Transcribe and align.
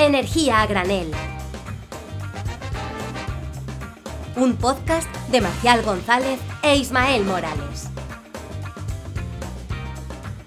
Energía 0.00 0.62
a 0.62 0.66
granel. 0.66 1.10
Un 4.34 4.56
podcast 4.56 5.14
de 5.28 5.42
Marcial 5.42 5.82
González 5.82 6.40
e 6.62 6.76
Ismael 6.76 7.22
Morales. 7.26 7.90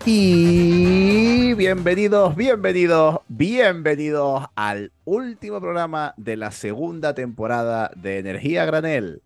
Y 0.08 1.54
bienvenidos, 1.54 2.36
bienvenidos, 2.36 3.20
bienvenidos 3.28 4.44
al 4.56 4.92
último 5.06 5.62
programa 5.62 6.16
de 6.18 6.36
la 6.36 6.50
segunda 6.50 7.14
temporada 7.14 7.92
de 7.96 8.18
Energía 8.18 8.66
Granel. 8.66 9.22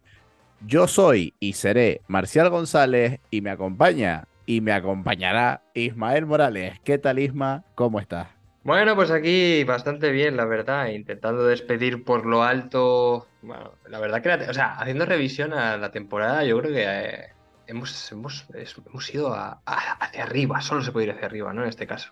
Yo 0.60 0.90
soy 0.90 1.36
y 1.40 1.54
seré 1.54 2.02
Marcial 2.10 2.50
González 2.50 3.22
y 3.32 3.40
me 3.40 3.52
acompaña 3.52 4.28
y 4.46 4.60
me 4.60 4.74
acompañará 4.74 5.62
Ismael 5.74 6.26
Morales. 6.26 6.82
¿Qué 6.84 6.98
tal 6.98 7.18
Isma? 7.18 7.64
¿Cómo 7.76 8.02
estás? 8.02 8.37
Bueno, 8.68 8.98
pues 8.98 9.12
aquí 9.12 9.64
bastante 9.64 10.12
bien, 10.12 10.36
la 10.36 10.44
verdad, 10.44 10.88
intentando 10.88 11.46
despedir 11.46 12.04
por 12.04 12.26
lo 12.26 12.44
alto. 12.44 13.26
Bueno, 13.42 13.72
la 13.88 13.98
verdad 13.98 14.22
que, 14.22 14.50
o 14.50 14.54
sea, 14.54 14.74
haciendo 14.74 15.06
revisión 15.06 15.54
a 15.54 15.78
la 15.78 15.90
temporada, 15.90 16.44
yo 16.44 16.60
creo 16.60 16.74
que 16.74 16.84
eh, 16.86 17.30
hemos, 17.66 18.12
hemos, 18.12 18.46
hemos 18.54 19.16
ido 19.16 19.34
hacia 19.34 20.22
arriba, 20.22 20.60
solo 20.60 20.82
se 20.82 20.92
puede 20.92 21.06
ir 21.06 21.14
hacia 21.14 21.28
arriba, 21.28 21.54
¿no? 21.54 21.64
En 21.64 21.70
este 21.70 21.88
caso. 21.88 22.12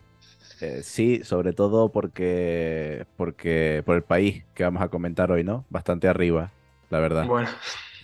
Eh, 0.62 0.80
sí, 0.82 1.26
sobre 1.26 1.52
todo 1.52 1.90
porque, 1.90 3.06
porque 3.18 3.84
por 3.86 3.98
el 3.98 4.04
país 4.04 4.46
que 4.54 4.64
vamos 4.64 4.82
a 4.82 4.88
comentar 4.88 5.34
hoy, 5.34 5.44
¿no? 5.44 5.66
Bastante 5.70 6.08
arriba, 6.08 6.52
la 6.90 7.02
verdad. 7.02 7.26
Bueno, 7.26 7.50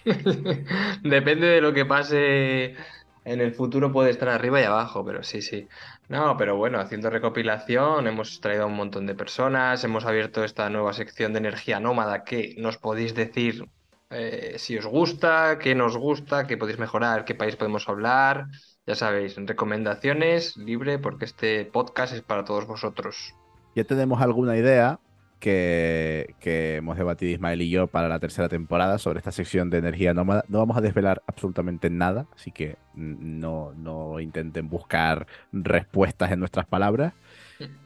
depende 1.03 1.47
de 1.47 1.61
lo 1.61 1.71
que 1.71 1.85
pase 1.85 2.75
en 3.23 3.39
el 3.39 3.53
futuro 3.53 3.91
puede 3.91 4.09
estar 4.09 4.29
arriba 4.29 4.61
y 4.61 4.63
abajo, 4.63 5.05
pero 5.05 5.23
sí, 5.23 5.41
sí. 5.41 5.67
No, 6.11 6.35
pero 6.35 6.57
bueno, 6.57 6.77
haciendo 6.81 7.09
recopilación, 7.09 8.05
hemos 8.05 8.41
traído 8.41 8.63
a 8.63 8.65
un 8.65 8.75
montón 8.75 9.05
de 9.05 9.15
personas, 9.15 9.81
hemos 9.85 10.03
abierto 10.03 10.43
esta 10.43 10.69
nueva 10.69 10.91
sección 10.91 11.31
de 11.31 11.39
energía 11.39 11.79
nómada 11.79 12.25
que 12.25 12.53
nos 12.57 12.77
podéis 12.77 13.15
decir 13.15 13.65
eh, 14.09 14.55
si 14.57 14.77
os 14.77 14.85
gusta, 14.85 15.57
qué 15.57 15.73
nos 15.73 15.95
gusta, 15.95 16.47
qué 16.47 16.57
podéis 16.57 16.79
mejorar, 16.79 17.23
qué 17.23 17.33
país 17.33 17.55
podemos 17.55 17.87
hablar. 17.87 18.47
Ya 18.85 18.95
sabéis, 18.95 19.37
recomendaciones 19.37 20.57
libre 20.57 20.99
porque 20.99 21.23
este 21.23 21.63
podcast 21.63 22.13
es 22.13 22.21
para 22.21 22.43
todos 22.43 22.67
vosotros. 22.67 23.33
Ya 23.73 23.85
tenemos 23.85 24.21
alguna 24.21 24.57
idea, 24.57 24.99
que, 25.41 26.35
hemos 26.77 26.97
debatido 26.97 27.33
Ismael 27.33 27.61
y 27.61 27.69
yo 27.69 27.87
para 27.87 28.07
la 28.07 28.19
tercera 28.19 28.47
temporada 28.47 28.97
sobre 28.97 29.19
esta 29.19 29.33
sección 29.33 29.69
de 29.69 29.79
energía 29.79 30.13
nómada. 30.13 30.45
No 30.47 30.59
vamos 30.59 30.77
a 30.77 30.81
desvelar 30.81 31.21
absolutamente 31.27 31.89
nada, 31.89 32.27
así 32.33 32.51
que 32.51 32.77
no, 32.93 33.73
no 33.73 34.21
intenten 34.21 34.69
buscar 34.69 35.27
respuestas 35.51 36.31
en 36.31 36.39
nuestras 36.39 36.65
palabras. 36.65 37.13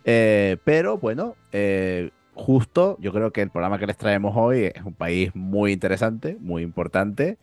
Eh, 0.03 0.57
pero 0.63 0.97
bueno, 0.97 1.35
eh, 1.51 2.11
justo 2.33 2.97
yo 3.01 3.11
creo 3.11 3.31
que 3.31 3.41
el 3.41 3.49
programa 3.49 3.79
que 3.79 3.87
les 3.87 3.97
traemos 3.97 4.33
hoy 4.35 4.71
es 4.75 4.83
un 4.83 4.93
país 4.93 5.33
muy 5.33 5.71
interesante, 5.71 6.37
muy 6.39 6.61
importante 6.61 7.39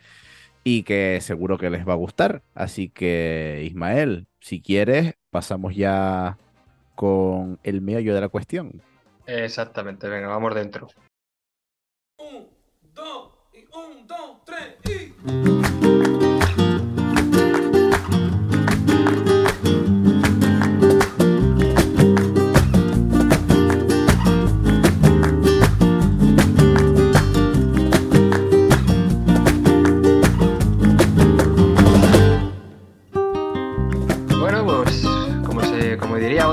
y 0.65 0.85
que 0.85 1.19
seguro 1.21 1.59
que 1.59 1.71
les 1.71 1.87
va 1.87 1.95
a 1.95 1.97
gustar. 1.97 2.43
Así 2.55 2.89
que 2.89 3.65
Ismael, 3.67 4.27
si 4.41 4.61
quieres, 4.61 5.15
pasamos 5.31 5.75
ya 5.75 6.39
con 6.95 7.59
el 7.65 7.81
meollo 7.81 8.15
de 8.15 8.21
la 8.21 8.29
cuestión. 8.29 8.83
Exactamente, 9.27 10.09
venga, 10.09 10.29
vamos 10.29 10.55
dentro. 10.55 10.89
Un, 12.19 12.49
dos, 12.95 13.33
y 13.53 13.65
un, 13.77 14.07
dos, 14.07 14.45
tres, 14.45 14.77
y... 14.85 16.02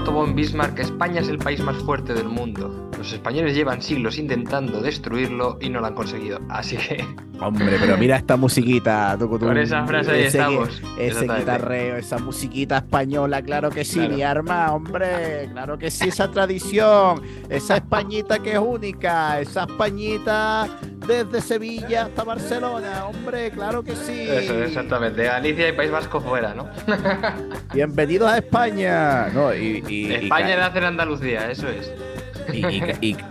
Otto 0.09 0.17
von 0.17 0.33
Bismarck, 0.33 0.79
España 0.79 1.21
es 1.21 1.29
el 1.29 1.37
país 1.37 1.59
más 1.59 1.77
fuerte 1.83 2.15
del 2.15 2.27
mundo. 2.27 2.89
Los 2.97 3.13
españoles 3.13 3.53
llevan 3.53 3.79
siglos 3.79 4.17
intentando 4.17 4.81
destruirlo 4.81 5.59
y 5.61 5.69
no 5.69 5.81
lo 5.81 5.85
han 5.85 5.93
conseguido. 5.93 6.39
Así 6.49 6.77
que. 6.77 7.05
Hombre, 7.39 7.77
pero 7.79 7.95
mira 7.95 8.17
esta 8.17 8.35
musiquita. 8.35 9.15
Con 9.19 9.57
esa 9.57 9.85
frase 9.85 10.11
ahí 10.11 10.23
estamos. 10.23 10.81
Ese 10.97 11.27
guitarreo, 11.27 11.95
esa 11.97 12.17
musiquita 12.17 12.77
española, 12.77 13.41
claro 13.43 13.69
que 13.69 13.85
sí, 13.85 13.99
mi 13.99 14.23
arma, 14.23 14.73
hombre. 14.73 15.47
Claro 15.51 15.77
que 15.77 15.89
sí, 15.89 16.09
esa 16.09 16.29
tradición. 16.29 17.21
Esa 17.47 17.77
Españita 17.77 18.39
que 18.39 18.53
es 18.53 18.59
única. 18.59 19.39
Esa 19.39 19.63
Españita 19.63 20.67
desde 21.09 21.41
Sevilla 21.41 22.03
hasta 22.03 22.23
Barcelona, 22.23 23.05
hombre, 23.05 23.49
claro 23.49 23.83
que 23.83 23.95
sí. 23.95 24.27
Eso, 24.29 24.63
exactamente. 24.63 25.23
Galicia 25.23 25.67
y 25.67 25.71
País 25.71 25.89
Vasco 25.89 26.21
fuera, 26.21 26.53
¿no? 26.53 26.69
Bienvenidos 27.73 28.29
a 28.29 28.37
España. 28.37 29.27
No, 29.29 29.53
y, 29.53 29.81
España 30.05 30.57
nace 30.57 30.79
en 30.79 30.83
Andalucía, 30.85 31.51
eso 31.51 31.67
es. 31.67 31.91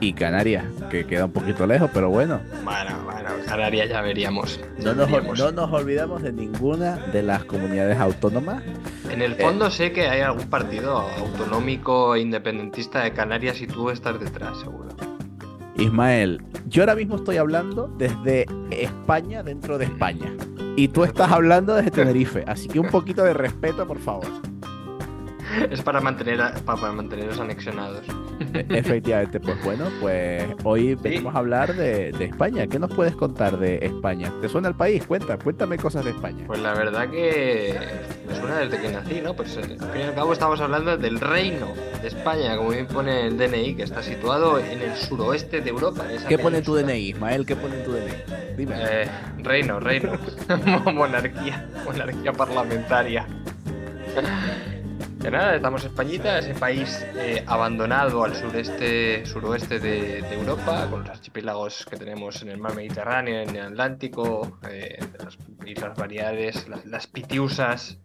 Y, 0.00 0.12
Canarias, 0.12 0.64
que 0.90 1.04
queda 1.04 1.24
un 1.24 1.32
poquito 1.32 1.66
lejos, 1.66 1.90
pero 1.92 2.10
bueno. 2.10 2.40
Bueno, 2.64 3.02
bueno, 3.04 3.30
Canarias 3.46 3.88
ya 3.88 4.00
veríamos. 4.00 4.60
no, 4.78 4.94
nos, 4.94 5.72
olvidamos 5.72 6.22
de 6.22 6.32
ninguna 6.32 6.96
de 7.12 7.22
las 7.22 7.44
comunidades 7.44 7.98
autónomas. 7.98 8.62
En 9.10 9.22
el 9.22 9.34
fondo 9.34 9.66
eh, 9.66 9.70
sé 9.70 9.92
que 9.92 10.08
hay 10.08 10.20
algún 10.20 10.48
partido 10.48 10.98
autonómico 10.98 12.14
e 12.14 12.20
independentista 12.20 13.02
de 13.02 13.12
Canarias 13.12 13.60
y 13.60 13.66
tú 13.66 13.90
estás 13.90 14.20
detrás, 14.20 14.58
seguro. 14.60 14.88
Ismael, 15.76 16.42
yo 16.66 16.82
ahora 16.82 16.96
mismo 16.96 17.16
estoy 17.16 17.36
hablando 17.36 17.88
desde 17.98 18.46
España 18.70 19.42
dentro 19.42 19.78
de 19.78 19.84
España. 19.84 20.32
Y 20.76 20.88
tú 20.88 21.04
estás 21.04 21.30
hablando 21.32 21.74
desde 21.74 21.90
Tenerife. 21.90 22.44
Así 22.46 22.68
que 22.68 22.78
un 22.78 22.88
poquito 22.88 23.24
de 23.24 23.34
respeto, 23.34 23.86
por 23.86 23.98
favor. 23.98 24.47
Es 25.70 25.82
para, 25.82 26.00
mantener 26.00 26.40
para 26.64 26.92
mantenerlos 26.92 27.38
anexionados. 27.38 28.02
Efectivamente, 28.52 29.40
pues 29.40 29.62
bueno, 29.64 29.86
pues 30.00 30.44
hoy 30.64 30.94
venimos 30.94 31.34
a 31.34 31.38
hablar 31.38 31.74
de, 31.74 32.10
España. 32.18 32.66
¿Qué 32.66 32.78
nos 32.78 32.92
puedes 32.92 33.14
contar 33.14 33.58
de 33.58 33.78
España? 33.82 34.32
¿Te 34.40 34.48
suena 34.48 34.68
el 34.68 34.74
país? 34.74 35.06
Cuenta, 35.06 35.38
cuéntame 35.38 35.76
cosas 35.76 36.04
de 36.04 36.10
España. 36.10 36.44
Pues 36.46 36.60
la 36.60 36.74
verdad 36.74 37.08
que 37.10 37.74
me 38.26 38.34
suena 38.34 38.58
desde 38.58 38.80
que 38.80 38.88
nací, 38.88 39.20
¿no? 39.20 39.34
Pues 39.34 39.56
al 39.56 39.64
fin 39.64 40.00
y 40.00 40.02
al 40.02 40.14
cabo 40.14 40.32
estamos 40.32 40.60
hablando 40.60 40.96
del 40.96 41.20
reino 41.20 41.72
de 42.02 42.08
España, 42.08 42.56
como 42.56 42.70
bien 42.70 42.86
pone 42.86 43.26
el 43.26 43.38
DNI, 43.38 43.74
que 43.74 43.82
está 43.82 44.02
situado 44.02 44.58
en 44.58 44.80
el 44.80 44.94
suroeste 44.96 45.60
de 45.60 45.70
Europa. 45.70 46.04
¿Qué 46.28 46.38
pone 46.38 46.62
tu 46.62 46.74
DNI, 46.74 47.10
Ismael? 47.10 47.46
¿Qué 47.46 47.56
pone 47.56 47.76
tu 47.78 47.92
DNI? 47.92 48.56
Dime. 48.56 48.74
Eh, 48.78 49.08
reino, 49.38 49.80
reino. 49.80 50.12
monarquía, 50.92 51.66
monarquía 51.84 52.32
parlamentaria. 52.32 53.26
De 55.18 55.32
nada, 55.32 55.56
estamos 55.56 55.82
en 55.82 55.90
Españita, 55.90 56.38
ese 56.38 56.54
país 56.54 57.04
eh, 57.16 57.42
abandonado 57.44 58.22
al 58.22 58.36
sureste, 58.36 59.26
suroeste 59.26 59.80
de, 59.80 60.18
Europa, 60.32 60.86
con 60.88 61.00
los 61.00 61.10
archipiélagos 61.10 61.84
que 61.90 61.96
tenemos 61.96 62.40
en 62.42 62.50
el 62.50 62.58
mar 62.58 62.76
Mediterráneo, 62.76 63.40
en 63.40 63.56
el 63.56 63.66
Atlántico, 63.66 64.58
eh, 64.70 64.96
las 65.18 65.36
Islas 65.66 65.98
Variedades, 65.98 66.68
las, 66.84 67.08
Pitiusas 67.08 67.98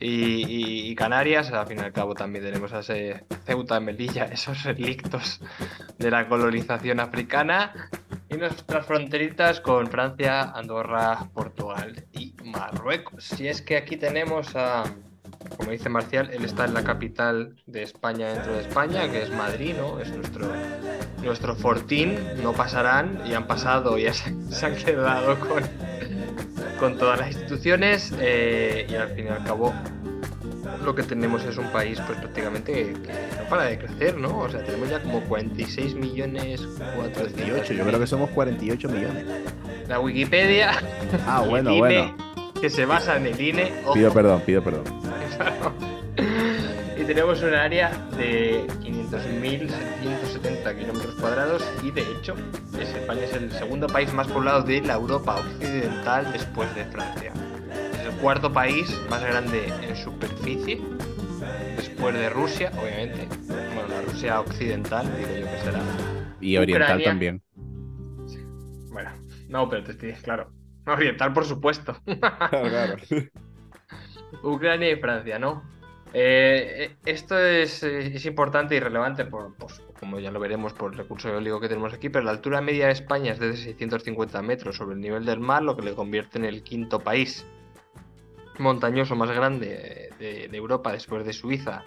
y, 0.00 0.94
Canarias. 0.94 1.52
Al 1.52 1.66
fin 1.66 1.78
y 1.78 1.82
al 1.82 1.92
cabo 1.92 2.14
también 2.14 2.42
tenemos 2.42 2.72
a 2.72 2.78
ese 2.78 3.26
Ceuta, 3.44 3.78
Melilla, 3.78 4.24
esos 4.32 4.62
relictos 4.62 5.42
de 5.98 6.10
la 6.10 6.26
colonización 6.26 7.00
africana. 7.00 7.90
Y 8.30 8.36
nuestras 8.38 8.86
fronteritas 8.86 9.60
con 9.60 9.88
Francia, 9.88 10.52
Andorra, 10.52 11.28
Portugal 11.34 12.06
y 12.12 12.34
Marruecos. 12.42 13.24
Si 13.24 13.46
es 13.46 13.60
que 13.60 13.76
aquí 13.76 13.98
tenemos 13.98 14.56
a 14.56 14.84
como 15.56 15.70
dice 15.70 15.88
Marcial, 15.88 16.30
él 16.32 16.44
está 16.44 16.64
en 16.64 16.74
la 16.74 16.84
capital 16.84 17.56
de 17.66 17.82
España 17.82 18.28
dentro 18.28 18.52
de 18.52 18.60
España, 18.60 19.10
que 19.10 19.22
es 19.22 19.30
Madrid, 19.30 19.74
¿no? 19.76 20.00
Es 20.00 20.10
nuestro, 20.14 20.48
nuestro 21.22 21.56
fortín, 21.56 22.18
no 22.42 22.52
pasarán 22.52 23.22
y 23.26 23.34
han 23.34 23.46
pasado, 23.46 23.98
ya 23.98 24.12
se, 24.14 24.34
se 24.50 24.66
han 24.66 24.76
quedado 24.76 25.38
con, 25.40 25.62
con 26.78 26.98
todas 26.98 27.18
las 27.18 27.28
instituciones 27.32 28.12
y 28.12 28.94
al 28.94 29.08
fin 29.10 29.26
y 29.26 29.28
al 29.28 29.44
cabo 29.44 29.72
lo 30.84 30.94
que 30.94 31.02
tenemos 31.02 31.44
es 31.44 31.58
un 31.58 31.66
país 31.66 32.00
pues 32.06 32.18
prácticamente 32.18 32.72
que 32.72 33.12
no 33.38 33.48
para 33.48 33.64
de 33.64 33.78
crecer, 33.78 34.16
¿no? 34.16 34.38
O 34.38 34.48
sea, 34.48 34.64
tenemos 34.64 34.88
ya 34.88 35.02
como 35.02 35.20
46 35.22 35.94
millones 35.94 36.66
48, 36.96 37.74
yo 37.74 37.84
creo 37.84 38.00
que 38.00 38.06
somos 38.06 38.30
48 38.30 38.88
millones. 38.88 39.24
La 39.88 40.00
Wikipedia. 40.00 40.72
Ah, 41.26 41.44
bueno, 41.48 41.74
bueno. 41.76 42.16
Que 42.60 42.70
se 42.70 42.86
basa 42.86 43.16
en 43.16 43.26
el 43.26 43.40
INE. 43.40 43.72
Pido 43.92 44.12
perdón, 44.12 44.42
pido 44.46 44.62
perdón. 44.62 44.84
Tenemos 47.06 47.42
un 47.42 47.54
área 47.54 47.90
de 48.16 48.66
500.770 48.82 50.78
kilómetros 50.78 51.14
cuadrados 51.16 51.64
y 51.82 51.90
de 51.90 52.02
hecho 52.02 52.34
España 52.78 53.22
es 53.24 53.32
el 53.34 53.50
segundo 53.52 53.86
país 53.86 54.12
más 54.12 54.26
poblado 54.28 54.62
de 54.62 54.80
la 54.82 54.94
Europa 54.94 55.36
occidental 55.36 56.30
después 56.32 56.74
de 56.74 56.84
Francia. 56.86 57.32
Es 57.94 58.00
el 58.06 58.12
cuarto 58.20 58.52
país 58.52 59.00
más 59.08 59.22
grande 59.22 59.72
en 59.82 59.96
superficie 59.96 60.80
después 61.76 62.14
de 62.14 62.28
Rusia, 62.30 62.70
obviamente. 62.80 63.28
Bueno, 63.46 63.88
la 63.88 64.02
Rusia 64.02 64.40
occidental, 64.40 65.06
digo 65.16 65.28
yo 65.40 65.46
que 65.50 65.58
será 65.58 65.80
Y 66.40 66.56
oriental 66.56 66.98
Ucrania- 66.98 67.04
también. 67.10 67.42
Bueno, 68.90 69.10
no, 69.48 69.68
pero 69.68 69.84
te 69.84 69.92
estoy, 69.92 70.12
claro. 70.14 70.50
Oriental, 70.86 71.32
por 71.32 71.44
supuesto. 71.44 71.96
Ucrania 74.42 74.90
y 74.90 74.96
Francia, 74.96 75.38
¿no? 75.38 75.62
Eh, 76.18 76.84
eh, 76.84 76.96
esto 77.04 77.38
es, 77.38 77.82
eh, 77.82 78.06
es 78.14 78.24
importante 78.24 78.74
y 78.74 78.80
relevante, 78.80 79.26
por, 79.26 79.54
pues, 79.56 79.82
como 80.00 80.18
ya 80.18 80.30
lo 80.30 80.40
veremos 80.40 80.72
por 80.72 80.92
el 80.92 80.96
recurso 80.96 81.28
eólico 81.28 81.60
que 81.60 81.68
tenemos 81.68 81.92
aquí, 81.92 82.08
pero 82.08 82.24
la 82.24 82.30
altura 82.30 82.62
media 82.62 82.86
de 82.86 82.92
España 82.92 83.32
es 83.32 83.38
de 83.38 83.54
650 83.54 84.40
metros 84.40 84.78
sobre 84.78 84.94
el 84.94 85.02
nivel 85.02 85.26
del 85.26 85.40
mar, 85.40 85.62
lo 85.62 85.76
que 85.76 85.82
le 85.82 85.94
convierte 85.94 86.38
en 86.38 86.46
el 86.46 86.62
quinto 86.62 87.00
país 87.00 87.44
montañoso 88.58 89.14
más 89.14 89.30
grande 89.30 90.10
de, 90.18 90.48
de 90.48 90.56
Europa 90.56 90.90
después 90.90 91.26
de 91.26 91.34
Suiza, 91.34 91.84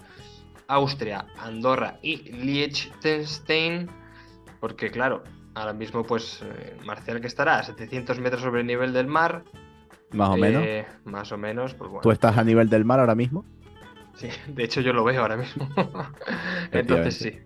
Austria, 0.68 1.26
Andorra 1.40 1.98
y 2.04 2.18
Liechtenstein, 2.32 3.90
porque 4.60 4.92
claro, 4.92 5.24
ahora 5.56 5.74
mismo 5.74 6.04
pues 6.04 6.44
eh, 6.44 6.78
Marcial 6.86 7.20
que 7.20 7.26
estará 7.26 7.58
a 7.58 7.64
700 7.64 8.20
metros 8.20 8.44
sobre 8.44 8.62
el 8.62 8.68
nivel 8.68 8.94
del 8.94 9.08
mar, 9.08 9.44
Más 10.12 10.30
o 10.30 10.38
menos. 10.38 10.64
eh, 10.64 10.86
más 11.06 11.32
o 11.32 11.38
menos, 11.40 11.74
pues 11.74 11.90
bueno. 11.90 12.02
¿Tú 12.04 12.12
estás 12.12 12.38
a 12.38 12.44
nivel 12.44 12.70
del 12.70 12.86
mar 12.86 13.00
ahora 13.00 13.16
mismo? 13.16 13.44
Sí, 14.20 14.30
de 14.48 14.64
hecho 14.64 14.82
yo 14.82 14.94
lo 14.94 15.04
veo 15.04 15.22
ahora 15.22 15.38
mismo. 15.38 15.70
Entonces 16.72 17.16
sí, 17.16 17.40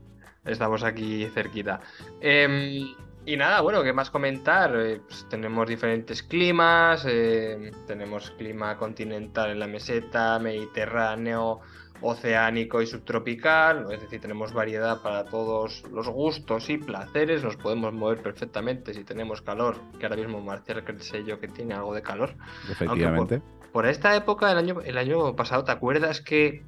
estamos 0.45 0.83
aquí 0.83 1.27
cerquita. 1.33 1.81
Em, 2.19 2.95
y 3.25 3.37
nada, 3.37 3.61
bueno, 3.61 3.83
¿qué 3.83 3.93
más 3.93 4.09
comentar? 4.09 4.75
Eh, 4.75 5.01
pues 5.07 5.25
tenemos 5.29 5.67
diferentes 5.67 6.23
climas, 6.23 7.05
eh, 7.07 7.71
tenemos 7.87 8.31
clima 8.31 8.77
continental 8.77 9.51
en 9.51 9.59
la 9.59 9.67
meseta, 9.67 10.39
mediterráneo, 10.39 11.61
oceánico 12.01 12.81
y 12.81 12.87
subtropical, 12.87 13.87
es 13.93 14.01
decir, 14.01 14.19
tenemos 14.19 14.51
variedad 14.51 15.01
para 15.01 15.23
todos 15.23 15.83
los 15.89 16.09
gustos 16.09 16.69
y 16.69 16.77
placeres, 16.77 17.43
nos 17.43 17.55
podemos 17.55 17.93
mover 17.93 18.21
perfectamente 18.21 18.93
si 18.93 19.05
tenemos 19.05 19.41
calor, 19.41 19.77
que 19.99 20.05
ahora 20.05 20.17
mismo 20.17 20.41
Marcial 20.41 20.83
yo 21.25 21.39
que 21.39 21.47
tiene 21.47 21.75
algo 21.75 21.93
de 21.93 22.01
calor. 22.01 22.35
Efectivamente. 22.69 23.41
Por 23.73 23.85
esta 23.87 24.15
época, 24.15 24.51
el 24.51 24.57
año, 24.57 24.79
el 24.85 24.97
año 24.97 25.35
pasado, 25.35 25.63
¿te 25.65 25.71
acuerdas 25.71 26.21
que 26.21 26.63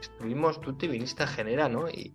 estuvimos, 0.00 0.60
tú 0.60 0.74
te 0.74 0.88
viniste 0.88 1.22
a 1.22 1.26
Genera, 1.28 1.68
¿no? 1.68 1.88
Y, 1.88 2.14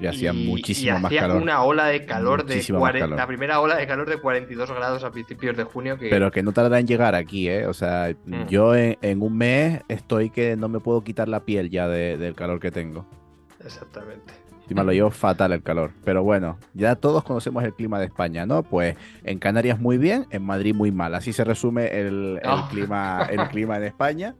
Y 0.00 0.06
hacía 0.06 0.32
muchísimo 0.32 0.90
y 0.90 1.00
más 1.00 1.04
hacía 1.06 1.22
calor. 1.22 1.42
una 1.42 1.62
ola 1.64 1.86
de 1.86 2.04
calor 2.06 2.44
de 2.44 2.54
Muchísimo 2.54 2.78
más 2.78 2.90
40 2.92 3.04
calor. 3.06 3.18
la 3.18 3.26
primera 3.26 3.60
ola 3.60 3.76
de 3.76 3.86
calor 3.86 4.08
de 4.08 4.18
42 4.18 4.70
grados 4.72 5.02
a 5.04 5.10
principios 5.10 5.56
de 5.56 5.64
junio 5.64 5.98
que 5.98 6.08
Pero 6.10 6.30
que 6.30 6.42
no 6.44 6.52
tarda 6.52 6.78
en 6.78 6.86
llegar 6.86 7.14
aquí, 7.16 7.48
¿eh? 7.48 7.66
O 7.66 7.74
sea, 7.74 8.14
Mm. 8.24 8.46
yo 8.46 8.74
en, 8.76 8.98
en 9.02 9.20
un 9.22 9.36
mes 9.36 9.82
estoy 9.88 10.30
que 10.30 10.56
no 10.56 10.68
me 10.68 10.78
puedo 10.80 11.02
quitar 11.02 11.28
la 11.28 11.40
piel 11.40 11.70
ya 11.70 11.88
de- 11.88 12.16
del 12.16 12.34
calor 12.34 12.60
que 12.60 12.70
tengo. 12.70 13.04
exactamente. 13.64 14.32
Encima 14.64 14.82
lo 14.82 14.92
llevo 14.92 15.10
fatal 15.10 15.52
el 15.52 15.62
calor. 15.62 15.90
Pero 16.04 16.22
bueno, 16.22 16.58
ya 16.74 16.96
todos 16.96 17.22
conocemos 17.24 17.62
el 17.64 17.72
clima 17.74 17.98
de 17.98 18.06
España, 18.06 18.46
¿no? 18.46 18.62
Pues 18.62 18.96
en 19.22 19.38
Canarias 19.38 19.78
muy 19.78 19.98
bien, 19.98 20.26
en 20.30 20.42
Madrid 20.44 20.74
muy 20.74 20.90
mal. 20.90 21.14
Así 21.14 21.32
se 21.32 21.44
resume 21.44 21.86
el, 22.00 22.40
el 22.42 22.48
Oh. 22.50 22.66
clima, 22.70 23.28
el 23.30 23.38
clima 23.48 23.76
en 23.76 23.84
España. 23.84 24.34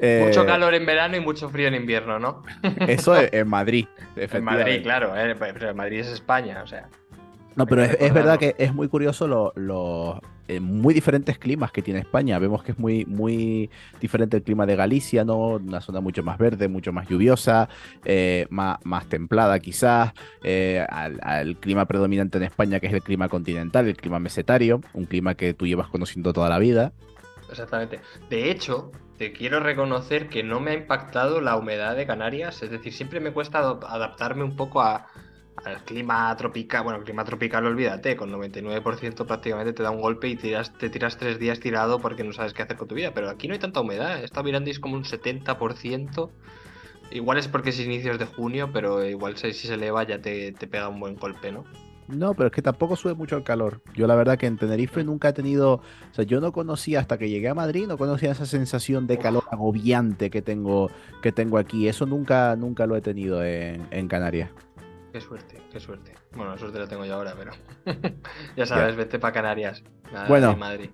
Eh, 0.00 0.24
Mucho 0.26 0.44
calor 0.44 0.74
en 0.74 0.84
verano 0.84 1.16
y 1.16 1.20
mucho 1.20 1.48
frío 1.48 1.68
en 1.68 1.74
invierno, 1.74 2.18
¿no? 2.18 2.42
Eso 2.86 3.14
es- 3.16 3.32
en 3.32 3.48
Madrid. 3.48 3.86
En 4.16 4.44
Madrid, 4.44 4.82
claro, 4.82 5.12
eh, 5.16 5.34
pero 5.38 5.74
Madrid 5.74 6.00
es 6.00 6.08
España, 6.08 6.62
o 6.62 6.66
sea. 6.66 6.88
No, 7.56 7.66
pero 7.66 7.82
es, 7.82 8.12
verdad 8.12 8.38
que 8.38 8.54
es 8.58 8.74
muy 8.74 8.88
curioso 8.88 9.26
los 9.26 9.52
lo, 9.56 10.20
muy 10.60 10.94
diferentes 10.94 11.38
climas 11.38 11.72
que 11.72 11.82
tiene 11.82 12.00
España. 12.00 12.38
Vemos 12.38 12.62
que 12.62 12.72
es 12.72 12.78
muy, 12.78 13.04
muy 13.04 13.70
diferente 14.00 14.36
el 14.36 14.42
clima 14.42 14.66
de 14.66 14.76
Galicia, 14.76 15.24
¿no? 15.24 15.56
Una 15.56 15.80
zona 15.80 16.00
mucho 16.00 16.22
más 16.22 16.38
verde, 16.38 16.68
mucho 16.68 16.92
más 16.92 17.08
lluviosa, 17.08 17.68
eh, 18.04 18.46
más, 18.50 18.78
más 18.84 19.06
templada 19.08 19.58
quizás, 19.58 20.12
eh, 20.42 20.84
al, 20.88 21.18
al 21.22 21.56
clima 21.56 21.84
predominante 21.86 22.38
en 22.38 22.44
España, 22.44 22.80
que 22.80 22.86
es 22.86 22.92
el 22.92 23.02
clima 23.02 23.28
continental, 23.28 23.86
el 23.88 23.96
clima 23.96 24.18
mesetario, 24.18 24.80
un 24.94 25.06
clima 25.06 25.34
que 25.34 25.54
tú 25.54 25.66
llevas 25.66 25.88
conociendo 25.88 26.32
toda 26.32 26.48
la 26.48 26.58
vida. 26.58 26.92
Exactamente. 27.50 28.00
De 28.28 28.50
hecho, 28.50 28.90
te 29.18 29.32
quiero 29.32 29.60
reconocer 29.60 30.28
que 30.28 30.42
no 30.42 30.60
me 30.60 30.72
ha 30.72 30.74
impactado 30.74 31.40
la 31.40 31.56
humedad 31.56 31.96
de 31.96 32.06
Canarias. 32.06 32.62
Es 32.62 32.70
decir, 32.70 32.92
siempre 32.92 33.20
me 33.20 33.32
cuesta 33.32 33.60
adaptarme 33.60 34.42
un 34.42 34.56
poco 34.56 34.80
a- 34.82 35.06
al 35.64 35.84
clima 35.84 36.34
tropical. 36.36 36.84
Bueno, 36.84 37.02
clima 37.02 37.24
tropical, 37.24 37.66
olvídate, 37.66 38.16
con 38.16 38.30
99% 38.30 39.26
prácticamente 39.26 39.72
te 39.72 39.82
da 39.82 39.90
un 39.90 40.00
golpe 40.00 40.28
y 40.28 40.36
tiras, 40.36 40.72
te 40.72 40.90
tiras 40.90 41.16
tres 41.16 41.38
días 41.38 41.60
tirado 41.60 41.98
porque 41.98 42.24
no 42.24 42.32
sabes 42.32 42.52
qué 42.52 42.62
hacer 42.62 42.76
con 42.76 42.88
tu 42.88 42.94
vida. 42.94 43.12
Pero 43.14 43.28
aquí 43.30 43.48
no 43.48 43.54
hay 43.54 43.60
tanta 43.60 43.80
humedad. 43.80 44.20
He 44.20 44.24
estado 44.24 44.44
mirando 44.44 44.68
y 44.68 44.72
es 44.72 44.80
como 44.80 44.96
un 44.96 45.04
70%. 45.04 46.30
Igual 47.10 47.38
es 47.38 47.48
porque 47.48 47.70
es 47.70 47.80
inicios 47.80 48.18
de 48.18 48.26
junio, 48.26 48.70
pero 48.72 49.04
igual 49.04 49.36
si, 49.36 49.52
si 49.52 49.68
se 49.68 49.74
eleva 49.74 50.04
ya 50.04 50.20
te, 50.20 50.52
te 50.52 50.66
pega 50.66 50.88
un 50.88 51.00
buen 51.00 51.14
golpe, 51.14 51.52
¿no? 51.52 51.64
No, 52.08 52.34
pero 52.34 52.48
es 52.48 52.52
que 52.52 52.62
tampoco 52.62 52.94
sube 52.96 53.14
mucho 53.14 53.36
el 53.36 53.42
calor. 53.42 53.80
Yo 53.94 54.06
la 54.06 54.14
verdad 54.14 54.38
que 54.38 54.46
en 54.46 54.56
Tenerife 54.56 55.02
nunca 55.02 55.30
he 55.30 55.32
tenido, 55.32 55.74
o 55.74 55.82
sea, 56.12 56.24
yo 56.24 56.40
no 56.40 56.52
conocía 56.52 57.00
hasta 57.00 57.18
que 57.18 57.28
llegué 57.28 57.48
a 57.48 57.54
Madrid, 57.54 57.86
no 57.86 57.98
conocía 57.98 58.30
esa 58.30 58.46
sensación 58.46 59.06
de 59.06 59.18
calor 59.18 59.44
agobiante 59.50 60.30
que 60.30 60.42
tengo, 60.42 60.90
que 61.20 61.32
tengo 61.32 61.58
aquí. 61.58 61.88
Eso 61.88 62.06
nunca, 62.06 62.54
nunca 62.56 62.86
lo 62.86 62.96
he 62.96 63.00
tenido 63.00 63.42
en, 63.44 63.88
en 63.90 64.08
Canarias. 64.08 64.50
Qué 65.16 65.22
suerte, 65.22 65.62
qué 65.72 65.80
suerte. 65.80 66.12
Bueno, 66.34 66.50
la 66.50 66.58
suerte 66.58 66.78
la 66.78 66.86
tengo 66.86 67.06
yo 67.06 67.14
ahora, 67.14 67.34
pero 67.38 67.52
ya 68.56 68.66
sabes, 68.66 68.96
vete 68.96 69.18
para 69.18 69.32
Canarias. 69.32 69.82
Nada 70.12 70.28
Bueno. 70.28 70.54
Madrid. 70.58 70.90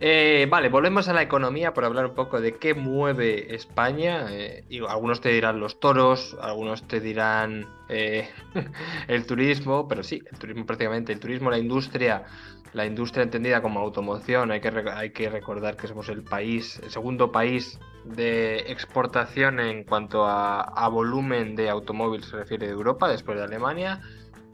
Eh, 0.00 0.46
vale, 0.48 0.70
volvemos 0.70 1.10
a 1.10 1.12
la 1.12 1.20
economía 1.20 1.74
por 1.74 1.84
hablar 1.84 2.06
un 2.06 2.14
poco 2.14 2.40
de 2.40 2.56
qué 2.56 2.72
mueve 2.72 3.54
España. 3.54 4.28
Eh, 4.30 4.64
y 4.70 4.78
algunos 4.78 5.20
te 5.20 5.28
dirán 5.28 5.60
los 5.60 5.78
toros, 5.78 6.38
algunos 6.40 6.88
te 6.88 7.00
dirán 7.00 7.66
eh, 7.90 8.30
el 9.08 9.26
turismo, 9.26 9.86
pero 9.86 10.02
sí, 10.02 10.22
el 10.32 10.38
turismo 10.38 10.64
prácticamente, 10.64 11.12
el 11.12 11.20
turismo, 11.20 11.50
la 11.50 11.58
industria, 11.58 12.24
la 12.72 12.84
industria 12.86 13.22
entendida 13.22 13.62
como 13.62 13.80
automoción. 13.80 14.50
Hay 14.50 14.60
que, 14.60 14.68
hay 14.92 15.10
que 15.10 15.30
recordar 15.30 15.76
que 15.76 15.88
somos 15.88 16.08
el 16.08 16.22
país, 16.22 16.78
el 16.82 16.90
segundo 16.90 17.32
país 17.32 17.78
de 18.04 18.58
exportación 18.70 19.60
en 19.60 19.84
cuanto 19.84 20.24
a, 20.26 20.60
a 20.60 20.88
volumen 20.88 21.56
de 21.56 21.70
automóvil 21.70 22.22
se 22.22 22.36
refiere 22.36 22.66
de 22.66 22.72
Europa, 22.72 23.08
después 23.08 23.38
de 23.38 23.44
Alemania. 23.44 24.00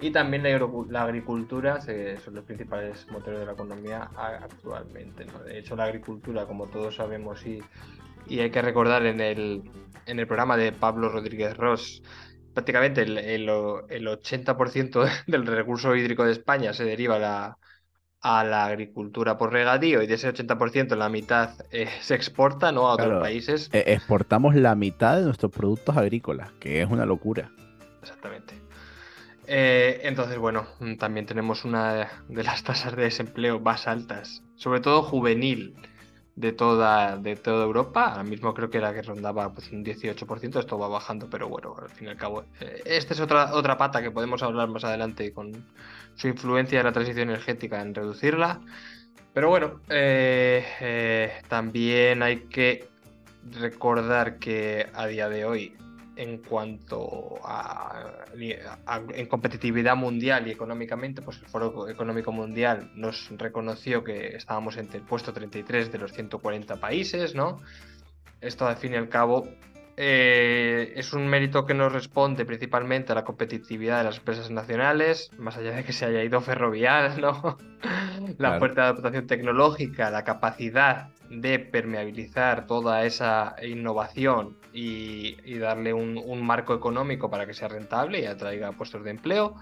Y 0.01 0.11
también 0.11 0.43
la, 0.43 0.69
la 0.89 1.03
agricultura 1.05 1.81
se- 1.81 2.17
son 2.19 2.35
los 2.35 2.45
principales 2.45 3.07
motores 3.11 3.41
de 3.41 3.47
la 3.47 3.53
economía 3.53 4.11
actualmente. 4.17 5.25
¿no? 5.27 5.39
De 5.45 5.59
hecho, 5.59 5.77
la 5.77 5.85
agricultura, 5.85 6.47
como 6.47 6.67
todos 6.67 6.97
sabemos, 6.97 7.45
y, 7.47 7.61
y 8.27 8.41
hay 8.41 8.51
que 8.51 8.63
recordar 8.63 9.07
en 9.07 9.21
el, 9.21 9.63
en 10.07 10.19
el 10.19 10.27
programa 10.27 10.57
de 10.57 10.73
Pablo 10.73 11.09
Rodríguez 11.09 11.57
Ross, 11.57 12.03
prácticamente 12.53 13.03
el, 13.03 13.17
el, 13.19 13.49
el 13.89 14.09
80% 14.09 15.05
del 15.27 15.47
recurso 15.47 15.95
hídrico 15.95 16.25
de 16.25 16.33
España 16.33 16.73
se 16.73 16.85
deriva 16.85 17.19
la, 17.19 17.57
a 18.23 18.45
la 18.45 18.67
agricultura 18.67 19.37
por 19.37 19.53
regadío 19.53 20.01
y 20.03 20.07
de 20.07 20.15
ese 20.15 20.33
80% 20.33 20.95
la 20.97 21.09
mitad 21.09 21.51
eh, 21.73 21.89
se 22.01 22.15
exporta 22.15 22.71
¿no? 22.73 22.89
a 22.89 22.93
otros 22.95 23.09
Claro. 23.09 23.21
países. 23.23 23.69
Eh, 23.73 23.85
exportamos 23.89 24.55
la 24.55 24.75
mitad 24.75 25.17
de 25.19 25.25
nuestros 25.25 25.51
productos 25.53 25.97
agrícolas, 25.97 26.53
que 26.61 26.83
es 26.83 26.89
una 26.91 27.05
locura. 27.05 27.51
Exactamente. 28.01 28.55
Eh, 29.47 30.01
entonces, 30.05 30.39
bueno, 30.39 30.67
mm, 30.81 30.95
también 30.97 31.27
tenemos 31.27 31.65
una 31.65 32.09
de 32.29 32.43
las 32.45 32.63
tasas 32.65 32.95
de 32.97 33.03
desempleo 33.03 33.59
más 33.61 33.89
altas, 33.89 34.43
sobre 34.57 34.81
todo 34.81 35.03
juvenil, 35.03 35.75
de 36.37 36.53
toda, 36.53 37.17
de 37.19 37.37
toda 37.37 37.65
Europa. 37.65 38.07
Ahora 38.07 38.23
mismo 38.23 38.55
creo 38.55 38.71
que 38.71 38.79
era 38.79 38.95
que 38.95 39.03
rondaba 39.03 39.53
pues, 39.53 39.71
un 39.73 39.85
18%, 39.85 40.61
esto 40.61 40.79
va 40.79 40.89
bajando, 40.89 41.29
pero 41.29 41.49
bueno, 41.49 41.75
al 41.77 41.91
fin 41.91 42.07
y 42.07 42.11
al 42.11 42.17
cabo. 42.17 42.45
eh, 42.61 42.83
esta 42.87 43.15
es 43.15 43.21
otra, 43.21 43.53
otra 43.53 43.77
pata 43.77 44.01
que 44.01 44.11
podemos 44.11 44.43
hablar 44.43 44.69
más 44.69 44.85
adelante 44.85 45.33
con 45.33 45.67
su 46.15 46.29
influencia 46.29 46.81
en 46.81 46.87
la 46.87 46.93
transición 46.93 47.31
energética 47.31 47.81
en 47.81 47.95
reducirla. 47.95 48.61
Pero 49.33 49.49
bueno, 49.49 49.81
eh, 49.89 50.65
eh, 50.81 51.33
también 51.49 52.23
hay 52.23 52.41
que 52.45 52.89
recordar 53.51 54.39
que 54.39 54.87
a 54.93 55.07
día 55.07 55.29
de 55.29 55.45
hoy 55.45 55.77
en 56.17 56.39
cuanto 56.39 57.41
a, 57.43 58.25
en 58.37 59.27
competitividad 59.27 59.97
mundial 59.97 60.47
y 60.47 60.51
económicamente, 60.51 61.23
pues 61.23 61.39
el 61.39 61.47
Foro 61.47 61.89
Económico 61.89 62.33
Mundial 62.33 62.91
nos 62.95 63.31
reconoció 63.39 64.05
que 64.05 64.37
estábamos 64.37 64.77
entre 64.77 64.99
el 64.99 65.05
puesto 65.05 65.33
33 65.33 65.91
de 65.91 65.99
los 65.99 66.13
140 66.13 66.77
países, 66.77 67.35
¿no? 67.35 67.61
Esto 68.41 68.67
al 68.67 68.77
fin 68.77 68.93
y 68.93 68.97
al 68.97 69.09
cabo 69.09 69.49
eh, 69.97 70.93
es 70.97 71.13
un 71.13 71.29
mérito 71.29 71.67
que 71.67 71.75
nos 71.75 71.93
responde 71.93 72.45
principalmente 72.47 73.13
a 73.13 73.15
la 73.15 73.25
competitividad 73.25 73.99
de 73.99 74.05
las 74.05 74.19
empresas 74.19 74.51
nacionales, 74.51 75.31
más 75.39 75.57
allá 75.57 75.73
de 75.73 75.85
que 75.85 75.93
se 75.93 76.07
haya 76.07 76.23
ido 76.25 76.41
ferrovial, 76.41 77.21
¿no? 77.21 77.59
la 78.39 78.53
Claro. 78.53 78.59
fuerte 78.59 78.81
adaptación 78.81 79.27
tecnológica, 79.27 80.11
la 80.11 80.25
capacidad 80.25 81.11
de 81.29 81.59
permeabilizar 81.59 82.67
toda 82.67 83.05
esa 83.05 83.55
innovación 83.63 84.59
y, 84.73 85.39
y 85.45 85.59
darle 85.59 85.93
un, 85.93 86.19
un 86.19 86.45
marco 86.45 86.75
económico 86.75 87.31
para 87.31 87.47
que 87.47 87.55
sea 87.55 87.69
rentable 87.69 88.21
y 88.21 88.27
atraiga 88.27 88.73
puestos 88.73 89.05
de 89.05 89.11
empleo 89.11 89.57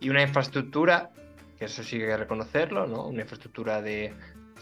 y 0.00 0.08
una 0.10 0.22
infraestructura, 0.22 1.10
que 1.58 1.66
eso 1.66 1.82
sí 1.82 1.98
que 1.98 2.04
hay 2.04 2.10
que 2.10 2.16
reconocerlo, 2.18 2.86
¿no? 2.86 3.06
Una 3.06 3.22
infraestructura 3.22 3.82
de, 3.82 4.14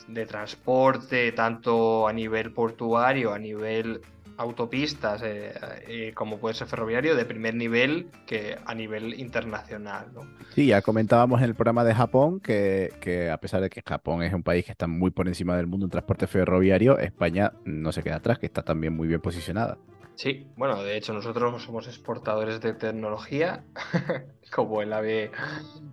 de 0.08 0.26
transporte, 0.26 1.32
tanto 1.32 2.06
a 2.08 2.12
nivel 2.12 2.52
portuario, 2.52 3.32
a 3.32 3.38
nivel 3.38 4.00
autopistas, 4.36 5.22
eh, 5.22 5.54
eh, 5.86 6.12
como 6.14 6.38
puede 6.38 6.54
ser 6.54 6.66
ferroviario, 6.66 7.14
de 7.14 7.24
primer 7.24 7.54
nivel 7.54 8.08
que 8.26 8.58
a 8.64 8.74
nivel 8.74 9.18
internacional. 9.20 10.06
¿no? 10.14 10.22
Sí, 10.54 10.66
ya 10.66 10.82
comentábamos 10.82 11.40
en 11.40 11.46
el 11.46 11.54
programa 11.54 11.84
de 11.84 11.94
Japón 11.94 12.40
que, 12.40 12.92
que 13.00 13.30
a 13.30 13.38
pesar 13.38 13.60
de 13.60 13.70
que 13.70 13.82
Japón 13.82 14.22
es 14.22 14.32
un 14.32 14.42
país 14.42 14.64
que 14.64 14.72
está 14.72 14.86
muy 14.86 15.10
por 15.10 15.28
encima 15.28 15.56
del 15.56 15.66
mundo 15.66 15.86
en 15.86 15.90
transporte 15.90 16.26
ferroviario, 16.26 16.98
España 16.98 17.52
no 17.64 17.92
se 17.92 18.02
queda 18.02 18.16
atrás, 18.16 18.38
que 18.38 18.46
está 18.46 18.62
también 18.62 18.94
muy 18.94 19.08
bien 19.08 19.20
posicionada. 19.20 19.78
Sí, 20.16 20.46
bueno, 20.56 20.82
de 20.82 20.96
hecho 20.96 21.12
nosotros 21.12 21.62
somos 21.62 21.88
exportadores 21.88 22.60
de 22.60 22.72
tecnología, 22.74 23.64
como 24.54 24.80
el 24.80 24.92
AVE, 24.92 25.32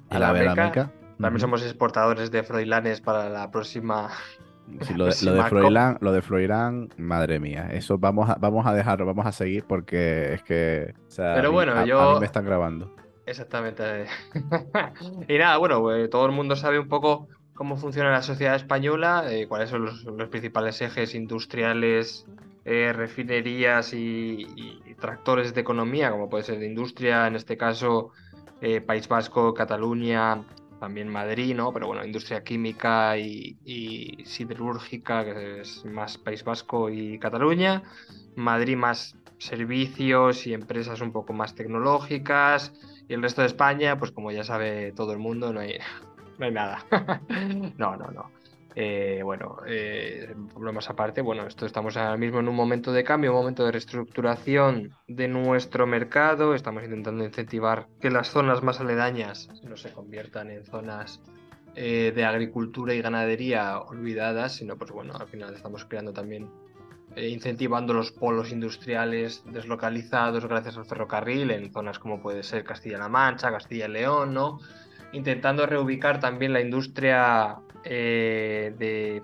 A 0.10 0.20
la 0.20 0.34
Meca. 0.34 0.56
meca. 0.56 0.92
También 1.20 1.40
somos 1.40 1.64
exportadores 1.64 2.32
de 2.32 2.44
Froilanes 2.44 3.02
para 3.02 3.30
la 3.30 3.52
próxima. 3.52 4.10
Sí, 4.82 4.94
lo, 4.94 5.06
de, 5.06 5.16
lo 5.24 5.38
COP. 5.38 5.50
Froilán, 5.50 5.98
lo 6.02 6.12
de 6.12 6.22
Froilán, 6.22 6.90
madre 6.98 7.40
mía, 7.40 7.70
eso 7.72 7.98
vamos 7.98 8.30
a, 8.30 8.36
vamos 8.36 8.66
a 8.66 8.74
dejarlo, 8.74 9.06
vamos 9.06 9.26
a 9.26 9.32
seguir 9.32 9.66
porque 9.66 10.34
es 10.36 10.44
que, 10.44 10.94
o 11.08 11.12
sea, 11.12 11.34
Pero 11.36 11.52
bueno, 11.52 11.74
a- 11.74 11.82
a 11.82 11.86
yo- 11.86 12.14
mí 12.14 12.20
me 12.20 12.26
están 12.26 12.46
grabando. 12.46 12.96
Exactamente. 13.26 14.06
y 15.28 15.38
nada, 15.38 15.58
bueno, 15.58 15.94
eh, 15.94 16.08
todo 16.08 16.26
el 16.26 16.32
mundo 16.32 16.56
sabe 16.56 16.80
un 16.80 16.88
poco 16.88 17.28
cómo 17.54 17.78
funciona 17.78 18.12
la 18.12 18.22
sociedad 18.24 18.56
española, 18.56 19.26
eh, 19.30 19.48
cuáles 19.48 19.70
son 19.70 19.86
los, 19.86 20.04
los 20.06 20.30
principales 20.30 20.82
ejes 20.82 21.14
industriales, 21.16 22.26
eh, 22.66 22.92
refinerías 22.96 23.94
y, 23.94 24.48
y 24.56 24.96
tractores 25.00 25.54
de 25.54 25.62
economía, 25.62 26.12
como 26.12 26.30
puede 26.30 26.44
ser 26.44 26.60
de 26.60 26.66
industria, 26.68 27.28
en 27.28 27.36
este 27.36 27.58
caso 27.58 28.12
eh, 28.62 28.82
País 28.82 29.08
Vasco, 29.08 29.54
Cataluña, 29.54 30.44
también 30.82 31.10
Madrid, 31.10 31.56
¿no? 31.56 31.72
Pero 31.72 31.86
bueno, 31.86 32.04
industria 32.04 32.44
química 32.44 33.16
y, 33.16 34.18
siderúrgica, 34.26 35.24
que 35.24 35.62
es 35.62 35.86
más 35.86 36.18
País 36.18 36.44
Vasco 36.44 36.90
y 36.90 37.20
Cataluña. 37.20 37.84
Madrid 38.36 38.76
más 38.76 39.16
servicios 39.38 40.48
y 40.48 40.56
empresas 40.56 41.00
un 41.02 41.12
poco 41.12 41.34
más 41.34 41.54
tecnológicas. 41.54 42.74
Y 43.08 43.14
el 43.14 43.22
resto 43.22 43.42
de 43.42 43.48
España, 43.48 44.00
pues 44.00 44.12
como 44.12 44.32
ya 44.32 44.44
sabe 44.44 44.92
todo 44.94 45.14
el 45.14 45.20
mundo, 45.20 45.54
no 45.54 45.60
hay, 45.60 45.78
no 46.40 46.46
hay 46.48 46.52
nada. 46.52 46.84
no, 47.78 47.96
no, 47.96 48.10
no. 48.10 48.32
Eh, 48.76 49.22
bueno, 49.24 49.58
eh, 49.68 50.34
problemas 50.54 50.90
aparte, 50.90 51.22
bueno, 51.22 51.46
esto 51.46 51.66
estamos 51.66 51.98
ahora 51.98 52.16
mismo 52.16 52.40
en 52.40 52.48
un 52.48 52.56
momento 52.56 52.94
de 52.94 53.04
cambio, 53.04 53.32
un 53.32 53.40
momento 53.40 53.66
de 53.66 53.74
reestructuración 53.74 54.96
de 55.08 55.28
nuestro 55.28 55.86
mercado. 55.88 56.56
Estamos 56.56 56.84
intentando 56.84 57.24
incentivar 57.26 57.88
que 58.00 58.10
las 58.10 58.30
zonas 58.30 58.64
más 58.64 58.80
aledañas 58.80 59.50
no 59.64 59.76
se 59.76 59.92
conviertan 59.92 60.52
en 60.52 60.66
zonas 60.66 61.22
eh, 61.76 62.12
de 62.16 62.26
agricultura 62.26 62.94
y 62.94 63.02
ganadería 63.02 63.80
olvidadas, 63.80 64.56
sino 64.56 64.78
pues 64.78 64.92
bueno, 64.92 65.14
al 65.16 65.28
final 65.28 65.54
estamos 65.54 65.86
creando 65.86 66.14
también 66.14 66.50
eh, 67.16 67.28
incentivando 67.28 67.94
los 67.94 68.12
polos 68.12 68.52
industriales 68.54 69.44
deslocalizados 69.46 70.46
gracias 70.46 70.78
al 70.78 70.86
ferrocarril 70.86 71.52
en 71.52 71.72
zonas 71.74 72.00
como 72.00 72.22
puede 72.22 72.44
ser 72.44 72.64
Castilla-La 72.64 73.10
Mancha, 73.10 73.52
Castilla 73.52 73.88
y 73.88 73.92
León, 73.92 74.34
¿no? 74.34 74.60
Intentando 75.12 75.66
reubicar 75.66 76.22
también 76.22 76.54
la 76.54 76.62
industria 76.62 77.58
eh, 77.84 78.74
de 78.78 79.22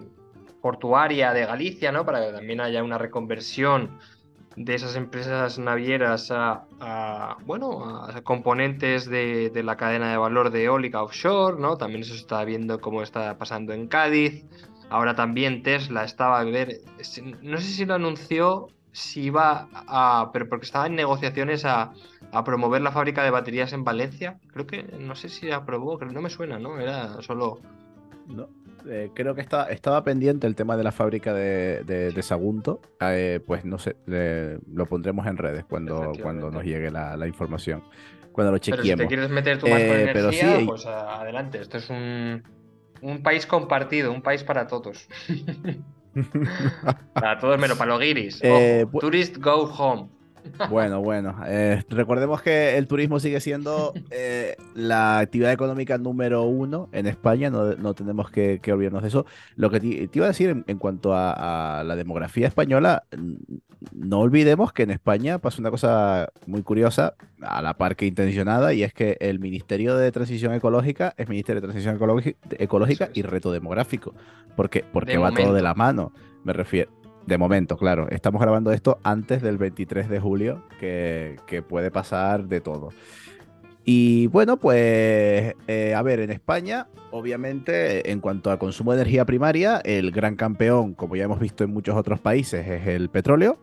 portuaria 0.61 1.33
de 1.33 1.45
Galicia, 1.45 1.91
¿no? 1.91 2.05
Para 2.05 2.25
que 2.25 2.33
también 2.33 2.59
haya 2.61 2.83
una 2.83 2.97
reconversión 2.97 3.99
de 4.55 4.73
esas 4.73 4.95
empresas 4.95 5.59
navieras 5.59 6.31
a, 6.31 7.37
bueno, 7.45 8.03
a 8.03 8.21
componentes 8.23 9.07
de, 9.07 9.51
de 9.51 9.63
la 9.63 9.77
cadena 9.77 10.09
de 10.09 10.17
valor 10.17 10.49
de 10.49 10.63
eólica 10.63 11.03
offshore, 11.03 11.59
¿no? 11.59 11.77
También 11.77 12.01
eso 12.01 12.15
se 12.15 12.21
está 12.21 12.43
viendo 12.43 12.81
cómo 12.81 13.03
está 13.03 13.37
pasando 13.37 13.71
en 13.73 13.87
Cádiz. 13.87 14.45
Ahora 14.89 15.15
también 15.15 15.61
Tesla 15.61 16.03
estaba 16.03 16.39
a 16.39 16.43
ver, 16.43 16.79
no 17.43 17.57
sé 17.57 17.65
si 17.65 17.85
lo 17.85 17.93
anunció, 17.93 18.69
si 18.91 19.25
iba 19.25 19.67
a, 19.73 20.31
pero 20.33 20.49
porque 20.49 20.65
estaba 20.65 20.87
en 20.87 20.95
negociaciones 20.95 21.63
a, 21.65 21.91
a 22.31 22.43
promover 22.43 22.81
la 22.81 22.91
fábrica 22.91 23.23
de 23.23 23.29
baterías 23.29 23.73
en 23.73 23.83
Valencia. 23.83 24.39
Creo 24.51 24.65
que, 24.65 24.81
no 24.83 25.13
sé 25.13 25.29
si 25.29 25.51
aprobó, 25.51 25.99
creo 25.99 26.11
no 26.11 26.21
me 26.21 26.31
suena, 26.31 26.57
¿no? 26.57 26.79
Era 26.79 27.21
solo... 27.21 27.59
No, 28.27 28.49
eh, 28.89 29.09
creo 29.13 29.33
que 29.35 29.41
está, 29.41 29.69
estaba 29.71 30.03
pendiente 30.03 30.47
el 30.47 30.55
tema 30.55 30.75
de 30.77 30.83
la 30.83 30.91
fábrica 30.91 31.33
de, 31.33 31.83
de- 31.85 32.11
de 32.11 32.21
Sagunto. 32.23 32.81
Eh, 33.01 33.39
pues 33.45 33.65
no 33.65 33.77
sé, 33.79 33.95
lo 34.05 34.85
pondremos 34.85 35.25
en 35.27 35.37
redes 35.37 35.65
cuando, 35.65 36.11
cuando 36.21 36.51
nos 36.51 36.63
llegue 36.63 36.91
la, 36.91 37.15
la 37.17 37.27
información. 37.27 37.83
Cuando 38.31 38.51
lo 38.51 38.59
Pero 38.59 38.65
si 38.65 38.71
te 38.71 38.87
chequeemos. 38.87 39.07
quieres 39.07 39.29
meter 39.29 39.57
tú 39.59 39.67
más 39.67 39.79
con 39.83 39.95
Eh, 39.97 40.09
pero 40.13 40.29
energía, 40.29 40.57
sí, 40.59 40.65
pues 40.65 40.85
adelante. 40.85 41.59
Esto 41.59 41.77
es 41.77 41.89
un, 41.89 42.43
un 43.01 43.23
país 43.23 43.45
compartido, 43.47 44.11
un 44.11 44.21
país 44.21 44.43
para 44.43 44.67
todos. 44.67 45.07
Para 47.13 47.37
todos 47.39 47.59
menos 47.59 47.77
para 47.77 47.91
los 47.91 47.99
guiris. 47.99 48.41
Ojo, 48.43 48.99
tourist 48.99 49.37
go 49.37 49.63
home. 49.65 50.09
Bueno, 50.69 51.01
bueno, 51.01 51.35
eh, 51.45 51.83
recordemos 51.89 52.41
que 52.41 52.77
el 52.77 52.87
turismo 52.87 53.19
sigue 53.19 53.39
siendo 53.39 53.93
eh, 54.11 54.55
la 54.75 55.19
actividad 55.19 55.51
económica 55.51 55.97
número 55.97 56.43
uno 56.43 56.89
en 56.91 57.07
España, 57.07 57.49
no, 57.49 57.73
no 57.75 57.93
tenemos 57.93 58.29
que, 58.29 58.59
que 58.61 58.73
olvidarnos 58.73 59.01
de 59.01 59.07
eso. 59.09 59.25
Lo 59.55 59.69
que 59.69 59.79
te, 59.79 60.07
te 60.07 60.19
iba 60.19 60.25
a 60.25 60.29
decir 60.29 60.49
en, 60.49 60.63
en 60.67 60.77
cuanto 60.77 61.13
a, 61.13 61.79
a 61.79 61.83
la 61.83 61.95
demografía 61.95 62.47
española, 62.47 63.03
n- 63.11 63.37
no 63.93 64.19
olvidemos 64.19 64.73
que 64.73 64.83
en 64.83 64.91
España 64.91 65.37
pasa 65.39 65.61
una 65.61 65.69
cosa 65.71 66.29
muy 66.47 66.63
curiosa, 66.63 67.13
a 67.41 67.61
la 67.61 67.75
par 67.75 67.95
que 67.95 68.05
intencionada, 68.07 68.73
y 68.73 68.83
es 68.83 68.93
que 68.93 69.17
el 69.19 69.39
Ministerio 69.39 69.95
de 69.95 70.11
Transición 70.11 70.53
Ecológica 70.53 71.13
es 71.17 71.29
Ministerio 71.29 71.61
de 71.61 71.67
Transición 71.67 71.95
Ecológica, 71.95 73.09
y 73.13 73.21
Reto 73.21 73.51
Demográfico, 73.51 74.13
porque, 74.55 74.83
porque 74.91 75.11
De 75.13 75.17
va 75.19 75.29
todo 75.45 75.53
de 75.53 75.61
la 75.61 75.73
mano, 75.75 76.11
me 76.43 76.53
refiero. 76.53 76.89
De 77.27 77.37
momento, 77.37 77.75
claro. 77.75 78.07
Estamos 78.09 78.41
grabando 78.41 78.71
esto 78.71 78.99
antes 79.03 79.41
del 79.41 79.57
23 79.57 80.07
de 80.07 80.19
julio, 80.21 80.63
que, 80.79 81.35
puede 81.67 81.91
pasar 81.91 82.47
de 82.47 82.61
todo. 82.61 82.89
Y 83.83 84.27
bueno, 84.27 84.55
pues, 84.57 85.53
eh, 85.67 85.93
a 85.93 86.01
ver, 86.03 86.21
en 86.21 86.31
España, 86.31 86.87
obviamente, 87.11 88.11
en 88.11 88.21
cuanto 88.21 88.49
a 88.49 88.57
consumo 88.57 88.93
de 88.93 89.01
energía 89.01 89.25
primaria, 89.25 89.81
el 89.83 90.11
gran 90.11 90.37
campeón, 90.37 90.93
como 90.93 91.17
ya 91.17 91.25
hemos 91.25 91.39
visto 91.41 91.65
en 91.65 91.71
muchos 91.73 91.97
otros 91.97 92.21
países, 92.21 92.65
es 92.65 92.87
el 92.87 93.09
petróleo, 93.09 93.59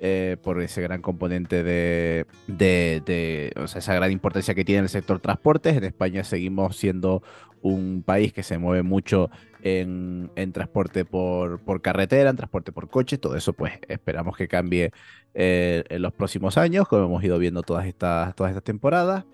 eh, 0.00 0.36
por 0.40 0.62
ese 0.62 0.80
gran 0.80 1.02
componente 1.02 1.64
de, 1.64 2.24
de, 2.46 3.02
de- 3.04 3.52
o 3.60 3.66
sea, 3.66 3.80
esa 3.80 3.94
gran 3.94 4.12
importancia 4.12 4.54
que 4.54 4.64
tiene 4.64 4.82
el 4.82 4.88
sector 4.88 5.18
transportes. 5.18 5.76
En 5.76 5.82
España 5.82 6.22
seguimos 6.22 6.76
siendo 6.76 7.24
un 7.62 8.04
país 8.06 8.32
que 8.32 8.44
se 8.44 8.58
mueve 8.58 8.84
mucho 8.84 9.28
en, 9.62 10.30
transporte 10.52 11.04
por, 11.04 11.60
por 11.60 11.82
carretera, 11.82 12.30
en 12.30 12.36
transporte 12.36 12.72
por 12.72 12.88
coche, 12.88 13.18
todo 13.18 13.36
eso 13.36 13.52
pues 13.52 13.74
esperamos 13.88 14.36
que 14.36 14.48
cambie 14.48 14.92
eh, 15.34 15.84
en 15.88 16.02
los 16.02 16.12
próximos 16.12 16.56
años, 16.58 16.88
como 16.88 17.04
hemos 17.06 17.24
ido 17.24 17.38
viendo 17.38 17.62
todas 17.62 17.86
estas, 17.86 18.34
todas 18.34 18.50
estas 18.50 18.64
temporadas. 18.64 19.24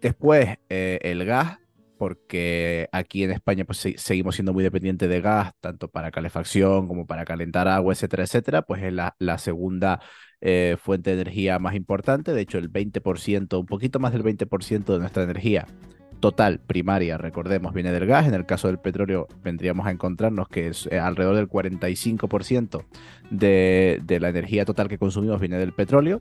Después 0.00 0.56
eh, 0.68 0.98
el 1.02 1.24
gas, 1.24 1.58
porque 1.98 2.88
aquí 2.92 3.24
en 3.24 3.32
España 3.32 3.64
pues 3.64 3.78
se- 3.78 3.98
seguimos 3.98 4.34
siendo 4.36 4.52
muy 4.54 4.64
dependientes 4.64 5.08
de 5.08 5.20
gas, 5.20 5.52
tanto 5.60 5.88
para 5.88 6.10
calefacción 6.10 6.88
como 6.88 7.06
para 7.06 7.24
calentar 7.26 7.68
agua, 7.68 7.92
etcétera, 7.92 8.22
etcétera, 8.24 8.62
pues 8.62 8.82
es 8.82 8.92
la, 8.92 9.14
la 9.18 9.36
segunda 9.36 10.00
eh, 10.40 10.76
fuente 10.80 11.10
de 11.14 11.20
energía 11.20 11.58
más 11.58 11.74
importante, 11.74 12.32
de 12.32 12.40
hecho 12.40 12.56
el 12.56 12.70
20%, 12.70 13.60
un 13.60 13.66
poquito 13.66 13.98
más 13.98 14.12
del 14.12 14.22
20% 14.22 14.94
de 14.94 14.98
nuestra 15.00 15.22
energía 15.24 15.66
total 16.20 16.60
primaria, 16.60 17.18
recordemos, 17.18 17.74
viene 17.74 17.90
del 17.90 18.06
gas. 18.06 18.26
En 18.26 18.34
el 18.34 18.46
caso 18.46 18.68
del 18.68 18.78
petróleo 18.78 19.26
vendríamos 19.42 19.86
a 19.86 19.90
encontrarnos 19.90 20.48
que 20.48 20.68
es 20.68 20.86
eh, 20.90 20.98
alrededor 20.98 21.36
del 21.36 21.48
45% 21.48 22.84
de, 23.30 24.18
la 24.20 24.28
energía 24.28 24.64
total 24.64 24.88
que 24.88 24.98
consumimos 24.98 25.40
viene 25.40 25.58
del 25.58 25.72
petróleo. 25.72 26.20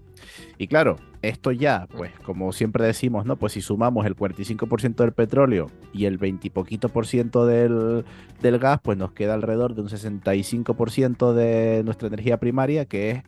Y 0.58 0.68
claro, 0.68 0.96
esto 1.22 1.52
ya, 1.52 1.88
pues 1.96 2.12
como 2.24 2.52
siempre 2.54 2.86
decimos, 2.86 3.26
¿no? 3.26 3.36
Pues 3.36 3.54
si 3.54 3.62
sumamos 3.62 4.06
el 4.06 4.16
45% 4.16 4.96
del 4.96 5.12
petróleo 5.12 5.70
y 5.94 6.06
el 6.06 6.18
20 6.18 6.48
y 6.48 6.50
poquito 6.50 6.90
por 6.90 7.06
ciento 7.06 7.46
del, 7.46 8.06
del 8.42 8.58
gas, 8.58 8.80
pues 8.82 8.98
nos 8.98 9.12
queda 9.12 9.34
alrededor 9.34 9.76
de 9.76 9.82
un 9.82 9.90
65% 9.90 11.34
de 11.34 11.84
nuestra 11.84 12.08
energía 12.08 12.40
primaria 12.40 12.86
que 12.86 13.12
es 13.12 13.24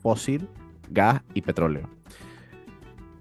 fósil, 0.00 0.48
gas 0.90 1.22
y 1.34 1.42
petróleo. 1.42 1.88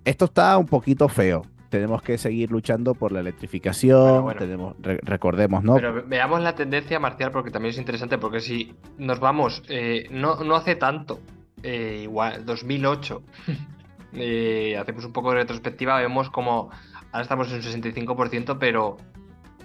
Esto 0.05 0.25
está 0.25 0.55
un 0.57 0.67
poquito 0.67 1.09
feo. 1.09 1.41
Tenemos 1.75 2.01
que 2.01 2.17
seguir 2.17 2.51
luchando 2.51 2.95
por 2.95 3.11
la 3.11 3.19
electrificación. 3.19 3.99
Bueno, 4.01 4.21
bueno. 4.23 4.39
Tenemos, 4.39 4.75
re- 4.81 4.99
recordemos, 5.03 5.63
¿no? 5.63 5.75
Pero 5.75 5.93
ve- 5.93 6.03
veamos 6.07 6.41
la 6.41 6.55
tendencia 6.55 6.99
marcial 6.99 7.31
porque 7.31 7.51
también 7.51 7.71
es 7.71 7.77
interesante 7.77 8.17
porque 8.17 8.39
si 8.39 8.73
nos 8.97 9.19
vamos, 9.19 9.61
eh, 9.67 10.07
no, 10.11 10.35
no 10.43 10.55
hace 10.55 10.75
tanto, 10.75 11.19
eh, 11.63 12.01
igual 12.03 12.45
2008, 12.45 13.23
eh, 14.13 14.77
hacemos 14.79 15.05
un 15.05 15.11
poco 15.13 15.31
de 15.31 15.37
retrospectiva, 15.37 15.99
vemos 15.99 16.29
como 16.29 16.69
ahora 17.11 17.21
estamos 17.23 17.49
en 17.51 17.55
un 17.55 17.61
65%, 17.61 18.57
pero 18.59 18.97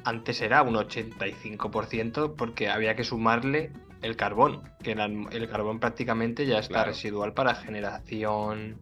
antes 0.04 0.40
era 0.40 0.62
un 0.62 0.74
85% 0.74 2.34
porque 2.36 2.68
había 2.68 2.94
que 2.96 3.04
sumarle 3.04 3.72
el 4.02 4.16
carbón, 4.16 4.62
que 4.82 4.92
el, 4.92 5.26
el 5.30 5.48
carbón 5.48 5.78
prácticamente 5.78 6.46
ya 6.46 6.58
está 6.58 6.74
Claro. 6.74 6.88
residual 6.90 7.34
para 7.34 7.54
generación 7.54 8.78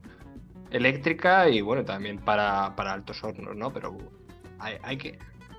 eléctrica 0.70 1.48
y 1.48 1.60
bueno, 1.60 1.84
también 1.84 2.18
para, 2.18 2.74
para 2.76 2.92
altos 2.92 3.22
hornos, 3.22 3.56
¿no? 3.56 3.72
Pero 3.72 3.96
hay, 4.58 4.76
hay 4.82 4.96
que... 4.96 5.18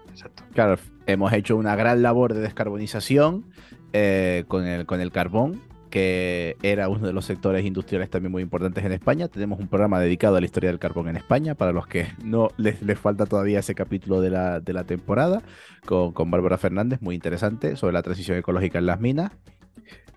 Exacto. 0.10 0.44
Claro, 0.54 0.78
hemos 1.06 1.32
hecho 1.34 1.56
una 1.56 1.76
gran 1.76 2.02
labor 2.02 2.34
de 2.34 2.42
descarbonización 2.42 3.46
eh, 3.94 4.44
con, 4.48 4.66
el, 4.66 4.86
con 4.86 5.02
el 5.02 5.12
carbón 5.12 5.62
que 5.90 6.56
era 6.62 6.88
uno 6.88 7.08
de 7.08 7.14
los 7.14 7.26
sectores 7.26 7.66
industriales 7.66 8.10
también 8.10 8.32
muy 8.32 8.44
importantes 8.44 8.84
en 8.86 8.92
España. 8.92 9.28
Tenemos 9.28 9.60
un 9.60 9.68
programa 9.68 10.00
dedicado 10.00 10.36
a 10.36 10.40
la 10.40 10.46
historia 10.46 10.70
del 10.70 10.80
carbón 10.80 11.10
en 11.10 11.18
España, 11.18 11.56
para 11.56 11.72
los 11.72 11.88
que 11.88 12.08
no 12.24 12.50
les, 12.58 12.82
les 12.82 13.00
falta 13.00 13.26
todavía 13.26 13.60
ese 13.60 13.76
capítulo 13.76 14.22
de 14.22 14.30
la, 14.30 14.60
de 14.60 14.74
la 14.74 14.84
temporada, 14.84 15.42
con, 15.86 16.12
con 16.14 16.32
Bárbara 16.32 16.58
Fernández, 16.58 17.02
muy 17.02 17.16
interesante, 17.16 17.76
sobre 17.76 17.94
la 17.94 18.04
transición 18.04 18.38
ecológica 18.38 18.80
en 18.80 18.86
las 18.86 19.00
minas. 19.00 19.32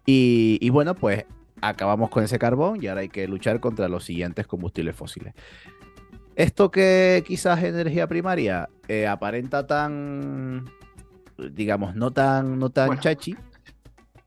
Y, 0.04 0.58
y 0.60 0.70
bueno, 0.70 0.94
pues 0.94 1.24
acabamos 1.62 2.10
con 2.10 2.22
ese 2.22 2.38
carbón 2.38 2.82
y 2.82 2.88
ahora 2.88 3.00
hay 3.00 3.08
que 3.08 3.26
luchar 3.26 3.60
contra 3.60 3.88
los 3.88 4.04
siguientes 4.04 4.46
combustibles 4.46 4.94
fósiles. 4.94 5.32
Esto 6.36 6.70
que 6.70 7.24
quizás 7.26 7.62
energía 7.62 8.06
primaria 8.06 8.68
eh, 8.88 9.06
aparenta 9.06 9.66
tan, 9.66 10.66
digamos, 11.52 11.94
no 11.94 12.10
tan, 12.10 12.58
no 12.58 12.70
tan 12.70 12.88
Bueno. 12.88 13.02
chachi, 13.02 13.36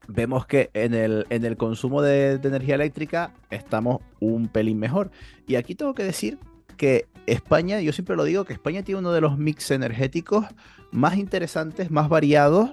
vemos 0.08 0.46
que 0.46 0.70
en 0.74 0.94
el, 0.94 1.26
en 1.30 1.46
el 1.46 1.58
consumo 1.58 2.02
de, 2.02 2.38
de 2.38 2.48
energía 2.48 2.76
eléctrica 2.76 3.32
estamos 3.50 4.02
un 4.20 4.48
pelín 4.48 4.80
mejor. 4.80 5.12
Y 5.48 5.56
aquí 5.56 5.76
tengo 5.76 5.94
que 5.94 6.04
decir 6.04 6.40
que 6.78 7.08
España, 7.26 7.80
yo 7.82 7.92
siempre 7.92 8.16
lo 8.16 8.24
digo, 8.24 8.46
que 8.46 8.54
España 8.54 8.84
tiene 8.84 9.00
uno 9.00 9.12
de 9.12 9.22
los 9.22 9.38
mix 9.38 9.72
energéticos 9.72 10.46
más 10.92 11.18
interesantes, 11.18 11.90
más 11.92 12.08
variados 12.08 12.72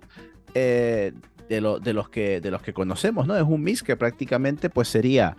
eh, 0.55 1.13
de, 1.49 1.61
lo- 1.61 1.79
de 1.81 1.93
los 1.93 2.09
que, 2.09 2.41
de 2.41 2.51
los 2.51 2.63
que 2.63 2.73
conocemos, 2.73 3.27
¿no? 3.27 3.37
Es 3.37 3.43
un 3.43 3.63
mix 3.63 3.83
que 3.83 3.97
prácticamente 3.97 4.71
pues 4.71 4.89
sería 4.89 5.37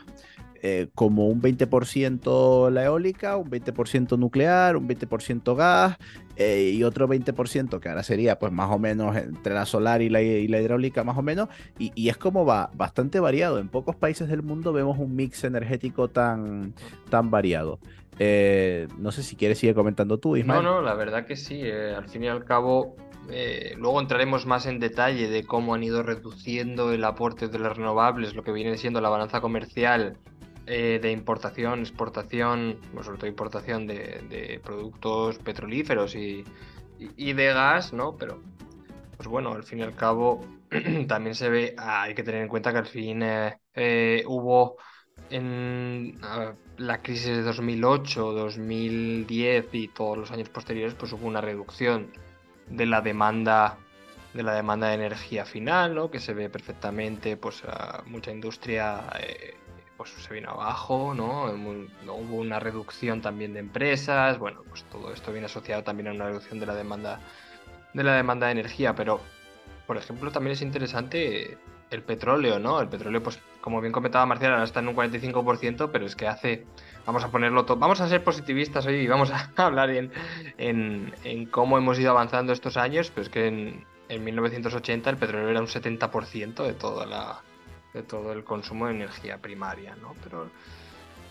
eh, 0.65 0.87
como 0.95 1.27
un 1.27 1.41
20% 1.41 2.69
la 2.69 2.85
eólica, 2.85 3.35
un 3.37 3.49
20% 3.49 4.17
nuclear, 4.17 4.77
un 4.77 4.87
20% 4.87 5.55
gas 5.55 5.97
eh, 6.37 6.71
y 6.73 6.83
otro 6.83 7.07
20% 7.07 7.79
que 7.79 7.89
ahora 7.89 8.01
sería 8.03 8.39
pues 8.39 8.51
más 8.53 8.69
o 8.71 8.79
menos 8.79 9.15
entre 9.17 9.53
la 9.53 9.65
solar 9.65 10.01
y 10.01 10.09
la, 10.09 10.21
y 10.21 10.47
la 10.47 10.61
hidráulica 10.61 11.03
más 11.03 11.17
o 11.17 11.21
menos 11.21 11.49
y, 11.77 11.91
y 11.95 12.07
es 12.09 12.17
como 12.17 12.45
va 12.45 12.69
bastante 12.75 13.19
variado. 13.19 13.59
En 13.59 13.67
pocos 13.67 13.95
países 13.97 14.29
del 14.29 14.41
mundo 14.43 14.71
vemos 14.71 14.97
un 14.99 15.15
mix 15.15 15.43
energético 15.43 16.07
tan, 16.09 16.73
tan 17.09 17.29
variado. 17.29 17.79
Eh, 18.19 18.87
no 18.99 19.11
sé 19.11 19.23
si 19.23 19.35
quieres 19.35 19.57
seguir 19.57 19.75
comentando 19.75 20.17
tú, 20.19 20.29
No, 20.31 20.37
Ismael. 20.37 20.63
no, 20.63 20.81
la 20.81 20.93
verdad 20.93 21.25
que 21.25 21.35
sí. 21.35 21.61
al 21.69 22.07
fin 22.07 22.23
y 22.23 22.27
al 22.27 22.45
cabo, 22.45 22.95
eh, 23.29 23.75
luego 23.77 24.01
entraremos 24.01 24.45
más 24.45 24.65
en 24.65 24.79
detalle 24.79 25.29
de 25.29 25.43
cómo 25.43 25.73
han 25.73 25.83
ido 25.83 26.03
reduciendo 26.03 26.91
el 26.91 27.03
aporte 27.03 27.47
de 27.47 27.59
las 27.59 27.77
renovables, 27.77 28.35
lo 28.35 28.43
que 28.43 28.51
viene 28.51 28.77
siendo 28.77 29.01
la 29.01 29.09
balanza 29.09 29.41
comercial 29.41 30.17
eh, 30.65 30.99
de 31.01 31.11
importación, 31.11 31.79
exportación, 31.79 32.77
sobre 33.01 33.17
todo 33.17 33.27
importación 33.27 33.87
de, 33.87 34.59
productos 34.63 35.37
petrolíferos 35.39 36.15
y, 36.15 36.43
de 36.99 37.53
gas, 37.53 37.93
¿no? 37.93 38.15
Pero, 38.17 38.41
pues 39.17 39.27
bueno, 39.27 39.53
al 39.53 39.63
fin 39.63 39.79
y 39.79 39.83
al 39.83 39.95
cabo, 39.95 40.45
también 41.07 41.35
se 41.35 41.49
ve, 41.49 41.75
hay 41.77 42.13
que 42.15 42.23
tener 42.23 42.41
en 42.41 42.47
cuenta 42.47 42.71
que 42.71 42.79
al 42.79 42.85
fin 42.85 43.21
eh, 43.23 44.23
hubo 44.27 44.77
en 45.29 46.19
la 46.77 47.01
crisis 47.01 47.27
de 47.27 47.41
2008, 47.41 48.33
2010 48.33 49.67
y 49.73 49.87
todos 49.89 50.17
los 50.17 50.31
años 50.31 50.49
posteriores, 50.49 50.93
pues 50.95 51.13
hubo 51.13 51.27
una 51.27 51.41
reducción 51.41 52.11
de 52.73 52.85
la 52.85 53.01
demanda 53.01 53.77
de 54.33 54.41
la 54.41 54.55
demanda 54.55 54.87
de 54.87 54.95
energía 54.95 55.45
final, 55.45 55.93
¿no? 55.93 56.09
Que 56.09 56.19
se 56.19 56.33
ve 56.33 56.49
perfectamente, 56.49 57.37
pues 57.37 57.61
mucha 58.07 58.31
industria 58.31 59.03
eh, 59.19 59.55
pues 59.95 60.09
se 60.09 60.33
vino 60.33 60.49
abajo, 60.49 61.13
no 61.13 61.43
Hubo 61.43 62.35
una 62.37 62.59
reducción 62.59 63.21
también 63.21 63.53
de 63.53 63.59
empresas, 63.59 64.39
bueno, 64.39 64.63
pues 64.67 64.83
todo 64.85 65.13
esto 65.13 65.31
viene 65.31 65.45
asociado 65.45 65.83
también 65.83 66.07
a 66.07 66.13
una 66.13 66.25
reducción 66.25 66.59
de 66.59 66.65
la 66.65 66.73
demanda 66.73 67.19
de 67.93 68.03
la 68.03 68.15
demanda 68.15 68.47
de 68.47 68.53
energía, 68.53 68.95
pero 68.95 69.21
por 69.85 69.97
ejemplo 69.97 70.31
también 70.31 70.53
es 70.53 70.63
interesante 70.63 71.59
el 71.91 72.01
petróleo, 72.01 72.57
¿no? 72.57 72.81
El 72.81 72.89
petróleo, 72.89 73.21
pues 73.21 73.39
como 73.63 73.79
bien 73.79 73.93
comentaba 73.93 74.25
Marcial, 74.25 74.51
ahora 74.51 74.65
está 74.65 74.81
en 74.81 74.89
un 74.89 74.95
45%, 74.95 75.89
pero 75.89 76.05
es 76.05 76.17
que 76.17 76.27
hace, 76.27 76.65
vamos 77.05 77.23
a 77.23 77.31
ponerlo 77.31 77.63
todo, 77.63 77.77
vamos 77.77 78.01
a 78.01 78.09
ser 78.09 78.21
positivistas 78.21 78.85
hoy 78.85 78.95
y 78.95 79.07
vamos 79.07 79.31
a 79.31 79.51
hablar 79.55 79.89
en, 79.89 80.11
en, 80.57 81.15
en 81.23 81.45
cómo 81.45 81.77
hemos 81.77 81.97
ido 81.97 82.11
avanzando 82.11 82.51
estos 82.51 82.75
años, 82.75 83.09
pero 83.09 83.21
es 83.21 83.29
que 83.29 83.47
en, 83.47 83.85
en 84.09 84.23
1980 84.25 85.09
el 85.09 85.15
petróleo 85.15 85.47
era 85.47 85.61
un 85.61 85.67
70% 85.67 86.61
de 86.61 86.73
toda 86.73 87.05
la 87.05 87.39
de 87.93 88.03
todo 88.03 88.33
el 88.33 88.43
consumo 88.43 88.87
de 88.87 88.95
energía 88.95 89.37
primaria, 89.37 89.95
¿no? 89.95 90.13
Pero 90.23 90.49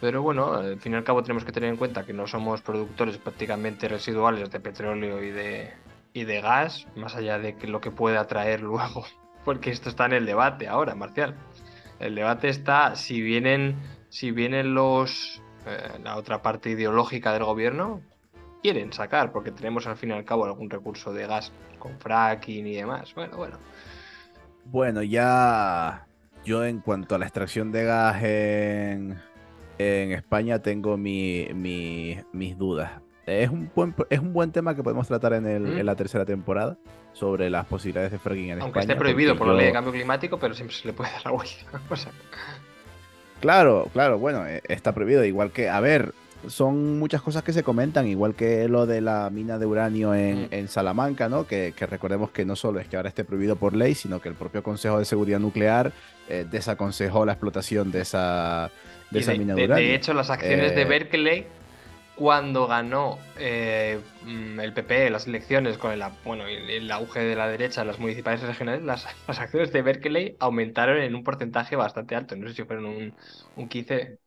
pero 0.00 0.22
bueno, 0.22 0.54
al 0.54 0.80
fin 0.80 0.94
y 0.94 0.96
al 0.96 1.04
cabo 1.04 1.22
tenemos 1.22 1.44
que 1.44 1.52
tener 1.52 1.68
en 1.68 1.76
cuenta 1.76 2.06
que 2.06 2.14
no 2.14 2.26
somos 2.26 2.62
productores 2.62 3.18
prácticamente 3.18 3.88
residuales 3.88 4.50
de 4.50 4.58
petróleo 4.58 5.22
y 5.22 5.30
de, 5.30 5.74
y 6.14 6.24
de 6.24 6.40
gas, 6.40 6.86
más 6.96 7.14
allá 7.14 7.38
de 7.38 7.56
que 7.56 7.66
lo 7.66 7.82
que 7.82 7.90
pueda 7.90 8.26
traer 8.26 8.60
luego, 8.62 9.04
porque 9.44 9.70
esto 9.70 9.90
está 9.90 10.06
en 10.06 10.14
el 10.14 10.24
debate 10.24 10.66
ahora, 10.66 10.94
Marcial. 10.94 11.36
El 12.02 12.14
debate 12.14 12.48
está 12.48 12.94
si 12.96 13.20
vienen, 13.22 13.76
si 14.08 14.30
vienen 14.30 14.74
los 14.74 15.40
eh, 15.66 15.98
la 16.02 16.16
otra 16.16 16.42
parte 16.42 16.70
ideológica 16.70 17.32
del 17.32 17.44
gobierno, 17.44 18.00
quieren 18.62 18.92
sacar, 18.92 19.32
porque 19.32 19.50
tenemos 19.52 19.86
al 19.86 19.96
fin 19.96 20.10
y 20.10 20.12
al 20.12 20.24
cabo 20.24 20.44
algún 20.44 20.68
recurso 20.70 21.12
de 21.12 21.26
gas 21.26 21.52
con 21.78 21.98
fracking 21.98 22.66
y 22.66 22.74
demás. 22.74 23.14
Bueno, 23.14 23.36
bueno. 23.36 23.56
Bueno, 24.64 25.02
ya 25.02 26.06
yo 26.44 26.64
en 26.64 26.80
cuanto 26.80 27.14
a 27.14 27.18
la 27.18 27.26
extracción 27.26 27.72
de 27.72 27.84
gas 27.84 28.22
en, 28.22 29.20
en 29.78 30.12
España 30.12 30.60
tengo 30.60 30.96
mi- 30.96 31.48
mi- 31.54 32.18
mis 32.32 32.56
dudas. 32.58 32.90
Es 33.26 33.48
un, 33.50 33.70
buen, 33.74 33.94
es 34.10 34.18
un 34.18 34.32
buen 34.32 34.50
tema 34.50 34.74
que 34.74 34.82
podemos 34.82 35.06
tratar 35.06 35.32
en, 35.34 35.46
el- 35.46 35.62
¿Mm? 35.62 35.78
en 35.78 35.86
la 35.86 35.94
tercera 35.94 36.24
temporada 36.24 36.76
sobre 37.12 37.50
las 37.50 37.66
posibilidades 37.66 38.10
de 38.10 38.18
fracking 38.18 38.50
en 38.50 38.60
Aunque 38.62 38.80
España. 38.80 38.94
esté 38.94 38.96
prohibido 38.96 39.36
por 39.36 39.46
la 39.48 39.54
ley 39.54 39.66
de 39.66 39.72
cambio 39.72 39.92
climático, 39.92 40.38
pero 40.38 40.54
siempre 40.54 40.74
se 40.76 40.86
le 40.88 40.92
puede 40.92 41.10
dar 41.12 41.24
la 41.26 41.30
vuelta. 41.30 41.54
O 41.90 41.96
sea, 41.96 42.10
Claro, 43.40 43.88
claro, 43.92 44.18
bueno, 44.18 44.46
eh, 44.46 44.62
está 44.68 44.92
prohibido. 44.92 45.24
Igual 45.24 45.50
que, 45.50 45.68
a 45.68 45.80
ver, 45.80 46.14
son 46.46 46.98
muchas 46.98 47.22
cosas 47.22 47.42
que 47.42 47.52
se 47.52 47.62
comentan, 47.64 48.06
igual 48.06 48.34
que 48.34 48.68
lo 48.68 48.86
de 48.86 49.00
la 49.00 49.30
mina 49.30 49.58
de 49.58 49.66
uranio 49.66 50.14
en, 50.14 50.42
Mm. 50.44 50.48
en 50.52 50.68
Salamanca, 50.68 51.28
¿no? 51.28 51.46
Que, 51.46 51.74
que 51.76 51.86
recordemos 51.86 52.30
que 52.30 52.44
no 52.44 52.54
solo 52.56 52.78
es 52.78 52.86
que 52.88 52.96
ahora 52.96 53.08
esté 53.08 53.24
prohibido 53.24 53.56
por 53.56 53.74
ley, 53.74 53.94
sino 53.94 54.20
que 54.20 54.28
el 54.28 54.36
propio 54.36 54.62
Consejo 54.62 54.98
de 54.98 55.04
Seguridad 55.04 55.40
Nuclear 55.40 55.92
eh, 56.28 56.46
desaconsejó 56.48 57.26
la 57.26 57.32
explotación 57.32 57.90
de 57.90 58.02
esa, 58.02 58.70
de 59.10 59.18
y 59.18 59.22
esa 59.22 59.32
de, 59.32 59.38
mina 59.38 59.54
de, 59.54 59.62
de- 59.62 59.66
de 59.66 59.72
uranio. 59.74 59.94
hecho, 59.94 60.14
las 60.14 60.30
acciones 60.30 60.74
de 60.76 60.82
Eh, 60.82 60.84
Berkeley, 60.84 61.46
cuando 62.22 62.66
ganó 62.68 63.18
eh, 63.36 64.00
mm, 64.24 64.60
el 64.60 64.72
PP 64.72 65.10
las 65.10 65.26
elecciones 65.26 65.76
con 65.78 65.90
el, 65.92 66.02
bueno, 66.24 66.46
el, 66.46 66.70
el 66.70 66.90
auge 66.92 67.20
de 67.20 67.34
la 67.36 67.48
derecha 67.48 67.80
en 67.82 67.88
las 67.88 67.98
municipales 67.98 68.42
y 68.42 68.46
regionales, 68.46 68.82
las, 68.84 69.06
las 69.28 69.38
acciones 69.40 69.72
de 69.72 69.82
Berkeley 69.82 70.36
aumentaron 70.40 70.98
en 70.98 71.14
un 71.16 71.24
porcentaje 71.24 71.74
bastante 71.76 72.14
alto. 72.14 72.36
No 72.36 72.48
sé 72.48 72.54
si 72.54 72.64
fueron 72.64 72.86
un, 72.86 73.16
un 73.56 73.68
15. 73.68 74.18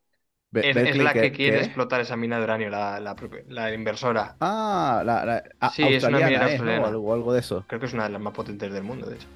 Be- 0.51 0.69
Es, 0.73 0.99
la 0.99 1.17
que 1.17 1.31
¿qué- 1.31 1.31
quiere 1.31 1.59
explotar 1.61 2.01
esa 2.01 2.17
mina 2.17 2.37
de 2.37 2.43
uranio, 2.45 2.69
la, 2.69 2.99
la, 2.99 3.15
la 3.47 3.73
inversora. 3.73 4.39
Ah, 4.39 5.01
la, 5.05 5.25
la- 5.25 5.43
a- 5.59 5.75
Sí, 5.75 5.93
es 5.93 6.07
una 6.07 6.19
australiana, 6.19 6.21
minera 6.21 6.45
es, 6.45 6.63
¿no? 6.63 6.85
australiana. 6.85 6.85
Algo, 6.85 7.13
algo 7.13 7.33
de 7.33 7.39
eso. 7.39 7.65
Creo 7.67 7.79
que 7.79 7.87
es 7.87 7.93
una 7.93 8.05
de 8.05 8.11
las 8.11 8.21
más 8.21 8.33
potentes 8.33 8.71
del 8.73 8.83
mundo, 8.83 9.07
de 9.09 9.15
hecho. 9.17 9.29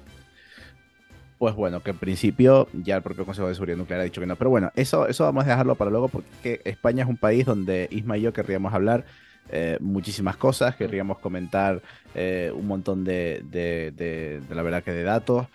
Pues 1.40 1.54
bueno, 1.54 1.82
que 1.82 1.92
en 1.92 1.96
principio 1.96 2.68
ya 2.74 2.96
el 2.96 3.02
propio 3.02 3.24
Consejo 3.24 3.48
de 3.48 3.54
Seguridad 3.54 3.78
Nuclear 3.78 4.02
ha 4.02 4.04
dicho 4.04 4.20
que 4.20 4.26
no. 4.26 4.36
Pero 4.36 4.50
bueno, 4.50 4.70
eso, 4.76 5.06
eso 5.08 5.24
vamos 5.24 5.46
a 5.46 5.48
dejarlo 5.48 5.74
para 5.74 5.90
luego 5.90 6.08
porque 6.08 6.28
es 6.34 6.38
que 6.60 6.60
España 6.68 7.02
es 7.02 7.08
un 7.08 7.16
país 7.16 7.46
donde 7.46 7.88
Isma 7.90 8.18
y 8.18 8.20
yo 8.20 8.34
querríamos 8.34 8.74
hablar 8.74 9.06
eh, 9.48 9.78
muchísimas 9.80 10.36
cosas, 10.36 10.76
querríamos 10.76 11.18
comentar 11.18 11.80
eh, 12.14 12.52
un 12.54 12.66
montón 12.66 13.04
de, 13.04 13.42
de- 13.50 13.90
de- 13.96 14.42
de 14.46 14.54
la 14.54 14.60
verdad 14.60 14.82
que 14.82 14.92
de 14.92 15.02
datos. 15.02 15.46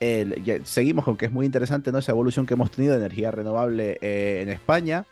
El- 0.00 0.42
ya- 0.42 0.64
seguimos 0.64 1.04
con 1.04 1.18
que 1.18 1.26
es 1.26 1.32
muy 1.32 1.44
interesante 1.44 1.92
¿no? 1.92 1.98
esa 1.98 2.12
evolución 2.12 2.46
que 2.46 2.54
hemos 2.54 2.70
tenido 2.70 2.94
de 2.94 3.00
energía 3.00 3.30
renovable 3.30 3.98
eh, 4.00 4.40
en 4.42 4.48
España. 4.48 5.04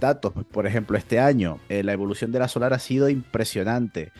Datos, 0.00 0.32
por 0.52 0.66
ejemplo, 0.66 0.98
este 0.98 1.18
año 1.20 1.60
la 1.70 1.92
evolución 1.92 2.30
de 2.32 2.40
la 2.40 2.48
solar 2.48 2.74
ha 2.74 2.78
sido 2.80 3.08
impresionante. 3.08 4.12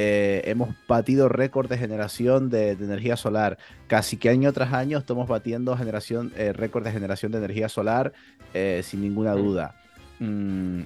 Eh, 0.00 0.42
hemos 0.44 0.68
batido 0.86 1.28
récord 1.28 1.68
de 1.68 1.76
generación 1.76 2.50
de, 2.50 2.76
de 2.76 2.84
energía 2.84 3.16
solar. 3.16 3.58
Casi 3.88 4.16
que 4.16 4.28
año 4.28 4.52
tras 4.52 4.72
año 4.72 4.96
estamos 4.96 5.26
batiendo 5.26 5.76
generación, 5.76 6.32
eh, 6.36 6.52
récord 6.52 6.84
de 6.84 6.92
generación 6.92 7.32
de 7.32 7.38
energía 7.38 7.68
solar 7.68 8.12
eh, 8.54 8.82
sin 8.84 9.00
ninguna 9.00 9.32
duda. 9.32 9.74
Mm, 10.20 10.82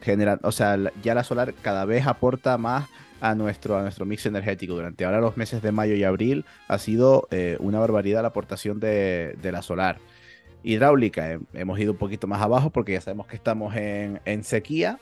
genera- 0.00 0.38
o 0.44 0.52
sea, 0.52 0.78
ya 1.02 1.14
la 1.16 1.24
solar 1.24 1.54
cada 1.60 1.84
vez 1.86 2.06
aporta 2.06 2.56
más 2.56 2.88
a 3.20 3.34
nuestro, 3.34 3.76
a 3.76 3.82
nuestro 3.82 4.06
mix 4.06 4.26
energético. 4.26 4.74
Durante 4.74 5.04
ahora 5.04 5.20
los 5.20 5.36
meses 5.36 5.60
de 5.60 5.72
mayo 5.72 5.96
y 5.96 6.04
abril 6.04 6.44
ha 6.68 6.78
sido 6.78 7.26
una 7.58 7.80
barbaridad 7.80 8.22
la 8.22 8.28
aportación 8.28 8.78
de, 8.78 9.34
de 9.42 9.50
la 9.50 9.62
solar. 9.62 9.98
Hidráulica, 10.62 11.38
hemos 11.52 11.78
ido 11.78 11.92
un 11.92 11.98
poquito 11.98 12.26
más 12.26 12.42
abajo 12.42 12.70
porque 12.70 12.92
ya 12.92 13.00
sabemos 13.00 13.26
que 13.28 13.36
estamos 13.36 13.74
en, 13.76 14.20
en 14.24 14.42
sequía, 14.42 14.98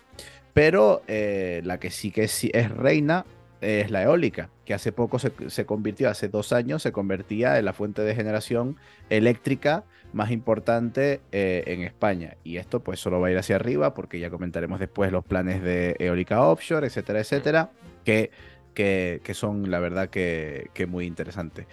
pero 0.55 1.03
eh, 1.09 1.61
la 1.65 1.79
que 1.79 1.91
sí 1.91 2.11
que 2.11 2.29
sí 2.29 2.51
es 2.55 2.71
reina 2.71 3.27
es 3.61 3.91
la 3.91 4.03
eólica, 4.03 4.51
que 4.65 4.75
hace 4.75 4.93
poco 4.93 5.19
se, 5.19 5.33
se 5.49 5.67
convirtió, 5.67 6.11
hace 6.11 6.29
dos 6.29 6.53
años, 6.53 6.83
se 6.83 6.93
convertía 6.93 7.59
en 7.59 7.65
la 7.65 7.73
fuente 7.73 8.03
de 8.03 8.15
generación 8.15 8.77
eléctrica 9.09 9.85
más 10.13 10.31
importante 10.31 11.21
eh, 11.33 11.65
en 11.67 11.83
España. 11.83 12.37
Y 12.45 12.59
esto 12.59 12.81
pues 12.81 13.01
solo 13.01 13.21
va 13.21 13.29
a 13.29 13.31
ir 13.33 13.39
hacia 13.39 13.57
arriba 13.57 13.95
porque 13.95 14.21
ya 14.21 14.31
comentaremos 14.31 14.81
después 14.81 15.11
los 15.13 15.25
planes 15.25 15.63
de 15.63 15.97
eólica 15.99 16.43
offshore, 16.43 16.87
etcétera, 16.87 17.21
etcétera, 17.21 17.71
que, 18.05 18.31
que, 18.75 19.21
que 19.25 19.35
son 19.35 19.71
la 19.71 19.81
verdad 19.81 20.09
que, 20.09 20.71
que 20.73 20.87
muy 20.87 21.07
interesantes. 21.07 21.67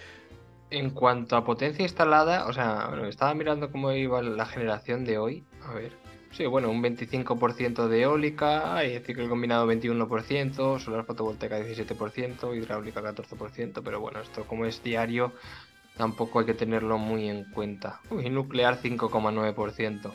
En 0.69 0.91
cuanto 0.91 1.35
a 1.35 1.43
potencia 1.43 1.83
instalada, 1.83 2.47
o 2.47 2.53
sea, 2.53 2.89
estaba 3.07 3.33
mirando 3.33 3.69
cómo 3.71 3.91
iba 3.91 4.21
la 4.21 4.45
generación 4.45 5.03
de 5.03 5.17
hoy. 5.17 5.43
A 5.67 5.73
ver. 5.73 5.91
Sí, 6.31 6.45
bueno, 6.45 6.69
un 6.69 6.81
25% 6.81 7.89
de 7.89 8.01
eólica, 8.03 8.85
y 8.85 8.97
ciclo 8.99 9.27
combinado 9.27 9.67
21%, 9.67 10.79
solar 10.79 11.05
fotovoltaica 11.05 11.59
17%, 11.59 12.55
hidráulica 12.55 13.01
14%, 13.01 13.81
pero 13.83 13.99
bueno, 13.99 14.21
esto 14.21 14.45
como 14.45 14.65
es 14.65 14.81
diario, 14.81 15.33
tampoco 15.97 16.39
hay 16.39 16.45
que 16.45 16.53
tenerlo 16.53 16.97
muy 16.97 17.29
en 17.29 17.43
cuenta. 17.51 17.99
Uy, 18.09 18.29
nuclear 18.29 18.77
5,9%. 18.81 20.11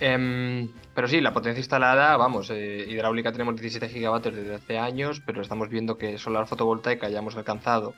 Em, 0.00 0.68
pero 0.94 1.06
sí, 1.06 1.20
la 1.20 1.32
potencia 1.32 1.60
instalada, 1.60 2.16
vamos, 2.16 2.50
eh, 2.50 2.86
hidráulica 2.88 3.30
tenemos 3.30 3.54
17 3.54 3.88
gigavatios 3.88 4.34
desde 4.34 4.56
hace 4.56 4.78
años, 4.78 5.22
pero 5.24 5.40
estamos 5.40 5.68
viendo 5.68 5.98
que 5.98 6.18
solar 6.18 6.48
fotovoltaica 6.48 7.08
ya 7.08 7.20
hemos 7.20 7.36
alcanzado 7.36 7.94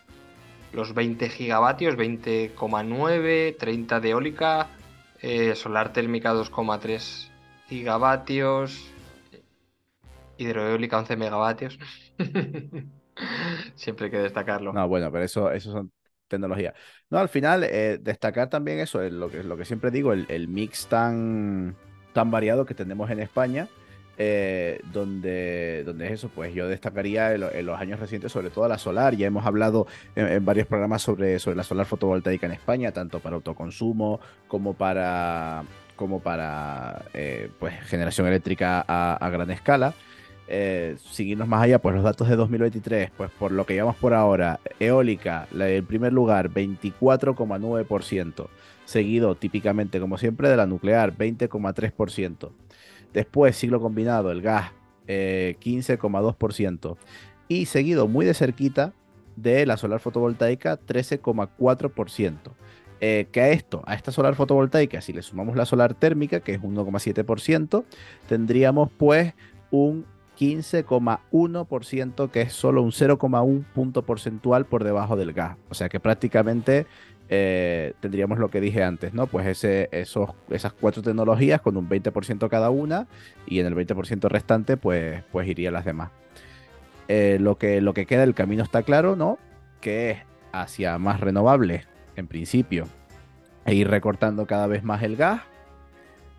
los 0.73 0.95
20 0.95 1.29
gigavatios, 1.31 1.97
20,9, 1.97 3.57
30 3.59 4.01
de 4.01 4.11
eólica, 4.11 4.69
eh, 5.21 5.55
solar 5.55 5.93
térmica 5.93 6.33
2,3 6.33 7.30
gigavatios, 7.71 8.99
hidroeólica 10.37 10.99
11 10.99 11.17
megavatios. 11.17 11.79
Siempre 13.75 14.07
hay 14.07 14.11
que 14.11 14.19
destacarlo. 14.19 14.73
No, 14.73 14.87
bueno, 14.89 15.11
pero 15.11 15.25
eso, 15.25 15.51
eso 15.51 15.73
son 15.73 15.93
tecnologías. 16.29 16.75
No, 17.11 17.19
al 17.19 17.29
final, 17.29 17.65
eh, 17.65 17.99
destacar 18.01 18.49
también 18.49 18.79
eso, 18.79 19.03
es 19.03 19.13
lo 19.13 19.29
que, 19.31 19.43
lo 19.43 19.57
que 19.57 19.65
siempre 19.65 19.91
digo, 19.91 20.13
el, 20.13 20.27
el 20.29 20.47
mix 20.49 20.87
tan, 20.87 21.77
tan 22.13 22.31
variado 22.31 22.65
que 22.67 22.75
tenemos 22.75 23.11
en 23.11 23.19
España. 23.21 23.69
eh, 24.23 24.81
donde, 24.85 25.83
donde 25.85 26.07
es 26.07 26.13
eso, 26.13 26.29
pues 26.29 26.53
yo 26.55 26.69
destacaría 26.69 27.33
en, 27.35 27.41
lo- 27.41 27.53
en 27.53 27.65
los 27.67 27.81
años 27.81 27.99
recientes 28.01 28.31
sobre 28.33 28.51
todo 28.51 28.69
la 28.69 28.77
solar. 28.79 29.15
Ya 29.17 29.27
hemos 29.27 29.47
hablado 29.47 29.87
en, 30.15 30.27
en 30.29 30.45
varios 30.45 30.67
programas 30.69 31.03
sobre, 31.03 31.39
sobre 31.39 31.57
la 31.57 31.63
solar 31.65 31.87
fotovoltaica 31.87 32.45
en 32.47 32.53
España, 32.53 32.93
tanto 32.93 33.21
para 33.21 33.37
autoconsumo 33.37 34.21
como 34.47 34.75
para, 34.75 35.65
como 36.01 36.21
para 36.21 37.05
eh, 37.13 37.51
pues, 37.59 37.79
generación 37.83 38.27
eléctrica 38.27 38.83
a, 38.89 39.15
a 39.15 39.29
gran 39.29 39.51
escala. 39.51 39.93
Eh, 40.49 40.97
seguirnos 41.13 41.47
más 41.47 41.63
allá, 41.63 41.79
pues 41.79 41.95
los 41.95 42.03
datos 42.03 42.29
de 42.29 42.37
2023, 42.37 43.11
pues 43.17 43.31
por 43.39 43.53
lo 43.53 43.67
que 43.67 43.75
llevamos 43.75 43.97
por 43.97 44.15
ahora, 44.15 44.59
eólica, 44.81 45.47
en 45.53 45.85
primer 45.87 46.13
lugar, 46.13 46.51
24,9%, 46.51 48.49
seguido 48.85 49.37
típicamente, 49.37 50.01
como 50.01 50.19
siempre, 50.19 50.49
de 50.49 50.57
la 50.57 50.67
nuclear, 50.67 51.17
20,3%. 51.17 52.51
Después, 53.13 53.57
ciclo 53.57 53.81
combinado, 53.81 54.33
el 54.33 54.41
gas, 54.41 54.73
eh, 55.07 55.57
15,2%. 55.61 56.97
Y 57.47 57.67
seguido 57.67 58.09
muy 58.09 58.25
de 58.25 58.35
cerquita 58.35 58.95
de 59.37 59.67
la 59.67 59.77
solar 59.77 60.01
fotovoltaica, 60.01 60.81
13,4%. 60.81 62.55
Eh, 63.03 63.29
que 63.33 63.41
a 63.41 63.49
esto, 63.49 63.83
a 63.87 63.95
esta 63.95 64.13
solar 64.13 64.35
fotovoltaica, 64.35 65.01
si 65.01 65.15
le 65.15 65.23
sumamos 65.23 65.57
la 65.57 65.65
solar 65.65 65.95
térmica, 65.95 66.41
que 66.41 66.53
es 66.53 66.61
1,7%, 66.61 67.85
tendríamos 68.29 68.91
pues 68.99 69.33
un 69.71 70.05
15,1%, 70.39 72.31
que 72.31 72.43
es 72.43 72.53
solo 72.53 72.83
un 72.83 72.91
0,1 72.93 73.65
punto 73.75 74.03
porcentual 74.03 74.67
por 74.67 74.85
debajo 74.85 75.17
del 75.17 75.33
gas. 75.33 75.57
O 75.71 75.75
sea 75.75 75.89
que 75.89 75.99
prácticamente 75.99 76.87
eh, 77.31 77.93
tendríamos 78.01 78.39
lo 78.39 78.51
que 78.51 78.61
dije 78.61 78.83
antes, 78.83 79.15
¿no? 79.15 79.29
Pues 79.29 79.65
esas 79.65 80.73
cuatro 80.81 81.01
tecnologías 81.01 81.61
con 81.61 81.77
un 81.77 81.89
20% 81.89 82.49
cada 82.49 82.71
una 82.71 83.07
y 83.47 83.61
en 83.61 83.67
el 83.67 83.77
20% 83.77 84.29
restante 84.29 84.77
pues, 84.77 85.23
pues 85.31 85.47
irían 85.47 85.75
las 85.75 85.85
demás. 85.85 86.11
Eh, 87.09 87.39
lo, 87.41 87.57
que, 87.57 87.81
lo 87.81 87.95
que 87.95 88.07
queda, 88.07 88.25
el 88.25 88.35
camino 88.35 88.63
está 88.63 88.83
claro, 88.83 89.17
¿no? 89.17 89.39
Que 89.81 90.11
es 90.11 90.19
hacia 90.53 90.99
más 90.99 91.21
renovables, 91.21 91.87
en 92.21 92.29
principio, 92.29 92.87
e 93.65 93.75
ir 93.75 93.89
recortando 93.89 94.47
cada 94.47 94.67
vez 94.67 94.85
más 94.85 95.03
el 95.03 95.17
gas, 95.17 95.43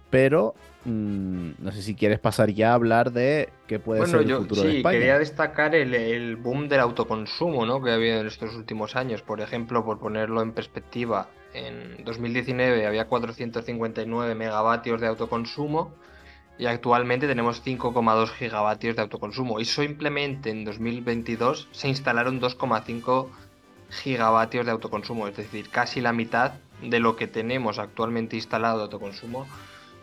pero 0.10 0.56
mm, 0.86 1.52
no 1.60 1.72
sé 1.72 1.82
si 1.82 1.96
quieres 1.96 2.20
pasar 2.20 2.50
ya 2.52 2.72
a 2.72 2.74
hablar 2.76 3.12
de 3.12 3.50
qué 3.68 3.80
puede 3.80 4.02
Bueno, 4.02 4.12
ser 4.12 4.22
el 4.22 4.28
yo 4.28 4.38
futuro 4.40 4.62
de 4.64 4.72
sí, 4.72 4.78
España. 4.78 4.98
quería 4.98 5.20
destacar 5.20 5.76
el, 5.76 5.94
el 5.94 6.36
boom 6.38 6.68
del 6.68 6.80
autoconsumo, 6.82 7.66
¿no? 7.66 7.82
que 7.82 7.92
ha 7.92 7.96
habido 7.96 8.20
en 8.20 8.28
estos 8.28 8.56
últimos 8.56 8.96
años. 8.96 9.22
Por 9.22 9.42
ejemplo, 9.42 9.86
por 9.86 10.00
ponerlo 10.00 10.42
en 10.42 10.52
perspectiva, 10.52 11.30
en 11.54 12.04
2019 12.04 12.86
había 12.88 13.08
459 13.08 14.36
megavatios 14.36 15.00
de 15.02 15.08
autoconsumo 15.08 15.94
y 16.58 16.66
actualmente 16.66 17.28
tenemos 17.28 17.64
5,2 17.66 18.28
gigavatios 18.30 18.96
de 18.96 19.02
autoconsumo. 19.02 19.60
Y 19.60 19.66
simplemente 19.66 20.50
en 20.50 20.66
2022 20.66 21.70
se 21.72 21.88
instalaron 21.88 22.40
2,5 22.42 23.28
gigavatios 23.92 24.66
de 24.66 24.72
autoconsumo, 24.72 25.28
es 25.28 25.36
decir, 25.38 25.70
casi 25.70 26.02
la 26.02 26.14
mitad 26.14 26.62
de 26.82 27.00
lo 27.00 27.16
que 27.16 27.28
tenemos 27.28 27.80
actualmente 27.80 28.36
instalado 28.38 28.78
de 28.80 28.84
autoconsumo 28.86 29.48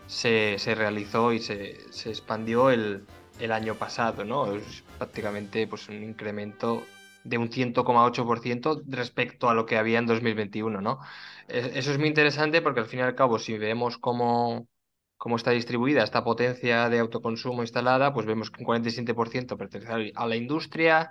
se, 0.07 0.59
se 0.59 0.75
realizó 0.75 1.33
y 1.33 1.41
se, 1.41 1.93
se 1.93 2.11
expandió 2.11 2.71
el, 2.71 3.09
el 3.39 3.53
año 3.53 3.79
pasado, 3.79 4.25
¿no? 4.25 4.53
Es 4.55 4.85
prácticamente 4.99 5.67
pues, 5.69 5.89
un 5.89 6.03
incremento 6.03 6.91
de 7.25 7.39
un 7.39 7.51
100,8% 7.51 8.83
respecto 8.87 9.49
a 9.51 9.55
lo 9.55 9.67
que 9.67 9.77
había 9.79 9.99
en 9.99 10.07
2021, 10.07 10.81
¿no? 10.81 11.01
Eh, 11.49 11.73
Eso 11.75 11.91
es 11.93 11.99
muy 11.99 12.09
interesante 12.09 12.63
porque 12.63 12.81
al 12.81 12.87
fin 12.87 13.01
y 13.01 13.03
al 13.03 13.15
cabo, 13.15 13.39
si 13.39 13.59
vemos 13.59 13.99
cómo, 13.99 14.69
cómo 15.17 15.37
está 15.37 15.51
distribuida 15.53 16.05
esta 16.05 16.25
potencia 16.25 16.89
de 16.89 16.99
autoconsumo 17.01 17.63
instalada, 17.63 18.13
pues 18.15 18.27
vemos 18.27 18.51
que 18.51 18.61
un 18.61 18.67
47% 18.67 19.57
pertenece 19.57 20.13
a 20.15 20.27
la 20.27 20.37
industria, 20.37 21.11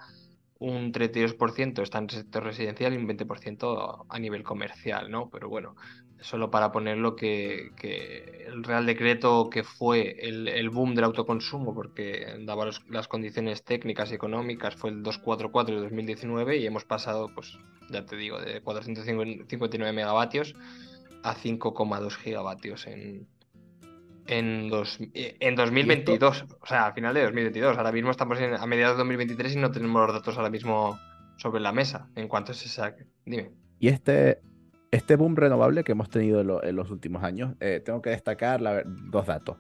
un 0.60 0.92
32% 0.92 1.82
está 1.82 2.00
en 2.00 2.06
el 2.06 2.10
sector 2.10 2.44
residencial 2.44 2.94
y 2.94 2.98
un 2.98 3.08
20% 3.08 4.06
a 4.10 4.20
nivel 4.20 4.44
comercial, 4.44 5.12
¿no? 5.12 5.30
Pero 5.30 5.50
bueno, 5.50 5.76
solo 6.20 6.50
para 6.50 6.72
ponerlo 6.72 7.16
que, 7.16 7.72
que 7.76 8.46
el 8.48 8.64
Real 8.64 8.86
Decreto 8.86 9.50
que 9.50 9.64
fue 9.64 10.18
el, 10.20 10.48
el 10.48 10.70
boom 10.70 10.96
del 10.96 11.06
autoconsumo, 11.06 11.74
porque 11.74 12.38
daba 12.42 12.70
las 12.90 13.08
condiciones 13.08 13.64
técnicas 13.64 14.12
y 14.12 14.16
económicas, 14.16 14.76
fue 14.76 14.90
el 14.90 15.04
244 15.04 15.76
de 15.76 15.82
2019 15.82 16.58
y 16.58 16.66
hemos 16.66 16.86
pasado, 16.86 17.30
pues 17.34 17.58
ya 17.90 18.06
te 18.06 18.16
digo, 18.16 18.40
de 18.40 18.62
459 18.62 19.94
megavatios 19.94 20.56
a 21.24 21.36
5,2 21.36 22.16
gigavatios 22.16 22.88
en, 22.88 23.28
en, 24.28 24.70
dos- 24.70 25.00
eh, 25.14 25.36
en 25.40 25.56
2022, 25.56 26.46
o 26.62 26.66
sea, 26.68 26.88
a 26.88 26.94
final 26.94 27.14
de 27.14 27.24
2022. 27.24 27.78
Ahora 27.78 27.92
mismo 27.92 28.12
estamos 28.12 28.40
en- 28.40 28.54
a 28.56 28.66
mediados 28.66 28.96
de 28.96 29.00
2023 29.00 29.56
y 29.56 29.58
no 29.60 29.72
tenemos 29.72 30.06
los 30.06 30.14
datos 30.14 30.38
ahora 30.38 30.50
mismo 30.50 30.98
sobre 31.38 31.60
la 31.62 31.72
mesa 31.72 32.10
en 32.16 32.28
cuanto 32.28 32.54
se 32.54 32.68
saque. 32.70 33.06
Dime. 33.26 33.52
Y 33.80 33.90
este, 33.90 34.40
este 34.92 35.16
boom 35.16 35.36
renovable 35.36 35.84
que 35.84 35.92
hemos 35.94 36.10
tenido 36.10 36.42
en, 36.42 36.48
lo- 36.48 36.64
en 36.64 36.76
los 36.76 36.90
últimos 36.92 37.24
años, 37.24 37.56
eh, 37.60 37.82
tengo 37.84 38.02
que 38.02 38.10
destacar 38.12 38.62
la 38.62 38.84
dos 38.86 39.26
datos. 39.26 39.58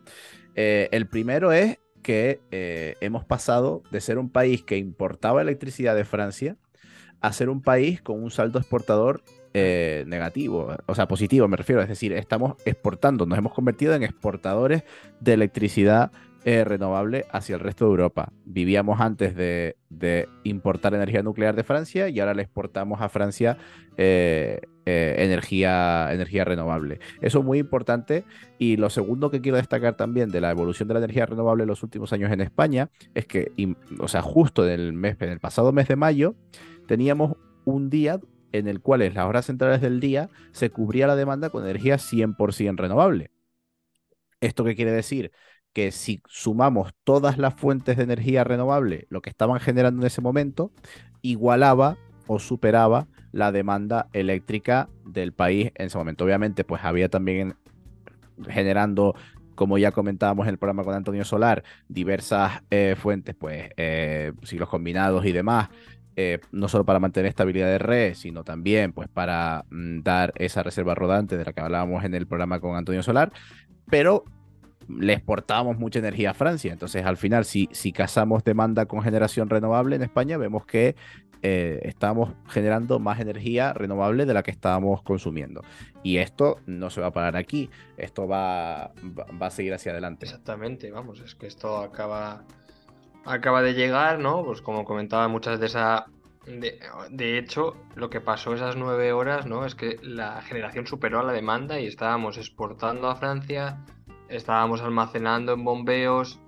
Eh, 0.55 0.89
el 0.91 1.07
primero 1.07 1.51
es 1.51 1.77
que 2.01 2.39
eh, 2.51 2.95
hemos 3.01 3.25
pasado 3.25 3.83
de 3.91 4.01
ser 4.01 4.17
un 4.17 4.29
país 4.29 4.63
que 4.63 4.77
importaba 4.77 5.41
electricidad 5.41 5.95
de 5.95 6.05
Francia 6.05 6.55
a 7.21 7.33
ser 7.33 7.49
un 7.49 7.61
país 7.61 8.01
con 8.01 8.23
un 8.23 8.31
saldo 8.31 8.59
exportador 8.59 9.23
eh, 9.53 10.03
negativo, 10.07 10.75
o 10.85 10.95
sea, 10.95 11.07
positivo 11.07 11.47
me 11.47 11.57
refiero. 11.57 11.81
Es 11.81 11.89
decir, 11.89 12.13
estamos 12.13 12.55
exportando, 12.65 13.25
nos 13.25 13.37
hemos 13.37 13.53
convertido 13.53 13.93
en 13.93 14.03
exportadores 14.03 14.83
de 15.19 15.33
electricidad 15.33 16.11
eh, 16.45 16.63
renovable 16.63 17.25
hacia 17.31 17.55
el 17.55 17.59
resto 17.59 17.85
de 17.85 17.91
Europa. 17.91 18.31
Vivíamos 18.45 19.01
antes 19.01 19.35
de, 19.35 19.75
importar 20.43 20.93
energía 20.93 21.21
nuclear 21.21 21.55
de 21.55 21.63
Francia 21.63 22.07
y 22.07 22.19
ahora 22.19 22.33
le 22.33 22.43
exportamos 22.43 23.01
a 23.01 23.09
Francia 23.09 23.57
eh, 23.97 24.61
energía, 24.85 26.13
energía 26.13 26.45
renovable. 26.45 26.99
Eso 27.21 27.39
es 27.39 27.45
muy 27.45 27.59
importante. 27.59 28.23
Y 28.59 28.77
lo 28.77 28.89
segundo 28.89 29.29
que 29.29 29.41
quiero 29.41 29.57
destacar 29.57 29.97
también 29.97 30.29
de 30.29 30.39
la 30.39 30.51
evolución 30.51 30.87
de 30.87 30.93
la 30.93 30.99
energía 30.99 31.25
renovable 31.25 31.63
en 31.63 31.69
los 31.69 31.83
últimos 31.83 32.13
años 32.13 32.31
en 32.31 32.39
España 32.39 32.89
es 33.13 33.25
que, 33.25 33.51
o 33.99 34.07
sea, 34.07 34.21
justo 34.21 34.65
en 34.65 34.79
el, 34.79 34.93
mes, 34.93 35.17
en 35.19 35.29
el 35.29 35.39
pasado 35.39 35.73
mes 35.73 35.87
de 35.89 35.97
mayo, 35.97 36.35
teníamos 36.87 37.35
un 37.65 37.89
día 37.89 38.21
en 38.51 38.67
el 38.67 38.81
cual 38.81 39.01
en 39.01 39.13
las 39.13 39.25
horas 39.25 39.45
centrales 39.45 39.81
del 39.81 39.99
día 39.99 40.29
se 40.51 40.69
cubría 40.69 41.07
la 41.07 41.15
demanda 41.15 41.49
con 41.49 41.63
energía 41.63 41.97
100% 41.97 42.77
renovable. 42.77 43.31
¿Esto 44.41 44.63
qué 44.63 44.75
quiere 44.75 44.91
decir? 44.91 45.31
Que 45.73 45.91
si 45.91 46.21
sumamos 46.27 46.93
todas 47.03 47.37
las 47.37 47.55
fuentes 47.55 47.97
de 47.97 48.03
energía 48.03 48.43
renovable, 48.43 49.07
lo 49.09 49.21
que 49.21 49.29
estaban 49.29 49.59
generando 49.59 50.01
en 50.01 50.07
ese 50.07 50.21
momento, 50.21 50.71
igualaba 51.21 51.97
o 52.27 52.39
superaba 52.39 53.07
la 53.31 53.51
demanda 53.51 54.09
eléctrica 54.13 54.89
del 55.05 55.33
país 55.33 55.71
en 55.75 55.87
ese 55.87 55.97
momento. 55.97 56.25
Obviamente, 56.25 56.63
pues 56.63 56.83
había 56.83 57.09
también 57.09 57.55
generando, 58.47 59.15
como 59.55 59.77
ya 59.77 59.91
comentábamos 59.91 60.45
en 60.45 60.51
el 60.51 60.57
programa 60.57 60.83
con 60.83 60.93
Antonio 60.93 61.25
Solar, 61.25 61.63
diversas 61.87 62.61
eh, 62.69 62.95
fuentes, 62.97 63.35
pues 63.35 63.71
eh, 63.77 64.33
ciclos 64.43 64.69
combinados 64.69 65.25
y 65.25 65.31
demás, 65.31 65.69
eh, 66.19 66.39
no 66.51 66.67
solo 66.67 66.83
para 66.83 66.99
mantener 66.99 67.29
estabilidad 67.29 67.67
de 67.67 67.77
red, 67.77 68.15
sino 68.15 68.43
también 68.43 68.91
pues 68.91 69.07
para 69.07 69.65
mm, 69.69 70.01
dar 70.01 70.33
esa 70.35 70.63
reserva 70.63 70.95
rodante 70.95 71.37
de 71.37 71.45
la 71.45 71.53
que 71.53 71.61
hablábamos 71.61 72.03
en 72.03 72.15
el 72.15 72.25
programa 72.25 72.59
con 72.59 72.75
Antonio 72.75 73.03
Solar, 73.03 73.31
pero 73.89 74.25
le 74.89 75.13
exportábamos 75.13 75.77
mucha 75.77 75.99
energía 75.99 76.31
a 76.31 76.33
Francia. 76.33 76.73
Entonces, 76.73 77.05
al 77.05 77.17
final, 77.17 77.45
si, 77.45 77.69
si 77.71 77.91
casamos 77.91 78.43
demanda 78.43 78.87
con 78.87 79.03
generación 79.03 79.47
renovable 79.49 79.95
en 79.95 80.01
España, 80.01 80.37
vemos 80.37 80.65
que 80.65 80.95
eh, 81.43 81.81
estamos 81.83 82.33
generando 82.47 82.97
más 82.97 83.19
energía 83.19 83.73
renovable 83.73 84.25
de 84.25 84.33
la 84.33 84.41
que 84.41 84.49
estábamos 84.51 85.03
consumiendo. 85.03 85.61
Y 86.01 86.17
esto 86.17 86.61
no 86.65 86.89
se 86.89 86.99
va 86.99 87.07
a 87.07 87.13
parar 87.13 87.35
aquí, 87.37 87.69
esto 87.95 88.27
va, 88.27 88.91
va, 89.17 89.25
va 89.39 89.47
a 89.47 89.51
seguir 89.51 89.73
hacia 89.73 89.91
adelante. 89.91 90.25
Exactamente, 90.25 90.89
vamos, 90.89 91.19
es 91.19 91.35
que 91.35 91.45
esto 91.45 91.77
acaba, 91.77 92.43
acaba 93.27 93.61
de 93.61 93.73
llegar, 93.73 94.19
¿no? 94.19 94.43
Pues 94.43 94.61
como 94.61 94.85
comentaba, 94.85 95.27
muchas 95.27 95.59
de 95.59 95.67
esa. 95.67 96.07
De, 96.47 97.37
hecho, 97.37 97.75
lo 97.95 98.09
que 98.09 98.21
pasó 98.21 98.53
esas 98.53 98.77
nueve 98.77 99.11
horas, 99.11 99.45
¿no? 99.45 99.65
Es 99.65 99.75
que 99.75 99.97
la 100.01 100.41
generación 100.41 100.87
superó 100.87 101.19
a 101.19 101.23
la 101.23 101.33
demanda 101.33 101.79
y 101.79 101.87
estábamos 101.87 102.37
exportando 102.37 103.09
a 103.09 103.17
Francia, 103.17 103.83
estábamos 104.29 104.81
almacenando 104.81 105.53
en 105.53 105.65
bombeos. 105.65 106.39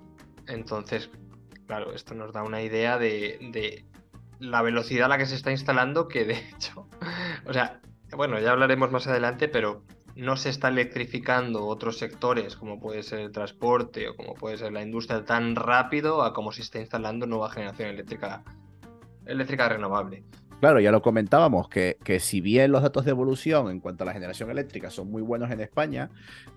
Entonces, 0.46 1.10
claro, 1.66 1.92
esto 1.92 2.14
nos 2.14 2.32
da 2.32 2.42
una 2.42 2.62
idea 2.62 2.96
de, 2.98 3.38
de 3.52 3.84
la 4.38 4.62
velocidad 4.62 5.04
a 5.04 5.08
la 5.08 5.18
que 5.18 5.26
se 5.26 5.34
está 5.34 5.50
instalando, 5.50 6.08
que 6.08 6.24
de 6.24 6.34
hecho, 6.56 6.88
o 7.44 7.52
sea, 7.52 7.80
bueno, 8.16 8.38
ya 8.40 8.52
hablaremos 8.52 8.90
más 8.90 9.06
adelante, 9.06 9.48
pero 9.48 9.84
no 10.16 10.36
se 10.36 10.50
está 10.50 10.68
electrificando 10.68 11.66
otros 11.66 11.98
sectores 11.98 12.56
como 12.56 12.80
puede 12.80 13.02
ser 13.02 13.20
el 13.20 13.32
transporte 13.32 14.08
o 14.08 14.16
como 14.16 14.34
puede 14.34 14.58
ser 14.58 14.72
la 14.72 14.82
industria 14.82 15.24
tan 15.24 15.56
rápido 15.56 16.22
a 16.22 16.32
como 16.32 16.52
se 16.52 16.62
está 16.62 16.80
instalando 16.80 17.26
nueva 17.26 17.50
generación 17.50 17.90
eléctrica, 17.90 18.44
eléctrica 19.26 19.68
renovable. 19.68 20.24
Claro, 20.60 20.78
ya 20.78 20.92
lo 20.92 21.00
comentábamos, 21.00 21.70
que, 21.70 21.96
que, 22.04 22.20
si 22.20 22.42
bien 22.42 22.70
los 22.70 22.82
datos 22.82 23.06
de 23.06 23.12
evolución 23.12 23.70
en 23.70 23.80
cuanto 23.80 24.04
a 24.04 24.06
la 24.06 24.12
generación 24.12 24.50
eléctrica 24.50 24.90
son 24.90 25.10
muy 25.10 25.22
buenos 25.22 25.50
en 25.50 25.60
España, 25.60 26.10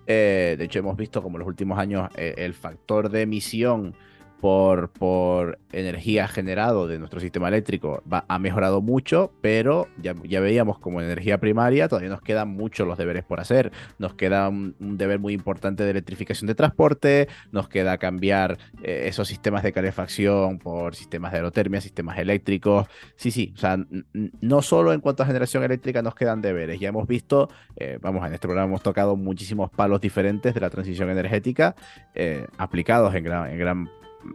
eh, 0.06 0.56
de 0.58 0.64
hecho 0.64 0.80
hemos 0.80 0.98
visto 0.98 1.22
como 1.22 1.38
en 1.38 1.40
los 1.40 1.48
últimos 1.48 1.78
años 1.78 2.10
eh, 2.16 2.34
el 2.36 2.52
factor 2.52 3.08
de 3.08 3.22
emisión 3.22 3.96
por, 4.40 5.58
energía 5.72 6.28
generado 6.28 6.86
de 6.86 6.98
nuestro 6.98 7.18
sistema 7.18 7.48
eléctrico 7.48 8.02
ha 8.08 8.38
mejorado 8.38 8.80
mucho, 8.80 9.32
pero 9.40 9.88
ya, 10.00 10.14
veíamos 10.40 10.78
como 10.78 11.00
en 11.00 11.06
energía 11.06 11.38
primaria 11.38 11.88
todavía 11.88 12.10
nos 12.10 12.20
quedan 12.20 12.50
muchos 12.50 12.86
los 12.86 12.96
deberes 12.96 13.24
por 13.24 13.40
hacer. 13.40 13.72
Nos 13.98 14.14
queda 14.14 14.48
un, 14.48 14.74
deber 14.78 15.18
muy 15.18 15.32
importante 15.32 15.82
de 15.82 15.90
electrificación 15.90 16.46
de 16.46 16.54
transporte, 16.54 17.28
nos 17.50 17.68
queda 17.68 17.98
cambiar 17.98 18.58
eh, 18.82 19.04
esos 19.06 19.26
sistemas 19.26 19.62
de 19.62 19.72
calefacción 19.72 20.58
por 20.58 20.94
sistemas 20.94 21.32
de 21.32 21.38
aerotermia, 21.38 21.80
sistemas 21.80 22.18
eléctricos. 22.18 22.86
Sí, 23.16 23.30
sí, 23.30 23.52
o 23.56 23.58
sea, 23.58 23.78
no 24.12 24.62
solo 24.62 24.92
en 24.92 25.00
cuanto 25.00 25.22
a 25.22 25.26
generación 25.26 25.64
eléctrica 25.64 26.02
nos 26.02 26.14
quedan 26.14 26.40
deberes, 26.40 26.78
ya 26.78 26.88
hemos 26.88 27.08
visto, 27.08 27.48
eh, 27.76 27.98
vamos, 28.00 28.26
en 28.26 28.34
este 28.34 28.46
programa 28.46 28.68
hemos 28.68 28.82
tocado 28.82 29.16
muchísimos 29.16 29.70
palos 29.70 30.00
diferentes 30.00 30.54
de 30.54 30.60
la 30.60 30.70
transición 30.70 31.10
energética 31.10 31.74
eh, 32.14 32.46
aplicados 32.58 33.14
en 33.14 33.24
gran 33.24 33.88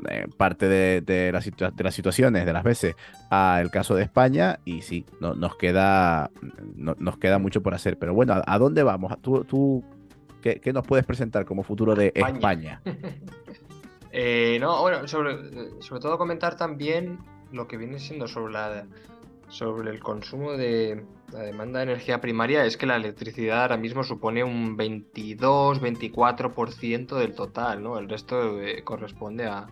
eh, 0.10 0.28
parte 0.38 0.68
de, 0.68 1.02
de, 1.02 1.32
la 1.32 1.42
situa 1.42 1.72
de, 1.72 1.84
las 1.84 1.94
situaciones, 1.94 2.46
de 2.46 2.54
las 2.54 2.64
veces, 2.64 2.96
al 3.30 3.72
caso 3.72 3.96
de 3.96 4.04
España, 4.04 4.60
y 4.66 4.82
sí, 4.82 5.06
no, 5.20 5.34
nos, 5.34 5.56
queda, 5.56 6.32
no, 6.76 6.96
nos 7.00 7.18
queda 7.18 7.40
mucho 7.40 7.62
por 7.62 7.74
hacer. 7.74 7.98
Pero 7.98 8.14
bueno, 8.14 8.34
¿a, 8.34 8.44
a 8.46 8.58
dónde 8.58 8.84
vamos? 8.84 9.14
¿Tú, 9.22 9.44
tú 9.44 9.84
qué, 10.42 10.60
qué, 10.60 10.74
nos 10.74 10.86
puedes 10.86 11.06
presentar 11.06 11.46
como 11.46 11.64
futuro 11.64 11.96
de 11.96 12.12
España? 12.16 12.36
España? 12.36 12.82
eh, 14.12 14.58
no, 14.60 14.82
bueno, 14.82 15.08
sobre, 15.08 15.82
sobre 15.82 16.02
todo 16.02 16.18
comentar 16.18 16.56
también 16.56 17.20
lo 17.52 17.68
que 17.68 17.78
viene 17.78 18.00
siendo 18.00 18.28
sobre 18.28 18.54
la 18.54 18.86
sobre 19.50 19.90
el 19.90 20.00
consumo 20.00 20.54
de 20.54 21.04
la 21.34 21.40
demanda 21.40 21.80
de 21.80 21.86
energía 21.86 22.22
primaria 22.22 22.64
es 22.66 22.78
que 22.78 22.86
la 22.86 22.96
electricidad 22.96 23.64
ahora 23.64 23.78
mismo 23.78 24.04
supone 24.04 24.44
un 24.44 24.78
22-24% 24.78 27.18
del 27.18 27.34
total, 27.34 27.82
¿no? 27.84 27.98
El 27.98 28.08
resto 28.10 28.62
eh, 28.62 28.84
corresponde 28.84 29.48
a, 29.48 29.66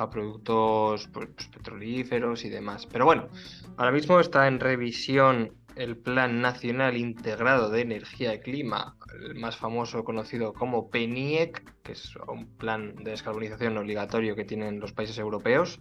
a 0.00 0.10
productos 0.10 1.08
pues, 1.12 1.28
petrolíferos 1.52 2.44
y 2.44 2.50
demás. 2.50 2.86
Pero 2.86 3.04
bueno, 3.04 3.28
ahora 3.76 3.92
mismo 3.92 4.18
está 4.20 4.48
en 4.48 4.60
revisión 4.60 5.52
el 5.76 5.96
Plan 5.96 6.40
Nacional 6.40 6.96
Integrado 6.96 7.70
de 7.70 7.82
Energía 7.82 8.34
y 8.34 8.40
Clima, 8.40 8.96
el 9.24 9.36
más 9.36 9.56
famoso 9.56 10.04
conocido 10.04 10.52
como 10.52 10.90
PENIEC, 10.90 11.82
que 11.82 11.92
es 11.92 12.14
un 12.28 12.46
plan 12.56 12.96
de 12.96 13.12
descarbonización 13.12 13.78
obligatorio 13.78 14.34
que 14.36 14.44
tienen 14.44 14.80
los 14.80 14.92
países 14.92 15.18
europeos 15.18 15.80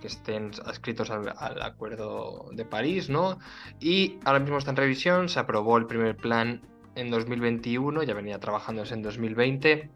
que 0.00 0.06
estén 0.06 0.50
adscritos 0.64 1.10
al, 1.10 1.32
al, 1.36 1.62
Acuerdo 1.62 2.48
de 2.52 2.64
París, 2.64 3.10
¿no? 3.10 3.38
Y 3.80 4.18
ahora 4.24 4.40
mismo 4.40 4.56
está 4.56 4.70
en 4.70 4.76
revisión, 4.76 5.28
se 5.28 5.38
aprobó 5.38 5.76
el 5.76 5.86
primer 5.86 6.16
plan 6.16 6.62
en 6.94 7.10
2021, 7.10 8.02
ya 8.02 8.14
venía 8.14 8.38
trabajándose 8.38 8.94
en 8.94 9.02
2020. 9.02 9.90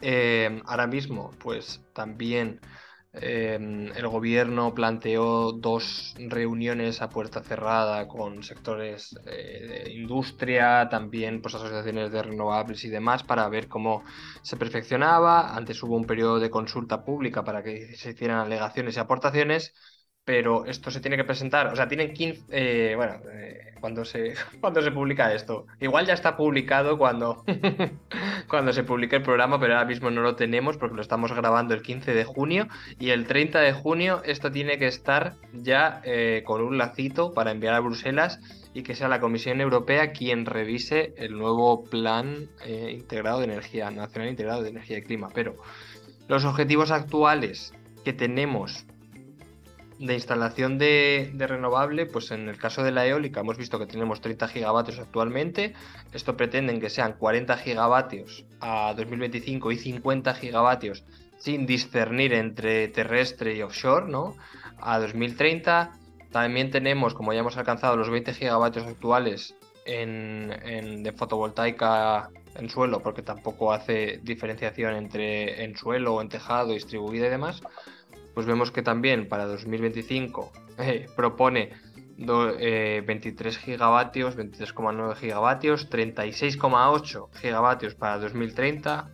Eh, 0.00 0.62
ahora 0.66 0.86
mismo, 0.86 1.30
pues 1.38 1.80
también 1.92 2.60
eh, 3.12 3.54
el 3.96 4.08
gobierno 4.08 4.74
planteó 4.74 5.52
dos 5.52 6.14
reuniones 6.18 7.02
a 7.02 7.08
puerta 7.08 7.42
cerrada 7.42 8.06
con 8.06 8.42
sectores 8.44 9.18
eh, 9.26 9.84
de 9.84 9.92
industria, 9.92 10.88
también 10.88 11.40
pues, 11.42 11.54
asociaciones 11.54 12.12
de 12.12 12.22
renovables 12.22 12.84
y 12.84 12.88
demás 12.90 13.24
para 13.24 13.48
ver 13.48 13.68
cómo 13.68 14.04
se 14.42 14.56
perfeccionaba. 14.56 15.54
Antes 15.56 15.82
hubo 15.82 15.96
un 15.96 16.06
periodo 16.06 16.38
de 16.38 16.50
consulta 16.50 17.04
pública 17.04 17.44
para 17.44 17.62
que 17.62 17.96
se 17.96 18.10
hicieran 18.10 18.38
alegaciones 18.38 18.96
y 18.96 19.00
aportaciones 19.00 19.74
pero 20.28 20.66
esto 20.66 20.90
se 20.90 21.00
tiene 21.00 21.16
que 21.16 21.24
presentar, 21.24 21.68
o 21.68 21.74
sea, 21.74 21.88
tienen 21.88 22.12
15, 22.12 22.42
eh, 22.50 22.94
bueno, 22.96 23.14
eh, 23.32 23.72
cuando, 23.80 24.04
se, 24.04 24.34
cuando 24.60 24.82
se 24.82 24.90
publica 24.90 25.32
esto, 25.32 25.64
igual 25.80 26.04
ya 26.04 26.12
está 26.12 26.36
publicado 26.36 26.98
cuando, 26.98 27.44
cuando 28.46 28.74
se 28.74 28.84
publique 28.84 29.16
el 29.16 29.22
programa, 29.22 29.58
pero 29.58 29.72
ahora 29.72 29.86
mismo 29.86 30.10
no 30.10 30.20
lo 30.20 30.36
tenemos 30.36 30.76
porque 30.76 30.96
lo 30.96 31.00
estamos 31.00 31.32
grabando 31.32 31.72
el 31.72 31.80
15 31.80 32.12
de 32.12 32.24
junio 32.24 32.68
y 32.98 33.08
el 33.08 33.26
30 33.26 33.58
de 33.60 33.72
junio 33.72 34.20
esto 34.22 34.52
tiene 34.52 34.76
que 34.76 34.86
estar 34.86 35.36
ya 35.54 36.02
eh, 36.04 36.42
con 36.44 36.60
un 36.60 36.76
lacito 36.76 37.32
para 37.32 37.50
enviar 37.50 37.72
a 37.72 37.80
Bruselas 37.80 38.38
y 38.74 38.82
que 38.82 38.94
sea 38.94 39.08
la 39.08 39.20
Comisión 39.20 39.62
Europea 39.62 40.12
quien 40.12 40.44
revise 40.44 41.14
el 41.16 41.38
nuevo 41.38 41.84
plan 41.84 42.50
eh, 42.66 42.90
integrado 42.92 43.38
de 43.38 43.46
energía, 43.46 43.90
nacional 43.90 44.28
integrado 44.28 44.62
de 44.62 44.68
energía 44.68 44.98
y 44.98 45.02
clima, 45.04 45.30
pero 45.32 45.56
los 46.28 46.44
objetivos 46.44 46.90
actuales 46.90 47.72
que 48.04 48.12
tenemos 48.12 48.84
de 49.98 50.14
instalación 50.14 50.78
de, 50.78 51.30
de, 51.34 51.46
renovable, 51.46 52.06
pues 52.06 52.30
en 52.30 52.48
el 52.48 52.56
caso 52.56 52.82
de 52.82 52.92
la 52.92 53.06
eólica 53.06 53.40
hemos 53.40 53.56
visto 53.56 53.78
que 53.78 53.86
tenemos 53.86 54.20
30 54.20 54.48
gigavatios 54.48 54.98
actualmente. 54.98 55.74
Esto 56.12 56.36
pretenden 56.36 56.80
que 56.80 56.90
sean 56.90 57.14
40 57.14 57.56
gigavatios 57.58 58.44
a 58.60 58.94
2025 58.96 59.72
y 59.72 59.76
50 59.76 60.34
gigavatios 60.34 61.04
sin 61.38 61.66
discernir 61.66 62.32
entre 62.32 62.88
terrestre 62.88 63.56
y 63.56 63.62
offshore, 63.62 64.08
¿no? 64.08 64.36
A 64.80 64.98
2030. 64.98 65.92
También 66.30 66.70
tenemos, 66.70 67.14
como 67.14 67.32
ya 67.32 67.40
hemos 67.40 67.56
alcanzado 67.56 67.96
los 67.96 68.10
20 68.10 68.34
gigavatios 68.34 68.86
actuales 68.86 69.56
en, 69.84 70.52
en 70.62 71.02
de 71.02 71.12
fotovoltaica 71.12 72.28
en 72.54 72.68
suelo, 72.68 73.00
porque 73.00 73.22
tampoco 73.22 73.72
hace 73.72 74.20
diferenciación 74.22 74.94
entre 74.94 75.64
en 75.64 75.76
suelo 75.76 76.14
o 76.14 76.22
en 76.22 76.28
tejado, 76.28 76.72
distribuida 76.72 77.26
y 77.26 77.30
demás 77.30 77.62
pues 78.38 78.46
vemos 78.46 78.70
que 78.70 78.82
también 78.82 79.26
para 79.26 79.46
2025 79.46 80.52
eh, 80.78 81.06
propone 81.16 81.70
do, 82.16 82.56
eh, 82.56 83.02
23 83.04 83.58
gigavatios, 83.58 84.36
23,9 84.36 85.16
gigavatios, 85.16 85.90
36,8 85.90 87.30
gigavatios 87.34 87.96
para 87.96 88.18
2030. 88.18 89.10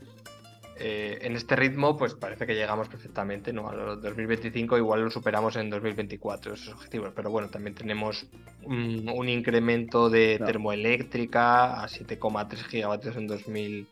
Eh, 0.76 1.20
en 1.22 1.36
este 1.36 1.56
ritmo, 1.56 1.96
pues 1.96 2.12
parece 2.12 2.44
que 2.44 2.54
llegamos 2.54 2.90
perfectamente, 2.90 3.50
¿no? 3.50 3.66
A 3.70 3.74
los 3.74 4.02
2025 4.02 4.76
igual 4.76 5.00
lo 5.00 5.10
superamos 5.10 5.56
en 5.56 5.70
2024, 5.70 6.52
esos 6.52 6.74
objetivos. 6.74 7.12
Pero 7.16 7.30
bueno, 7.30 7.48
también 7.48 7.74
tenemos 7.74 8.26
un, 8.62 9.08
un 9.08 9.28
incremento 9.30 10.10
de 10.10 10.34
claro. 10.36 10.52
termoeléctrica 10.52 11.82
a 11.82 11.88
7,3 11.88 12.56
gigavatios 12.66 13.16
en, 13.16 13.26
2000, 13.26 13.88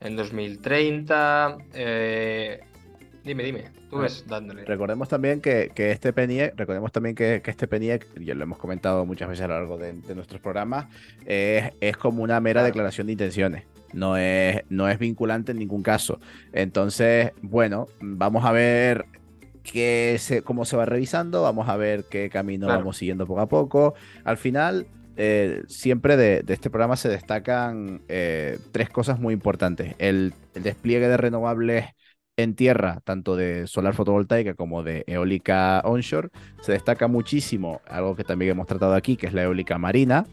en 0.00 0.16
2030. 0.16 1.58
Eh, 1.74 2.60
Dime, 3.24 3.42
dime, 3.44 3.64
tú 3.90 3.98
ves 3.98 4.24
dándole. 4.26 4.64
Recordemos 4.64 5.08
también 5.08 5.40
que, 5.40 5.72
que 5.74 5.90
este 5.90 6.12
PENIEC, 6.12 6.54
recordemos 6.56 6.90
también 6.90 7.14
que, 7.14 7.42
que, 7.42 7.50
este 7.50 7.68
PENIEC, 7.68 8.06
ya 8.20 8.34
lo 8.34 8.44
hemos 8.44 8.58
comentado 8.58 9.04
muchas 9.04 9.28
veces 9.28 9.44
a 9.44 9.48
lo 9.48 9.54
largo 9.54 9.76
de, 9.76 9.92
de 9.92 10.14
nuestros 10.14 10.40
programas, 10.40 10.86
es, 11.26 11.72
es, 11.80 11.96
como 11.96 12.22
una 12.22 12.40
mera 12.40 12.60
claro. 12.60 12.66
declaración 12.66 13.08
de 13.08 13.12
intenciones. 13.12 13.64
No 13.92 14.16
es, 14.16 14.62
no 14.68 14.88
es 14.88 14.98
vinculante 14.98 15.52
en 15.52 15.58
ningún 15.58 15.82
caso. 15.82 16.20
Entonces, 16.52 17.32
bueno, 17.42 17.88
vamos 18.00 18.44
a 18.44 18.52
ver 18.52 19.04
qué 19.62 20.16
se, 20.18 20.42
cómo 20.42 20.64
se 20.64 20.76
va 20.76 20.86
revisando, 20.86 21.42
vamos 21.42 21.68
a 21.68 21.76
ver 21.76 22.04
qué 22.04 22.30
camino 22.30 22.66
claro. 22.66 22.80
vamos 22.80 22.96
siguiendo 22.96 23.26
poco 23.26 23.40
a 23.40 23.48
poco. 23.48 23.94
Al 24.24 24.38
final, 24.38 24.86
eh, 25.16 25.62
siempre 25.66 26.16
de, 26.16 26.42
de, 26.42 26.54
este 26.54 26.70
programa 26.70 26.96
se 26.96 27.08
destacan 27.08 28.00
eh, 28.08 28.58
tres 28.72 28.88
cosas 28.88 29.20
muy 29.20 29.34
importantes. 29.34 29.94
El, 29.98 30.32
el 30.54 30.62
despliegue 30.62 31.08
de 31.08 31.16
renovables 31.16 31.86
en 32.42 32.54
tierra, 32.54 33.00
tanto 33.04 33.36
de 33.36 33.66
solar 33.66 33.94
fotovoltaica 33.94 34.54
como 34.54 34.82
de 34.82 35.04
eólica 35.06 35.80
onshore, 35.84 36.28
se 36.60 36.72
destaca 36.72 37.08
muchísimo 37.08 37.80
algo 37.88 38.16
que 38.16 38.24
también 38.24 38.52
hemos 38.52 38.66
tratado 38.66 38.94
aquí, 38.94 39.16
que 39.16 39.26
es 39.26 39.32
la 39.32 39.42
eólica 39.42 39.78
marina, 39.78 40.26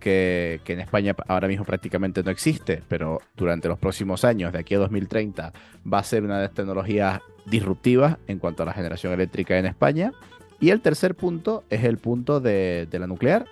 que, 0.00 0.60
que 0.64 0.74
en 0.74 0.80
España 0.80 1.14
ahora 1.28 1.48
mismo 1.48 1.64
prácticamente 1.64 2.22
no 2.22 2.30
existe, 2.30 2.82
pero 2.88 3.20
durante 3.36 3.68
los 3.68 3.78
próximos 3.78 4.24
años, 4.24 4.52
de 4.52 4.58
aquí 4.58 4.74
a 4.74 4.78
2030, 4.78 5.52
va 5.90 5.98
a 5.98 6.04
ser 6.04 6.22
una 6.24 6.36
de 6.36 6.44
las 6.44 6.54
tecnologías 6.54 7.20
disruptivas 7.46 8.18
en 8.26 8.38
cuanto 8.38 8.62
a 8.62 8.66
la 8.66 8.72
generación 8.72 9.12
eléctrica 9.12 9.58
en 9.58 9.66
España. 9.66 10.12
Y 10.60 10.70
el 10.70 10.80
tercer 10.80 11.14
punto 11.14 11.64
es 11.70 11.84
el 11.84 11.98
punto 11.98 12.40
de, 12.40 12.88
la 12.90 13.06
nuclear, 13.06 13.46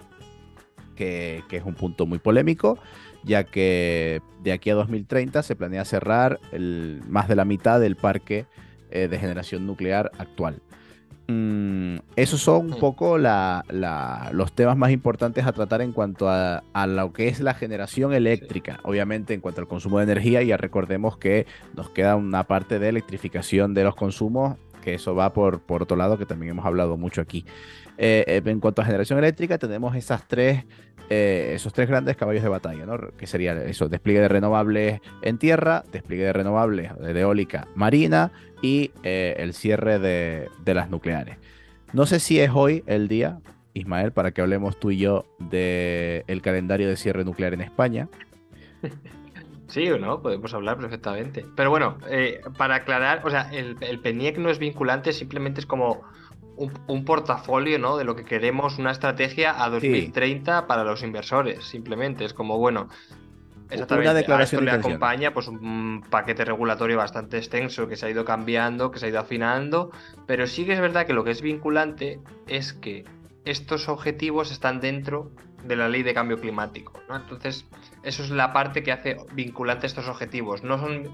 que, 0.96 1.42
que 1.48 1.57
es 1.57 1.64
un 1.64 1.75
punto 1.75 2.07
muy 2.07 2.18
polémico, 2.18 2.79
ya 3.24 3.44
que 3.44 4.20
de 4.42 4.52
aquí 4.52 4.70
a 4.70 4.74
2030 4.74 5.42
se 5.42 5.56
planea 5.56 5.85
cerrar 5.85 6.40
el, 6.52 7.00
más 7.08 7.28
de 7.28 7.37
la 7.37 7.44
mitad 7.44 7.80
del 7.80 7.96
parque 7.96 8.46
eh, 8.90 9.08
de 9.08 9.18
generación 9.18 9.66
nuclear 9.66 10.11
actual. 10.18 10.61
Mm, 11.28 11.96
esos 12.16 12.40
son 12.40 12.66
un 12.66 12.70
Mm. 12.72 12.80
poco 12.80 13.16
la- 13.16 13.64
la- 13.70 14.30
los 14.32 14.52
temas 14.52 14.76
más 14.76 14.90
importantes 14.90 15.46
a 15.46 15.52
tratar 15.52 15.80
en 15.80 15.92
cuanto 15.92 16.28
a, 16.28 16.62
a 16.72 16.87
lo 16.87 17.12
que 17.12 17.28
es 17.28 17.40
la 17.40 17.54
generación 17.54 18.12
eléctrica. 18.12 18.80
Obviamente 18.82 19.32
en 19.32 19.40
cuanto 19.40 19.61
al 19.61 19.68
consumo 19.68 19.98
de 19.98 20.04
energía, 20.04 20.42
ya 20.42 20.56
recordemos 20.56 21.16
que 21.16 21.46
nos 21.74 21.90
queda 21.90 22.16
una 22.16 22.42
parte 22.44 22.78
de 22.78 22.88
electrificación 22.88 23.72
de 23.72 23.85
los 23.85 23.94
consumos, 23.94 24.56
que 24.82 24.94
eso 24.94 25.14
va 25.14 25.32
por, 25.32 25.61
por 25.61 25.82
otro 25.85 25.96
lado, 25.96 26.18
que 26.18 26.26
también 26.26 26.50
hemos 26.50 26.66
hablado 26.66 26.96
mucho 26.96 27.20
aquí. 27.20 27.44
Eh, 27.98 28.24
eh, 28.26 28.42
en 28.44 28.61
cuanto 28.61 28.83
a 28.83 28.85
generación 28.85 29.18
eléctrica, 29.18 29.59
tenemos 29.59 29.94
esas 29.96 30.26
tres, 30.26 30.64
eh, 31.11 31.52
esos 31.55 31.72
tres 31.72 31.88
grandes 31.88 32.16
caballos 32.16 32.42
de 32.42 32.48
batalla, 32.48 32.87
¿no? 32.87 32.98
Que 33.16 33.26
sería 33.26 33.52
eso, 33.64 33.88
despliegue 33.88 34.20
de 34.20 34.28
renovables 34.28 35.00
en 35.22 35.38
tierra, 35.38 35.85
despliegue 35.92 36.24
de 36.24 36.33
renovables 36.33 36.96
de 36.98 37.20
eólica 37.20 37.68
marina 37.74 38.33
y 38.62 38.92
el 39.02 39.55
cierre 39.55 39.98
de, 39.98 40.48
las 40.64 40.90
nucleares. 40.90 41.37
No 41.92 42.07
sé 42.07 42.20
si 42.20 42.40
es 42.40 42.50
hoy 42.55 42.83
el 42.87 43.09
día, 43.09 43.40
Ismael, 43.74 44.12
para 44.12 44.31
que 44.31 44.40
hablemos 44.40 44.81
tú 44.81 44.90
y 44.90 44.98
yo 44.98 45.26
del 45.38 46.40
calendario 46.42 46.88
de 46.88 46.96
cierre 46.96 47.24
nuclear 47.24 47.52
en 47.55 47.61
España. 47.61 48.09
Sí 49.68 49.90
o 49.90 49.98
no, 49.98 50.20
podemos 50.20 50.52
hablar 50.52 50.78
perfectamente. 50.78 51.46
Pero 51.57 51.70
bueno, 51.70 51.98
para 52.59 52.76
aclarar, 52.76 53.22
o 53.24 53.31
sea, 53.31 53.50
el, 53.52 53.76
el 53.81 54.00
PENIEC 54.00 54.38
no 54.38 54.50
es 54.50 54.59
vinculante, 54.59 55.12
simplemente 55.12 55.61
es 55.61 55.66
como 55.66 56.02
un, 56.62 56.72
un 56.87 57.05
portafolio, 57.05 57.79
¿no? 57.79 57.96
De 57.96 58.05
lo 58.05 58.14
que 58.14 58.25
queremos, 58.25 58.79
una 58.79 58.92
estrategia 58.92 59.62
a 59.62 59.68
2030 59.68 60.66
para 60.66 60.85
los 60.85 61.03
inversores, 61.03 61.64
simplemente. 61.64 62.25
Es 62.25 62.35
como, 62.35 62.59
bueno, 62.59 62.88
exactamente, 63.70 64.11
a 64.11 64.14
declaración 64.14 64.62
esto 64.62 64.77
de 64.77 64.79
le 64.79 64.87
acompaña 64.87 65.35
pues 65.35 65.48
un 65.48 66.05
paquete 66.09 66.44
regulatorio 66.44 66.96
bastante 66.96 67.38
extenso 67.38 67.88
que 67.88 67.96
se 67.96 68.07
ha 68.07 68.11
ido 68.11 68.25
cambiando, 68.25 68.90
que 68.90 68.98
se 68.98 69.07
ha 69.07 69.09
ido 69.09 69.20
afinando, 69.20 69.90
pero 70.27 70.46
sí 70.46 70.64
que 70.64 70.72
es 70.72 70.81
verdad 70.81 71.07
que 71.07 71.12
lo 71.12 71.25
que 71.25 71.31
es 71.31 71.42
vinculante 71.42 72.20
es 72.46 72.72
que 72.72 73.05
estos 73.44 73.88
objetivos 73.88 74.53
están 74.53 74.81
dentro 74.81 75.33
de 75.64 75.77
la 75.77 75.88
ley 75.88 76.03
de 76.03 76.14
cambio 76.14 76.40
climático, 76.40 76.92
¿no? 77.09 77.16
Entonces, 77.16 77.64
eso 78.03 78.22
es 78.22 78.31
la 78.31 78.53
parte 78.53 78.83
que 78.83 78.92
hace 78.92 79.16
vinculante 79.35 79.87
estos 79.87 80.09
objetivos. 80.09 80.62
No, 80.62 80.79
son, 80.79 81.05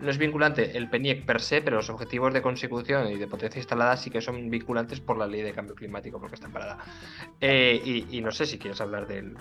no 0.00 0.10
es 0.10 0.18
vinculante 0.18 0.76
el 0.76 0.88
PENIEC 0.90 1.24
per 1.24 1.40
se, 1.40 1.62
pero 1.62 1.76
los 1.76 1.90
objetivos 1.90 2.32
de 2.34 2.42
consecución 2.42 3.08
y 3.08 3.16
de 3.16 3.26
potencia 3.26 3.58
instalada 3.58 3.96
sí 3.96 4.10
que 4.10 4.20
son 4.20 4.50
vinculantes 4.50 5.00
por 5.00 5.18
la 5.18 5.26
ley 5.26 5.42
de 5.42 5.52
cambio 5.52 5.74
climático, 5.74 6.18
porque 6.20 6.34
está 6.34 6.48
parada. 6.48 6.78
Eh, 7.40 7.80
y, 7.84 8.16
y 8.18 8.20
no 8.20 8.32
sé 8.32 8.46
si 8.46 8.58
quieres 8.58 8.80
hablar 8.80 9.06
del, 9.06 9.36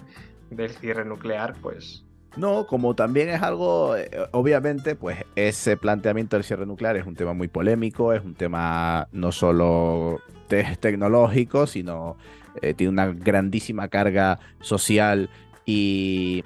del 0.49 0.69
cierre 0.71 1.05
nuclear, 1.05 1.55
pues 1.61 2.03
No, 2.37 2.65
como 2.65 2.95
también 2.95 3.29
es 3.29 3.41
algo, 3.41 3.97
eh, 3.97 4.09
obviamente, 4.31 4.95
pues 4.95 5.17
ese 5.35 5.75
planteamiento 5.77 6.35
del 6.37 6.43
cierre 6.43 6.65
nuclear 6.65 6.95
es 6.97 7.05
un 7.05 7.15
tema 7.15 7.33
muy 7.33 7.47
polémico, 7.47 8.13
es 8.13 8.23
un 8.23 8.35
tema 8.35 9.07
no 9.11 9.31
solo 9.31 10.21
te- 10.47 10.77
tecnológico, 10.79 11.67
sino 11.67 12.15
eh, 12.61 12.73
tiene 12.73 12.91
una 12.91 13.07
grandísima 13.07 13.87
carga 13.87 14.39
social 14.59 15.29
y, 15.65 16.43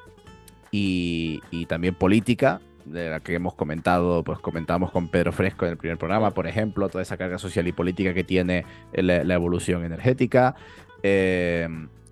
y, 0.72 1.66
también 1.68 1.96
política, 1.96 2.62
de 2.86 3.10
la 3.10 3.20
que 3.20 3.34
hemos 3.34 3.56
comentado, 3.56 4.24
pues 4.24 4.40
comentamos 4.40 4.92
con 4.92 5.08
Pedro 5.08 5.32
Fresco 5.32 5.66
en 5.66 5.72
el 5.72 5.78
primer 5.78 5.98
programa, 5.98 6.32
por 6.32 6.48
ejemplo, 6.48 6.90
toda 6.90 7.02
esa 7.02 7.18
carga 7.18 7.38
social 7.38 7.68
y 7.68 7.72
política 7.72 8.14
que 8.14 8.24
tiene 8.24 8.66
la, 8.94 9.24
la 9.24 9.34
evolución 9.34 9.84
energética. 9.84 10.56
Eh, 11.02 11.68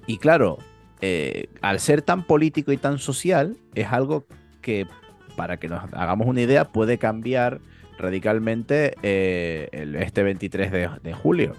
y 0.08 0.18
claro, 0.18 0.58
eh, 1.02 1.50
al 1.62 1.82
ser 1.82 2.02
tan 2.02 2.24
político 2.24 2.72
y 2.72 2.78
tan 2.78 2.98
social, 2.98 3.58
es 3.76 3.88
algo 3.92 4.26
que, 4.62 4.88
para 5.36 5.58
que 5.58 5.68
nos 5.68 5.84
hagamos 5.94 6.28
una 6.28 6.40
idea, 6.40 6.72
puede 6.72 6.98
cambiar 6.98 7.60
radicalmente 7.98 8.96
eh, 9.04 9.68
este 10.00 10.24
23 10.24 10.72
de, 10.72 10.90
de 11.04 11.14
julio. 11.14 11.56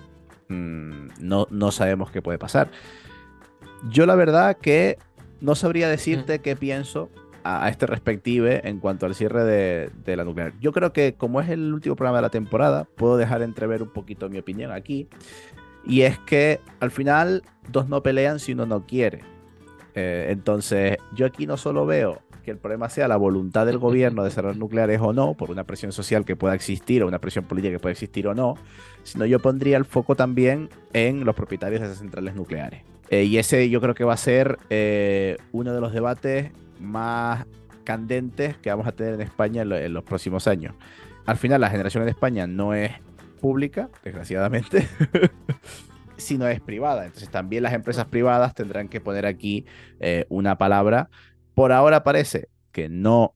Mm, 0.48 1.08
no, 1.20 1.46
no 1.50 1.70
sabemos 1.72 2.10
qué 2.10 2.22
puede 2.22 2.38
pasar. 2.38 2.70
Yo 3.90 4.06
la 4.06 4.14
verdad 4.14 4.56
que 4.56 4.98
no 5.40 5.54
sabría 5.54 5.88
decirte 5.88 6.40
qué 6.40 6.56
pienso 6.56 7.10
a, 7.42 7.64
a 7.64 7.68
este 7.68 7.86
respective 7.86 8.66
en 8.68 8.80
cuanto 8.80 9.06
al 9.06 9.14
cierre 9.14 9.44
de, 9.44 9.90
de 10.04 10.16
la 10.16 10.24
nuclear. 10.24 10.52
Yo 10.60 10.72
creo 10.72 10.92
que 10.92 11.14
como 11.14 11.40
es 11.40 11.48
el 11.48 11.72
último 11.72 11.96
programa 11.96 12.18
de 12.18 12.22
la 12.22 12.30
temporada, 12.30 12.88
puedo 12.96 13.16
dejar 13.16 13.42
entrever 13.42 13.82
un 13.82 13.92
poquito 13.92 14.28
mi 14.28 14.38
opinión 14.38 14.72
aquí. 14.72 15.08
Y 15.86 16.02
es 16.02 16.18
que 16.20 16.60
al 16.80 16.90
final 16.90 17.42
dos 17.68 17.88
no 17.88 18.02
pelean 18.02 18.38
si 18.38 18.52
uno 18.52 18.64
no 18.64 18.86
quiere. 18.86 19.22
Eh, 19.94 20.28
entonces, 20.30 20.96
yo 21.14 21.26
aquí 21.26 21.46
no 21.46 21.56
solo 21.56 21.86
veo 21.86 22.22
que 22.44 22.50
el 22.52 22.58
problema 22.58 22.88
sea 22.88 23.08
la 23.08 23.16
voluntad 23.16 23.66
del 23.66 23.78
gobierno 23.78 24.22
de 24.22 24.30
cerrar 24.30 24.56
nucleares 24.58 25.00
o 25.00 25.12
no, 25.12 25.34
por 25.34 25.50
una 25.50 25.64
presión 25.64 25.92
social 25.92 26.24
que 26.24 26.36
pueda 26.36 26.54
existir 26.54 27.02
o 27.02 27.08
una 27.08 27.18
presión 27.20 27.44
política 27.46 27.72
que 27.72 27.80
pueda 27.80 27.92
existir 27.92 28.26
o 28.28 28.34
no, 28.34 28.54
sino 29.02 29.26
yo 29.26 29.40
pondría 29.40 29.76
el 29.76 29.84
foco 29.84 30.14
también 30.14 30.68
en 30.92 31.24
los 31.24 31.34
propietarios 31.34 31.80
de 31.80 31.86
esas 31.88 31.98
centrales 31.98 32.34
nucleares. 32.34 32.82
Eh, 33.10 33.24
y 33.24 33.38
ese 33.38 33.68
yo 33.68 33.80
creo 33.80 33.94
que 33.94 34.04
va 34.04 34.14
a 34.14 34.16
ser 34.18 34.58
eh, 34.70 35.36
uno 35.52 35.74
de 35.74 35.80
los 35.80 35.92
debates 35.92 36.52
más 36.80 37.44
candentes 37.84 38.56
que 38.58 38.70
vamos 38.70 38.86
a 38.86 38.92
tener 38.92 39.14
en 39.14 39.20
España 39.20 39.62
en, 39.62 39.68
lo- 39.68 39.76
en 39.76 39.92
los 39.92 40.04
próximos 40.04 40.46
años. 40.48 40.74
Al 41.26 41.36
final, 41.36 41.60
la 41.60 41.70
generación 41.70 42.02
en 42.02 42.08
España 42.08 42.46
no 42.46 42.74
es 42.74 42.92
pública, 43.40 43.90
desgraciadamente, 44.02 44.88
sino 46.16 46.46
es 46.48 46.60
privada. 46.60 47.04
Entonces 47.06 47.30
también 47.30 47.62
las 47.62 47.72
empresas 47.74 48.06
privadas 48.06 48.54
tendrán 48.54 48.88
que 48.88 49.00
poner 49.00 49.26
aquí 49.26 49.66
eh, 50.00 50.26
una 50.28 50.56
palabra. 50.58 51.10
Por 51.54 51.72
ahora 51.72 52.02
parece 52.02 52.48
que 52.72 52.88
no 52.88 53.34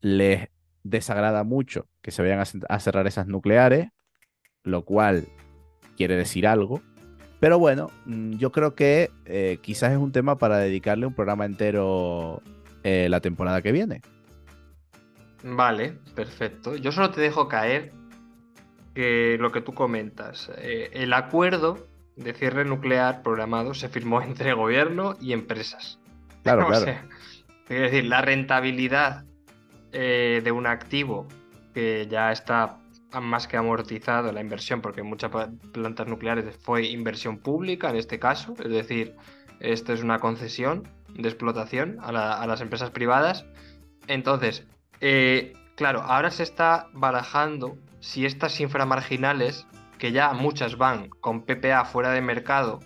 les 0.00 0.48
desagrada 0.84 1.44
mucho 1.44 1.86
que 2.02 2.10
se 2.10 2.22
vayan 2.22 2.40
a, 2.68 2.80
cerrar 2.80 3.06
esas 3.06 3.26
nucleares, 3.26 3.88
lo 4.62 4.84
cual 4.84 5.26
quiere 5.96 6.16
decir 6.16 6.46
algo. 6.46 6.80
Pero 7.40 7.58
bueno, 7.58 7.90
mm, 8.06 8.32
yo 8.36 8.52
creo 8.52 8.74
que 8.74 9.10
eh, 9.26 9.58
quizás 9.62 9.92
es 9.92 9.98
un 9.98 10.12
tema 10.12 10.38
para 10.38 10.58
dedicarle 10.58 11.06
un 11.06 11.14
programa 11.14 11.44
entero 11.44 12.42
eh, 12.84 13.08
la 13.08 13.20
temporada 13.20 13.62
que 13.62 13.72
viene. 13.72 14.02
Vale, 15.44 15.98
perfecto. 16.14 16.76
Yo 16.76 16.90
solo 16.90 17.10
te 17.10 17.20
dejo 17.20 17.48
caer 17.48 17.92
que 18.94 19.36
lo 19.38 19.52
que 19.52 19.60
tú 19.60 19.74
comentas. 19.74 20.50
eh, 20.58 20.90
el 20.92 21.12
acuerdo 21.12 21.86
de 22.16 22.34
cierre 22.34 22.64
nuclear 22.64 23.22
programado 23.22 23.74
se 23.74 23.88
firmó 23.88 24.20
entre 24.22 24.52
gobierno 24.52 25.16
y 25.20 25.32
empresas. 25.32 25.98
Claro, 26.42 26.62
O 26.64 26.68
claro. 26.68 26.84
sea, 26.84 27.06
es 27.68 27.80
decir, 27.80 28.04
la 28.06 28.22
rentabilidad 28.22 29.24
eh, 29.92 30.40
de 30.42 30.52
un 30.52 30.66
activo 30.66 31.26
que 31.74 32.06
ya 32.10 32.32
está 32.32 32.78
más 33.20 33.46
que 33.46 33.56
amortizado 33.56 34.32
la 34.32 34.40
inversión, 34.40 34.80
porque 34.80 35.02
muchas 35.02 35.30
plantas 35.72 36.06
nucleares 36.08 36.56
fue 36.56 36.86
inversión 36.86 37.38
pública 37.38 37.90
en 37.90 37.96
este 37.96 38.18
caso, 38.18 38.54
es 38.62 38.70
decir, 38.70 39.14
esto 39.60 39.92
es 39.92 40.02
una 40.02 40.18
concesión 40.18 40.88
de 41.14 41.28
explotación 41.28 41.98
a 42.00 42.46
las 42.46 42.60
empresas 42.60 42.90
privadas. 42.90 43.46
Entonces, 44.06 44.66
eh, 45.00 45.54
claro, 45.74 46.02
ahora 46.02 46.30
se 46.30 46.42
está 46.42 46.88
barajando 46.92 47.76
si 48.00 48.26
estas 48.26 48.60
inframarginales, 48.60 49.66
que 49.98 50.12
ya 50.12 50.32
muchas 50.32 50.76
van 50.76 51.08
con 51.08 51.42
PPA 51.42 51.84
fuera 51.84 52.10
de 52.10 52.20
mercado, 52.20 52.80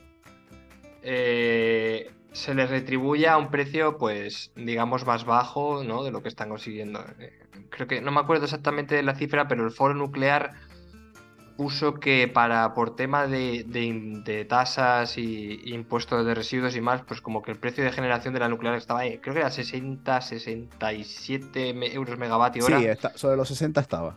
eh, 1.02 2.10
se 2.32 2.54
les 2.54 2.70
retribuye 2.70 3.28
a 3.28 3.36
un 3.36 3.50
precio, 3.50 3.98
pues, 3.98 4.50
digamos, 4.56 5.04
más 5.06 5.24
bajo, 5.24 5.84
¿no? 5.84 6.02
De 6.02 6.10
lo 6.10 6.22
que 6.22 6.28
están 6.28 6.48
consiguiendo. 6.48 7.04
Eh, 7.18 7.38
Creo 7.70 7.86
que 7.86 8.00
no 8.00 8.10
me 8.10 8.20
acuerdo 8.20 8.44
exactamente 8.44 8.94
de 8.94 9.02
la 9.02 9.14
cifra, 9.14 9.48
pero 9.48 9.64
el 9.64 9.70
foro 9.70 9.94
nuclear 9.94 10.52
puso 11.56 11.94
que 11.94 12.28
para 12.28 12.74
por 12.74 12.96
tema 12.96 13.26
de, 13.26 13.64
de 13.66 14.44
tasas 14.46 15.16
y, 15.18 15.60
impuestos 15.72 16.24
de 16.26 16.34
residuos 16.34 16.74
y 16.76 16.80
más, 16.80 17.02
pues 17.02 17.20
como 17.20 17.42
que 17.42 17.50
el 17.52 17.58
precio 17.58 17.84
de 17.84 17.92
generación 17.92 18.32
de 18.34 18.40
la 18.40 18.48
nuclear 18.48 18.74
estaba 18.74 19.00
ahí, 19.00 19.18
creo 19.18 19.34
que 19.34 19.40
era 19.40 19.50
60, 19.50 20.20
67 20.22 21.74
me- 21.74 21.92
euros 21.92 22.18
megavatio 22.18 22.64
hora. 22.64 22.78
Sí, 22.78 22.86
está, 22.86 23.16
sobre 23.16 23.36
los 23.36 23.48
60 23.48 23.80
estaba. 23.80 24.16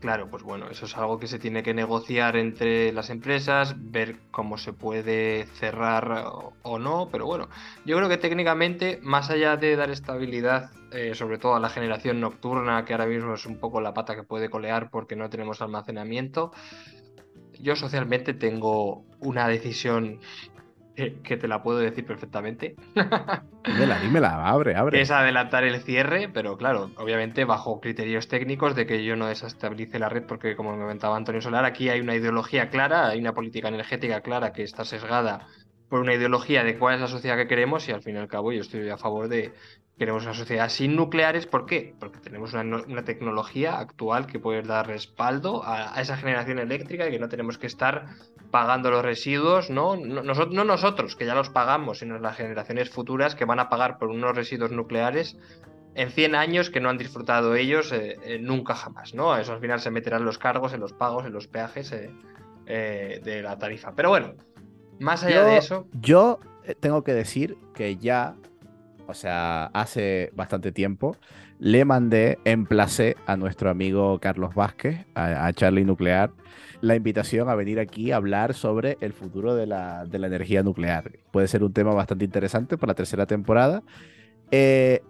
Claro, 0.00 0.30
pues 0.30 0.42
bueno, 0.42 0.70
eso 0.70 0.86
es 0.86 0.96
algo 0.96 1.18
que 1.18 1.26
se 1.26 1.38
tiene 1.38 1.62
que 1.62 1.74
negociar 1.74 2.34
entre 2.36 2.90
las 2.90 3.10
empresas, 3.10 3.74
ver 3.76 4.16
cómo 4.30 4.56
se 4.56 4.72
puede 4.72 5.44
cerrar 5.44 6.24
o, 6.62 6.78
no, 6.78 7.10
pero 7.12 7.26
bueno, 7.26 7.50
yo 7.84 7.98
creo 7.98 8.08
que 8.08 8.16
técnicamente, 8.16 8.98
más 9.02 9.28
allá 9.28 9.58
de 9.58 9.76
dar 9.76 9.90
estabilidad, 9.90 10.70
eh, 10.90 11.14
sobre 11.14 11.36
todo 11.36 11.54
a 11.54 11.60
la 11.60 11.68
generación 11.68 12.18
nocturna, 12.18 12.86
que 12.86 12.94
ahora 12.94 13.04
mismo 13.04 13.34
es 13.34 13.44
un 13.44 13.58
poco 13.58 13.82
la 13.82 13.92
pata 13.92 14.16
que 14.16 14.22
puede 14.22 14.48
colear 14.48 14.88
porque 14.88 15.16
no 15.16 15.28
tenemos 15.28 15.60
almacenamiento, 15.60 16.50
yo 17.60 17.76
socialmente 17.76 18.32
tengo 18.32 19.04
una 19.18 19.48
decisión 19.48 20.18
que, 21.00 21.20
que 21.22 21.36
te 21.36 21.48
la 21.48 21.62
puedo 21.62 21.78
decir 21.78 22.04
perfectamente. 22.04 22.76
Dímela, 23.64 23.98
dímela, 24.00 24.48
abre, 24.48 24.76
abre. 24.76 25.00
es 25.00 25.10
adelantar 25.10 25.64
el 25.64 25.80
cierre, 25.82 26.28
pero 26.32 26.56
claro, 26.56 26.90
obviamente 26.96 27.44
bajo 27.44 27.80
criterios 27.80 28.28
técnicos 28.28 28.74
de 28.74 28.86
que 28.86 29.04
yo 29.04 29.16
no 29.16 29.26
desestabilice 29.26 29.98
la 29.98 30.08
red, 30.08 30.24
porque 30.24 30.56
como 30.56 30.72
me 30.72 30.82
comentaba 30.82 31.16
Antonio 31.16 31.40
Solar, 31.40 31.64
aquí 31.64 31.88
hay 31.88 32.00
una 32.00 32.14
ideología 32.14 32.70
clara, 32.70 33.08
hay 33.08 33.20
una 33.20 33.34
política 33.34 33.68
energética 33.68 34.22
clara 34.22 34.52
que 34.52 34.62
está 34.62 34.84
sesgada 34.84 35.46
por 35.90 36.00
una 36.00 36.14
ideología 36.14 36.64
de 36.64 36.78
cuál 36.78 36.94
es 36.94 37.00
la 37.00 37.08
sociedad 37.08 37.36
que 37.36 37.48
queremos 37.48 37.88
y 37.88 37.92
al 37.92 38.02
fin 38.02 38.14
y 38.14 38.18
al 38.18 38.28
cabo 38.28 38.52
yo 38.52 38.60
estoy 38.60 38.88
a 38.88 38.96
favor 38.96 39.28
de 39.28 39.52
queremos 40.00 40.24
una 40.24 40.32
sociedad 40.32 40.70
sin 40.70 40.96
nucleares. 40.96 41.44
¿Por 41.46 41.66
qué? 41.66 41.94
Porque 42.00 42.18
tenemos 42.20 42.54
una, 42.54 42.64
no- 42.64 42.82
una 42.88 43.04
tecnología 43.04 43.78
actual 43.78 44.26
que 44.26 44.38
puede 44.38 44.62
dar 44.62 44.86
respaldo 44.86 45.62
a, 45.62 45.94
a 45.94 46.00
esa 46.00 46.16
generación 46.16 46.58
eléctrica 46.58 47.06
y 47.06 47.10
que 47.10 47.18
no 47.18 47.28
tenemos 47.28 47.58
que 47.58 47.66
estar 47.66 48.06
pagando 48.50 48.90
los 48.90 49.04
residuos, 49.04 49.68
¿no? 49.68 49.96
No, 49.96 50.22
nosotros, 50.22 50.54
no 50.54 50.64
nosotros, 50.64 51.16
que 51.16 51.26
ya 51.26 51.34
los 51.34 51.50
pagamos, 51.50 51.98
sino 51.98 52.18
las 52.18 52.36
generaciones 52.38 52.88
futuras 52.88 53.34
que 53.34 53.44
van 53.44 53.60
a 53.60 53.68
pagar 53.68 53.98
por 53.98 54.08
unos 54.08 54.34
residuos 54.34 54.70
nucleares 54.70 55.36
en 55.94 56.10
100 56.10 56.34
años 56.34 56.70
que 56.70 56.80
no 56.80 56.88
han 56.88 56.96
disfrutado 56.96 57.54
ellos 57.54 57.92
eh, 57.92 58.16
eh, 58.24 58.38
nunca 58.40 58.74
jamás, 58.74 59.12
¿no? 59.12 59.36
Eso 59.36 59.52
al 59.52 59.60
final 59.60 59.80
se 59.80 59.90
meterán 59.90 60.24
los 60.24 60.38
cargos, 60.38 60.72
en 60.72 60.80
los 60.80 60.94
pagos, 60.94 61.26
en 61.26 61.32
los 61.34 61.46
peajes 61.46 61.92
eh, 61.92 63.20
de 63.22 63.42
la 63.42 63.58
tarifa. 63.58 63.92
Pero 63.94 64.08
bueno, 64.08 64.32
más 64.98 65.22
allá 65.24 65.40
Yo- 65.40 65.44
de 65.44 65.56
eso, 65.58 65.86
Yo 66.00 66.40
tengo 66.80 67.04
que 67.04 67.12
decir 67.12 67.58
que 67.74 67.96
ya, 67.96 68.34
o 69.10 69.14
sea, 69.14 69.66
hace 69.66 70.30
bastante 70.34 70.72
tiempo, 70.72 71.16
le 71.58 71.84
mandé, 71.84 72.38
emplacé 72.44 73.16
a 73.26 73.36
nuestro 73.36 73.68
amigo 73.68 74.18
Carlos 74.18 74.54
Vázquez, 74.54 75.04
a, 75.14 75.52
Charlie 75.52 75.84
Nuclear, 75.84 76.30
la 76.80 76.96
invitación 76.96 77.50
a 77.50 77.54
venir 77.54 77.78
aquí 77.78 78.12
a 78.12 78.16
hablar 78.16 78.54
sobre 78.54 78.96
el 79.00 79.12
futuro 79.12 79.54
de 79.54 79.66
la, 79.66 80.06
de 80.06 80.18
la 80.18 80.28
energía 80.28 80.62
nuclear. 80.62 81.12
Puede 81.30 81.48
ser 81.48 81.62
un 81.62 81.72
tema 81.72 81.92
bastante 81.92 82.24
interesante 82.24 82.78
para 82.78 82.92
la 82.92 82.94
tercera 82.94 83.26
temporada. 83.26 83.82
Eh, 84.50 85.02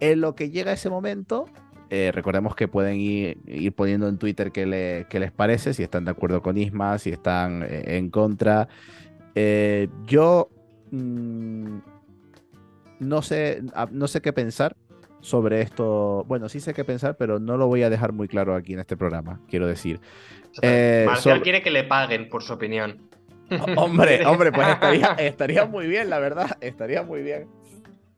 en 0.00 0.20
lo 0.22 0.34
que 0.34 0.50
llega 0.50 0.72
ese 0.72 0.88
momento, 0.88 1.46
eh, 1.90 2.10
recordemos 2.14 2.56
que 2.56 2.66
pueden 2.66 2.96
ir, 2.96 3.38
ir 3.46 3.72
poniendo 3.74 4.08
en 4.08 4.16
Twitter 4.16 4.52
qué, 4.52 4.64
le- 4.64 5.06
qué 5.10 5.20
les 5.20 5.32
parece, 5.32 5.74
si 5.74 5.82
están 5.82 6.06
de 6.06 6.12
acuerdo 6.12 6.40
con 6.40 6.56
Isma, 6.56 6.96
si 6.98 7.10
están 7.10 7.62
eh, 7.62 7.98
en 7.98 8.08
contra. 8.08 8.68
Eh, 9.34 9.88
yo 10.06 10.48
mm, 10.90 11.78
no 13.04 13.22
sé, 13.22 13.62
no 13.90 14.08
sé 14.08 14.20
qué 14.20 14.32
pensar 14.32 14.76
sobre 15.20 15.62
esto. 15.62 16.24
Bueno, 16.26 16.48
sí 16.48 16.60
sé 16.60 16.74
qué 16.74 16.84
pensar, 16.84 17.16
pero 17.16 17.38
no 17.38 17.56
lo 17.56 17.66
voy 17.66 17.82
a 17.82 17.90
dejar 17.90 18.12
muy 18.12 18.28
claro 18.28 18.54
aquí 18.54 18.74
en 18.74 18.80
este 18.80 18.96
programa, 18.96 19.40
quiero 19.48 19.66
decir. 19.66 20.00
Eh, 20.62 21.04
Marcial 21.06 21.36
sobre- 21.36 21.42
quiere 21.42 21.62
que 21.62 21.70
le 21.70 21.84
paguen 21.84 22.28
por 22.28 22.42
su 22.42 22.52
opinión. 22.52 23.08
Hombre, 23.76 24.24
hombre, 24.26 24.52
pues 24.52 24.68
estaría, 24.68 25.08
estaría 25.18 25.66
muy 25.66 25.86
bien, 25.86 26.10
la 26.10 26.18
verdad, 26.18 26.56
estaría 26.60 27.02
muy 27.02 27.22
bien. 27.22 27.46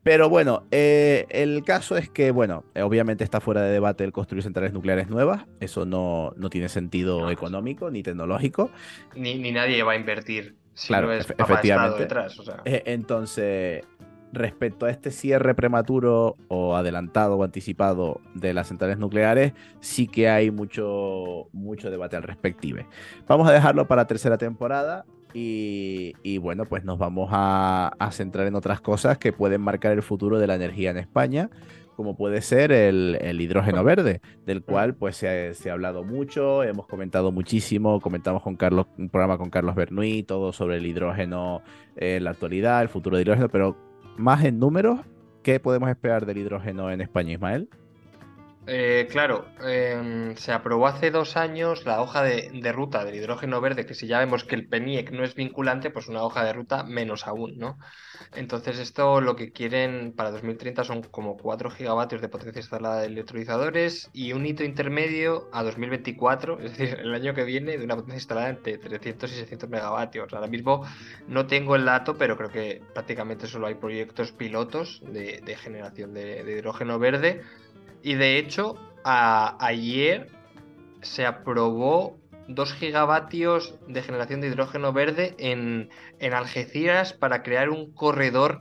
Pero 0.03 0.29
bueno, 0.29 0.63
eh, 0.71 1.25
el 1.29 1.65
caso 1.65 1.97
es 1.97 2.09
que, 2.09 2.31
bueno, 2.31 2.63
eh, 2.75 2.81
obviamente 2.81 3.25
está 3.25 3.41
fuera 3.41 3.61
de 3.61 3.73
debate 3.73 4.05
el 4.05 4.13
construir 4.13 4.41
centrales 4.41 4.71
nucleares 4.71 5.09
nuevas. 5.09 5.43
Eso 5.59 5.85
no, 5.85 6.31
no 6.37 6.49
tiene 6.49 6.69
sentido 6.69 7.21
No. 7.21 7.29
económico 7.31 7.91
ni 7.91 8.03
tecnológico. 8.03 8.71
Ni, 9.15 9.35
ni 9.35 9.51
nadie 9.51 9.83
va 9.83 9.91
a 9.93 9.95
invertir 9.97 10.55
si 10.75 10.87
Claro, 10.87 11.07
no 11.07 11.13
es 11.13 11.27
efe- 11.27 11.35
efectivamente. 11.43 11.99
detrás. 11.99 12.39
O 12.39 12.43
sea. 12.43 12.61
Eh, 12.63 12.83
entonces, 12.85 13.83
respecto 14.33 14.85
a 14.85 14.89
este 14.89 15.11
cierre 15.11 15.55
prematuro 15.55 16.35
o 16.47 16.75
adelantado 16.75 17.37
o 17.37 17.43
anticipado 17.43 18.19
de 18.33 18.53
las 18.53 18.67
centrales 18.67 18.97
nucleares, 18.97 19.53
sí 19.79 20.07
que 20.07 20.29
hay 20.29 20.51
mucho, 20.51 21.47
mucho 21.53 21.89
debate 21.89 22.15
al 22.15 22.23
respecto. 22.23 22.47
Vamos 23.27 23.47
a 23.47 23.51
dejarlo 23.51 23.87
para 23.87 24.07
tercera 24.07 24.37
temporada 24.37 25.05
y, 25.33 26.37
bueno, 26.39 26.65
pues 26.65 26.83
nos 26.83 26.97
vamos 26.97 27.29
a, 27.31 27.91
centrar 28.11 28.47
en 28.47 28.55
otras 28.55 28.81
cosas 28.81 29.17
que 29.17 29.33
pueden 29.33 29.61
marcar 29.61 29.91
el 29.93 30.01
futuro 30.01 30.39
de 30.39 30.47
la 30.47 30.55
energía 30.55 30.91
en 30.91 30.97
España 30.97 31.49
como 31.95 32.15
puede 32.15 32.43
ser 32.43 32.71
el, 32.71 33.41
hidrógeno 33.41 33.83
verde, 33.83 34.21
del 34.45 34.61
cual 34.61 34.93
pues 34.93 35.15
se 35.17 35.51
ha, 35.67 35.73
hablado 35.73 36.03
mucho, 36.03 36.61
hemos 36.61 36.85
comentado 36.85 37.31
muchísimo, 37.31 37.99
comentamos 37.99 38.43
con 38.43 38.55
Carlos, 38.55 38.85
un 38.99 39.09
programa 39.09 39.39
con 39.39 39.49
Carlos 39.49 39.73
Bernuy, 39.73 40.21
todo 40.21 40.53
sobre 40.53 40.77
el 40.77 40.85
hidrógeno 40.85 41.63
en 41.95 42.23
la 42.23 42.29
actualidad, 42.29 42.83
el 42.83 42.89
futuro 42.89 43.17
del 43.17 43.25
hidrógeno, 43.25 43.49
pero 43.49 43.86
más 44.17 44.43
en 44.43 44.59
números, 44.59 44.99
¿qué 45.43 45.59
podemos 45.59 45.89
esperar 45.89 46.25
del 46.25 46.37
hidrógeno 46.37 46.91
en 46.91 47.01
España, 47.01 47.33
Ismael? 47.33 47.69
Eh, 48.69 49.07
claro, 49.09 49.45
em, 49.61 50.35
se 50.35 50.51
aprobó 50.51 50.87
hace 50.87 51.09
dos 51.09 51.37
años 51.37 51.85
la 51.85 52.01
hoja 52.01 52.21
de, 52.21 52.71
ruta 52.73 53.05
del 53.05 53.15
hidrógeno 53.15 53.61
verde, 53.61 53.85
que 53.85 53.93
si 53.93 54.07
ya 54.07 54.19
vemos 54.19 54.43
que 54.43 54.55
el 54.55 54.67
PENIEC 54.67 55.11
no 55.11 55.23
es 55.23 55.35
vinculante, 55.35 55.89
pues 55.89 56.09
una 56.09 56.21
hoja 56.21 56.43
de 56.43 56.51
ruta 56.51 56.83
menos 56.83 57.27
aún, 57.27 57.57
¿no? 57.57 57.79
Entonces 58.35 58.77
esto 58.79 59.21
lo 59.21 59.37
que 59.37 59.53
quieren 59.53 60.11
para 60.11 60.31
2030 60.31 60.83
son 60.83 61.01
como 61.03 61.37
4 61.37 61.69
gigavatios 61.69 62.19
de 62.19 62.27
potencia 62.27 62.59
instalada 62.59 62.99
de 62.99 63.07
electrolizadores 63.07 64.09
y 64.11 64.33
un 64.33 64.45
hito 64.45 64.65
intermedio 64.65 65.47
a 65.53 65.63
2024, 65.63 66.59
es 66.59 66.77
decir, 66.77 66.99
el 66.99 67.13
año 67.13 67.33
que 67.33 67.45
viene, 67.45 67.77
de 67.77 67.85
una 67.85 67.95
potencia 67.95 68.17
instalada 68.17 68.49
entre 68.49 68.77
300 68.77 69.31
y 69.31 69.35
600 69.35 69.69
megavatios. 69.69 70.33
Ahora 70.33 70.47
mismo 70.47 70.85
no 71.29 71.47
tengo 71.47 71.77
el 71.77 71.85
dato, 71.85 72.17
pero 72.17 72.35
creo 72.35 72.49
que 72.49 72.81
prácticamente 72.93 73.47
solo 73.47 73.67
hay 73.67 73.75
proyectos 73.75 74.33
pilotos 74.33 75.01
de, 75.05 75.55
generación 75.55 76.13
de 76.13 76.43
hidrógeno 76.51 76.99
verde. 76.99 77.43
Y 78.01 78.15
de 78.15 78.37
hecho, 78.37 78.75
ayer 79.03 80.29
se 81.01 81.25
aprobó 81.25 82.17
2 82.47 82.73
gigavatios 82.73 83.75
de 83.87 84.01
generación 84.01 84.41
de 84.41 84.47
hidrógeno 84.47 84.93
verde 84.93 85.35
en, 85.37 85.89
en 86.19 86.33
Algeciras 86.33 87.13
para 87.13 87.43
crear 87.43 87.69
un 87.69 87.93
corredor 87.93 88.59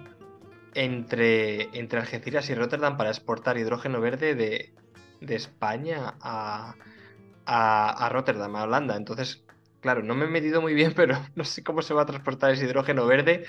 entre, 0.74 1.76
entre 1.78 2.00
Algeciras 2.00 2.50
y 2.50 2.54
Rotterdam 2.54 2.96
para 2.96 3.10
exportar 3.10 3.56
hidrógeno 3.56 4.00
verde 4.00 4.34
de, 4.34 4.74
de 5.20 5.34
España 5.34 6.14
a, 6.20 6.74
a, 7.46 8.06
a 8.06 8.08
Rotterdam, 8.08 8.56
a 8.56 8.64
Holanda. 8.64 8.96
Entonces, 8.96 9.44
claro, 9.80 10.02
no 10.02 10.14
me 10.14 10.26
he 10.26 10.28
metido 10.28 10.60
muy 10.60 10.74
bien, 10.74 10.92
pero 10.96 11.16
no 11.34 11.44
sé 11.44 11.62
cómo 11.62 11.82
se 11.82 11.94
va 11.94 12.02
a 12.02 12.06
transportar 12.06 12.50
ese 12.50 12.64
hidrógeno 12.64 13.06
verde. 13.06 13.44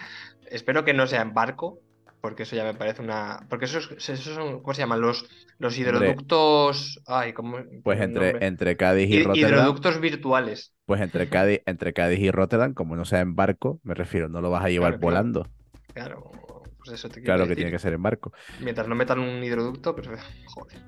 Espero 0.49 0.85
que 0.85 0.93
no 0.93 1.07
sea 1.07 1.21
en 1.21 1.33
barco, 1.33 1.79
porque 2.21 2.43
eso 2.43 2.55
ya 2.55 2.63
me 2.63 2.73
parece 2.73 3.01
una. 3.01 3.45
Porque 3.49 3.65
esos, 3.65 3.91
esos 3.91 4.19
son, 4.21 4.61
¿cómo 4.61 4.73
se 4.73 4.81
llaman? 4.81 5.01
Los, 5.01 5.25
los 5.59 5.77
hidroductos. 5.77 6.99
Ay, 7.07 7.33
¿cómo? 7.33 7.57
Pues 7.83 7.99
entre, 8.01 8.45
entre 8.45 8.75
Cádiz 8.77 9.09
y 9.09 9.13
Hid- 9.13 9.23
Rotterdam, 9.25 9.49
Hidroductos 9.51 9.99
virtuales. 9.99 10.73
pues 10.85 11.01
entre 11.01 11.27
Cádiz, 11.29 11.61
entre 11.65 11.93
Cádiz 11.93 12.19
y 12.19 12.31
Rotterdam, 12.31 12.73
como 12.73 12.95
no 12.95 13.05
sea 13.05 13.19
en 13.21 13.35
barco, 13.35 13.79
me 13.83 13.93
refiero, 13.93 14.29
no 14.29 14.41
lo 14.41 14.49
vas 14.49 14.63
a 14.65 14.69
llevar 14.69 14.91
Claro, 14.93 14.99
volando. 14.99 15.47
Claro, 15.93 16.31
pues 16.79 16.91
eso 16.93 17.09
te 17.09 17.21
Claro 17.21 17.43
que 17.43 17.49
decir. 17.49 17.55
tiene 17.55 17.71
que 17.71 17.79
ser 17.79 17.93
en 17.93 18.03
barco. 18.03 18.31
Mientras 18.59 18.87
no 18.87 18.95
metan 18.95 19.19
un 19.19 19.43
hidroducto, 19.43 19.95
pues 19.95 20.07
joder. 20.45 20.81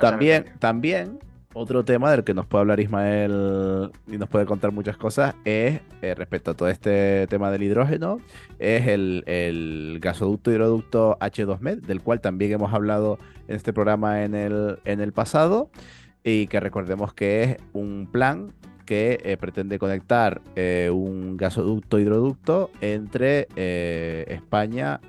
También, 0.00 0.52
también, 0.58 1.18
otro 1.58 1.84
tema 1.84 2.12
del 2.12 2.24
que 2.24 2.34
nos 2.34 2.46
puede 2.46 2.60
hablar 2.60 2.80
Ismael 2.80 3.90
y 4.06 4.16
nos 4.16 4.28
puede 4.28 4.46
contar 4.46 4.70
muchas 4.70 4.96
cosas 4.96 5.34
es, 5.44 5.80
eh, 6.02 6.14
respecto 6.14 6.52
a 6.52 6.54
todo 6.54 6.68
este 6.68 7.26
tema 7.26 7.50
del 7.50 7.64
hidrógeno, 7.64 8.20
es 8.58 8.86
el, 8.86 9.98
gasoducto 10.00 10.52
hidroducto 10.52 11.18
H2Med, 11.20 11.80
del 11.80 12.00
cual 12.00 12.20
también 12.20 12.52
hemos 12.52 12.72
hablado 12.72 13.18
en 13.48 13.56
este 13.56 13.72
programa 13.72 14.24
en 14.24 14.34
el, 14.34 15.12
pasado, 15.12 15.70
y 16.22 16.46
que 16.46 16.60
recordemos 16.60 17.12
que 17.12 17.42
es 17.42 17.56
un 17.72 18.08
plan 18.10 18.52
que 18.86 19.18
eh, 19.24 19.36
pretende 19.36 19.78
conectar 19.78 20.40
eh, 20.54 20.90
un 20.92 21.36
gasoducto 21.36 21.98
hidroducto 21.98 22.70
entre 22.80 23.48
España, 24.32 25.00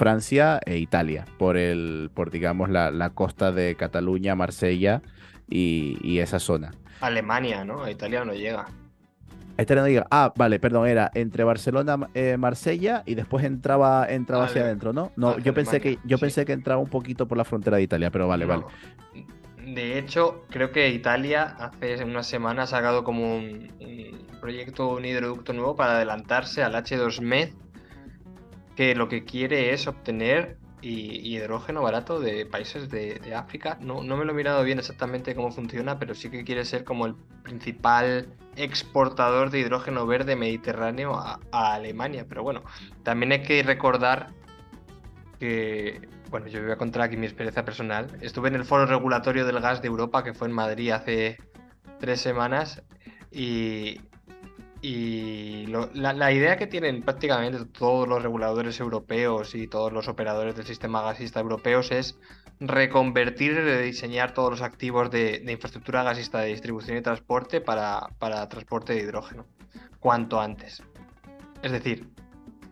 Francia 0.00 0.60
e 0.64 0.78
Italia, 0.78 1.26
por 1.38 1.58
el, 1.58 2.10
por 2.14 2.30
digamos 2.30 2.70
la, 2.70 2.90
la 2.90 3.10
costa 3.10 3.52
de 3.52 3.74
Cataluña, 3.74 4.34
Marsella 4.34 5.02
y, 5.46 5.98
y 6.02 6.20
esa 6.20 6.38
zona. 6.38 6.70
Alemania, 7.02 7.66
¿no? 7.66 7.82
A 7.82 7.90
Italia 7.90 8.24
no 8.24 8.32
llega. 8.32 8.64
A 9.58 9.62
Italia 9.62 9.82
no 9.82 9.88
llega- 9.88 10.06
Ah, 10.10 10.32
vale, 10.34 10.58
perdón, 10.58 10.88
era 10.88 11.10
entre 11.12 11.44
Barcelona, 11.44 12.08
eh, 12.14 12.38
Marsella 12.38 13.02
y 13.04 13.14
después 13.14 13.44
entraba, 13.44 14.06
entraba 14.08 14.46
hacia 14.46 14.62
adentro, 14.62 14.94
¿no? 14.94 15.12
No, 15.16 15.38
yo 15.38 15.52
pensé 15.52 15.82
que 15.82 15.98
yo 16.04 16.16
sí. 16.16 16.22
pensé 16.22 16.46
que 16.46 16.54
entraba 16.54 16.80
un 16.80 16.88
poquito 16.88 17.28
por 17.28 17.36
la 17.36 17.44
frontera 17.44 17.76
de 17.76 17.82
Italia, 17.82 18.10
pero 18.10 18.26
vale, 18.26 18.46
vale. 18.46 18.64
De 19.66 19.98
hecho, 19.98 20.46
creo 20.48 20.72
que 20.72 20.88
Italia 20.88 21.42
hace 21.42 22.02
unas 22.04 22.26
semanas 22.26 22.72
ha 22.72 22.76
sacado 22.78 23.04
como 23.04 23.36
un, 23.36 23.70
un 23.80 24.26
proyecto, 24.40 24.88
un 24.96 25.04
hidroducto 25.04 25.52
nuevo 25.52 25.76
para 25.76 25.96
adelantarse 25.96 26.62
al 26.62 26.72
H2Med, 26.74 27.50
que 28.76 28.94
lo 28.94 29.08
que 29.08 29.24
quiere 29.24 29.72
es 29.72 29.86
obtener 29.86 30.58
hi- 30.80 31.20
hidrógeno 31.22 31.82
barato 31.82 32.20
de 32.20 32.46
países 32.46 32.88
de, 32.88 33.20
África. 33.34 33.78
No, 33.80 34.02
no 34.02 34.16
me 34.16 34.24
lo 34.24 34.32
he 34.32 34.34
mirado 34.34 34.62
bien 34.64 34.78
exactamente 34.78 35.34
cómo 35.34 35.50
funciona, 35.50 35.98
pero 35.98 36.14
sí 36.14 36.30
que 36.30 36.44
quiere 36.44 36.64
ser 36.64 36.84
como 36.84 37.06
el 37.06 37.14
principal 37.42 38.34
exportador 38.56 39.50
de 39.50 39.60
hidrógeno 39.60 40.06
verde 40.06 40.36
mediterráneo 40.36 41.18
a 41.18 41.74
Alemania. 41.74 42.26
Pero 42.28 42.42
bueno, 42.42 42.64
también 43.02 43.32
hay 43.32 43.42
que 43.42 43.62
recordar 43.62 44.32
que, 45.40 46.06
bueno, 46.28 46.46
yo 46.46 46.62
voy 46.62 46.70
a 46.70 46.76
contar 46.76 47.02
aquí 47.02 47.16
mi 47.16 47.26
experiencia 47.26 47.64
personal. 47.64 48.06
Estuve 48.20 48.48
en 48.48 48.54
el 48.54 48.64
Foro 48.64 48.86
Regulatorio 48.86 49.46
del 49.46 49.58
Gas 49.60 49.80
de 49.80 49.88
Europa, 49.88 50.22
que 50.22 50.34
fue 50.34 50.46
en 50.46 50.54
Madrid 50.54 50.90
hace 50.90 51.38
tres 51.98 52.20
semanas, 52.20 52.82
y 53.32 54.00
Y 54.82 55.66
la, 55.66 56.32
idea 56.32 56.56
que 56.56 56.66
tienen 56.66 57.02
prácticamente 57.02 57.66
todos 57.66 58.08
los 58.08 58.22
reguladores 58.22 58.80
europeos 58.80 59.54
y 59.54 59.66
todos 59.66 59.92
los 59.92 60.08
operadores 60.08 60.56
del 60.56 60.64
sistema 60.64 61.02
gasista 61.02 61.40
europeos 61.40 61.90
es 61.90 62.18
reconvertir 62.60 63.52
y 63.52 63.54
rediseñar 63.56 64.32
todos 64.32 64.50
los 64.50 64.62
activos 64.62 65.10
de, 65.10 65.40
de 65.40 65.52
infraestructura 65.52 66.02
gasista 66.02 66.40
de 66.40 66.48
distribución 66.48 66.96
y 66.96 67.02
transporte 67.02 67.60
para, 67.60 68.08
para 68.18 68.48
transporte 68.48 68.94
de 68.94 69.00
hidrógeno, 69.00 69.46
cuanto 69.98 70.40
antes. 70.40 70.82
Es 71.62 71.72
decir, 71.72 72.08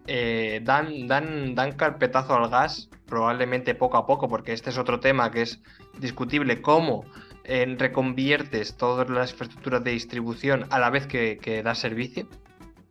eh, 0.07 0.63
dan, 0.65 1.07
dan, 1.07 1.55
dan 1.55 1.73
carpetazo 1.73 2.35
al 2.35 2.49
gas, 2.49 2.89
probablemente 3.07 3.75
poco 3.75 3.99
a 3.99 4.07
poco, 4.07 4.27
porque 4.27 4.55
este 4.55 4.71
es 4.71 4.79
otro 4.79 5.01
tema 5.01 5.31
que 5.31 5.43
es 5.43 5.61
discutible, 5.99 6.63
cómo 6.63 7.05
eh, 7.49 7.77
reconviertes 7.79 8.77
todas 8.77 9.09
las 9.09 9.33
infraestructuras 9.33 9.83
de 9.83 9.93
distribución 9.93 10.67
a 10.69 10.79
la 10.79 10.91
vez 10.91 11.07
que, 11.07 11.39
que 11.39 11.63
das 11.63 11.79
servicio, 11.79 12.29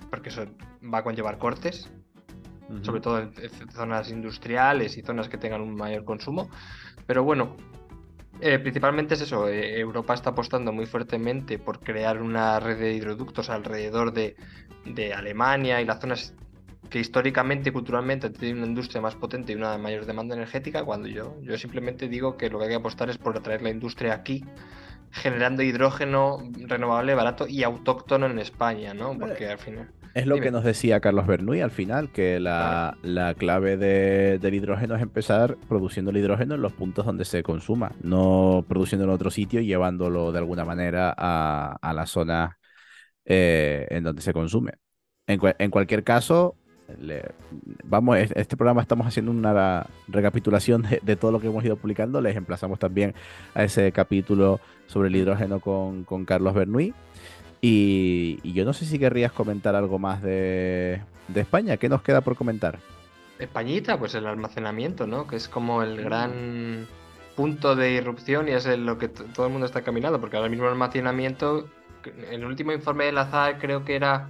porque 0.09 0.29
eso 0.29 0.45
va 0.83 0.99
a 0.99 1.03
conllevar 1.03 1.37
cortes, 1.37 1.89
sobre 2.81 2.99
todo 2.99 3.19
en 3.19 3.31
en 3.39 3.71
zonas 3.71 4.09
industriales 4.09 4.97
y 4.97 5.01
zonas 5.03 5.29
que 5.29 5.37
tengan 5.37 5.61
un 5.61 5.75
mayor 5.75 6.03
consumo. 6.03 6.49
Pero 7.05 7.23
bueno, 7.23 7.55
eh, 8.41 8.59
principalmente 8.59 9.13
es 9.13 9.21
eso, 9.21 9.47
eh, 9.47 9.79
Europa 9.79 10.13
está 10.13 10.31
apostando 10.31 10.71
muy 10.71 10.85
fuertemente 10.85 11.59
por 11.59 11.79
crear 11.79 12.21
una 12.21 12.59
red 12.59 12.79
de 12.79 12.93
hidroductos 12.93 13.49
alrededor 13.49 14.11
de, 14.11 14.35
de 14.85 15.13
Alemania 15.13 15.81
y 15.81 15.85
las 15.85 15.99
zonas 15.99 16.33
que 16.89 16.99
históricamente 16.99 17.69
y 17.69 17.71
culturalmente 17.73 18.29
tienen 18.29 18.59
una 18.59 18.67
industria 18.67 19.01
más 19.01 19.15
potente 19.15 19.51
y 19.53 19.55
una 19.55 19.77
mayor 19.77 20.05
demanda 20.05 20.35
energética, 20.35 20.83
cuando 20.85 21.07
yo, 21.07 21.35
yo 21.41 21.57
simplemente 21.57 22.07
digo 22.07 22.37
que 22.37 22.49
lo 22.49 22.59
que 22.59 22.65
hay 22.65 22.69
que 22.71 22.75
apostar 22.75 23.09
es 23.09 23.17
por 23.17 23.37
atraer 23.37 23.61
la 23.61 23.69
industria 23.69 24.13
aquí, 24.13 24.45
generando 25.11 25.63
hidrógeno 25.63 26.39
renovable, 26.67 27.15
barato 27.15 27.47
y 27.47 27.63
autóctono 27.63 28.25
en 28.27 28.39
España, 28.39 28.93
¿no? 28.93 29.17
Porque 29.17 29.47
al 29.47 29.57
final... 29.57 29.89
Es 30.13 30.25
lo 30.25 30.35
Dime. 30.35 30.45
que 30.45 30.51
nos 30.51 30.63
decía 30.63 30.99
Carlos 30.99 31.27
Bernuy 31.27 31.61
al 31.61 31.69
final, 31.69 32.11
que 32.11 32.39
la, 32.39 32.97
la 33.03 33.35
clave 33.35 33.77
de- 33.77 34.39
del 34.39 34.55
hidrógeno 34.55 34.95
es 34.95 35.01
empezar 35.03 35.57
produciendo 35.69 36.09
el 36.09 36.17
hidrógeno 36.17 36.55
en 36.55 36.61
los 36.61 36.73
puntos 36.73 37.05
donde 37.05 37.23
se 37.23 37.43
consuma, 37.43 37.91
no 38.01 38.65
produciéndolo 38.67 39.11
en 39.11 39.15
otro 39.15 39.29
sitio 39.29 39.61
y 39.61 39.67
llevándolo 39.67 40.31
de 40.31 40.39
alguna 40.39 40.65
manera 40.65 41.13
a, 41.15 41.77
a 41.79 41.93
la 41.93 42.07
zona 42.07 42.57
eh, 43.25 43.87
en 43.91 44.03
donde 44.03 44.21
se 44.23 44.33
consume. 44.33 44.73
En 45.27 45.69
cualquier 45.71 46.03
caso, 46.03 46.55
vamos, 47.83 48.17
es- 48.17 48.31
este 48.31 48.57
programa 48.57 48.81
estamos 48.81 49.07
haciendo 49.07 49.31
una 49.31 49.87
recapitulación 50.07 50.85
de, 51.01 51.15
todo 51.15 51.31
lo 51.31 51.39
que 51.39 51.47
hemos 51.47 51.63
ido 51.63 51.75
publicando. 51.75 52.21
Les 52.21 52.35
emplazamos 52.35 52.79
también 52.79 53.13
a 53.53 53.63
ese 53.63 53.91
capítulo 53.91 54.59
sobre 54.87 55.09
el 55.09 55.15
hidrógeno 55.15 55.59
con, 55.59 56.05
Carlos 56.25 56.53
Bernuy. 56.53 56.93
Y, 57.61 58.39
y 58.43 58.53
yo 58.53 58.65
no 58.65 58.73
sé 58.73 58.85
si 58.85 58.99
querrías 58.99 59.31
comentar 59.31 59.75
algo 59.75 59.99
más 59.99 60.21
de, 60.21 61.01
España. 61.35 61.77
¿Qué 61.77 61.89
nos 61.89 62.01
queda 62.01 62.21
por 62.21 62.35
comentar? 62.35 62.79
Españita, 63.39 63.99
pues 63.99 64.15
el 64.15 64.25
almacenamiento, 64.25 65.05
¿no? 65.05 65.27
Que 65.27 65.35
es 65.35 65.47
como 65.47 65.83
el 65.83 66.01
gran 66.01 66.87
punto 67.35 67.75
de 67.75 67.91
irrupción 67.91 68.47
y 68.47 68.51
es 68.51 68.65
en 68.65 68.85
lo 68.85 68.97
que 68.97 69.09
todo 69.09 69.45
el 69.45 69.51
mundo 69.51 69.67
está 69.67 69.83
caminando, 69.83 70.19
porque 70.19 70.37
ahora 70.37 70.49
mismo 70.49 70.65
el 70.65 70.71
almacenamiento, 70.71 71.67
en 72.31 72.41
el 72.41 72.45
último 72.45 72.71
informe 72.71 73.05
de 73.05 73.11
la 73.11 73.25
ZAR 73.25 73.59
creo 73.59 73.85
que 73.85 73.95
era 73.95 74.29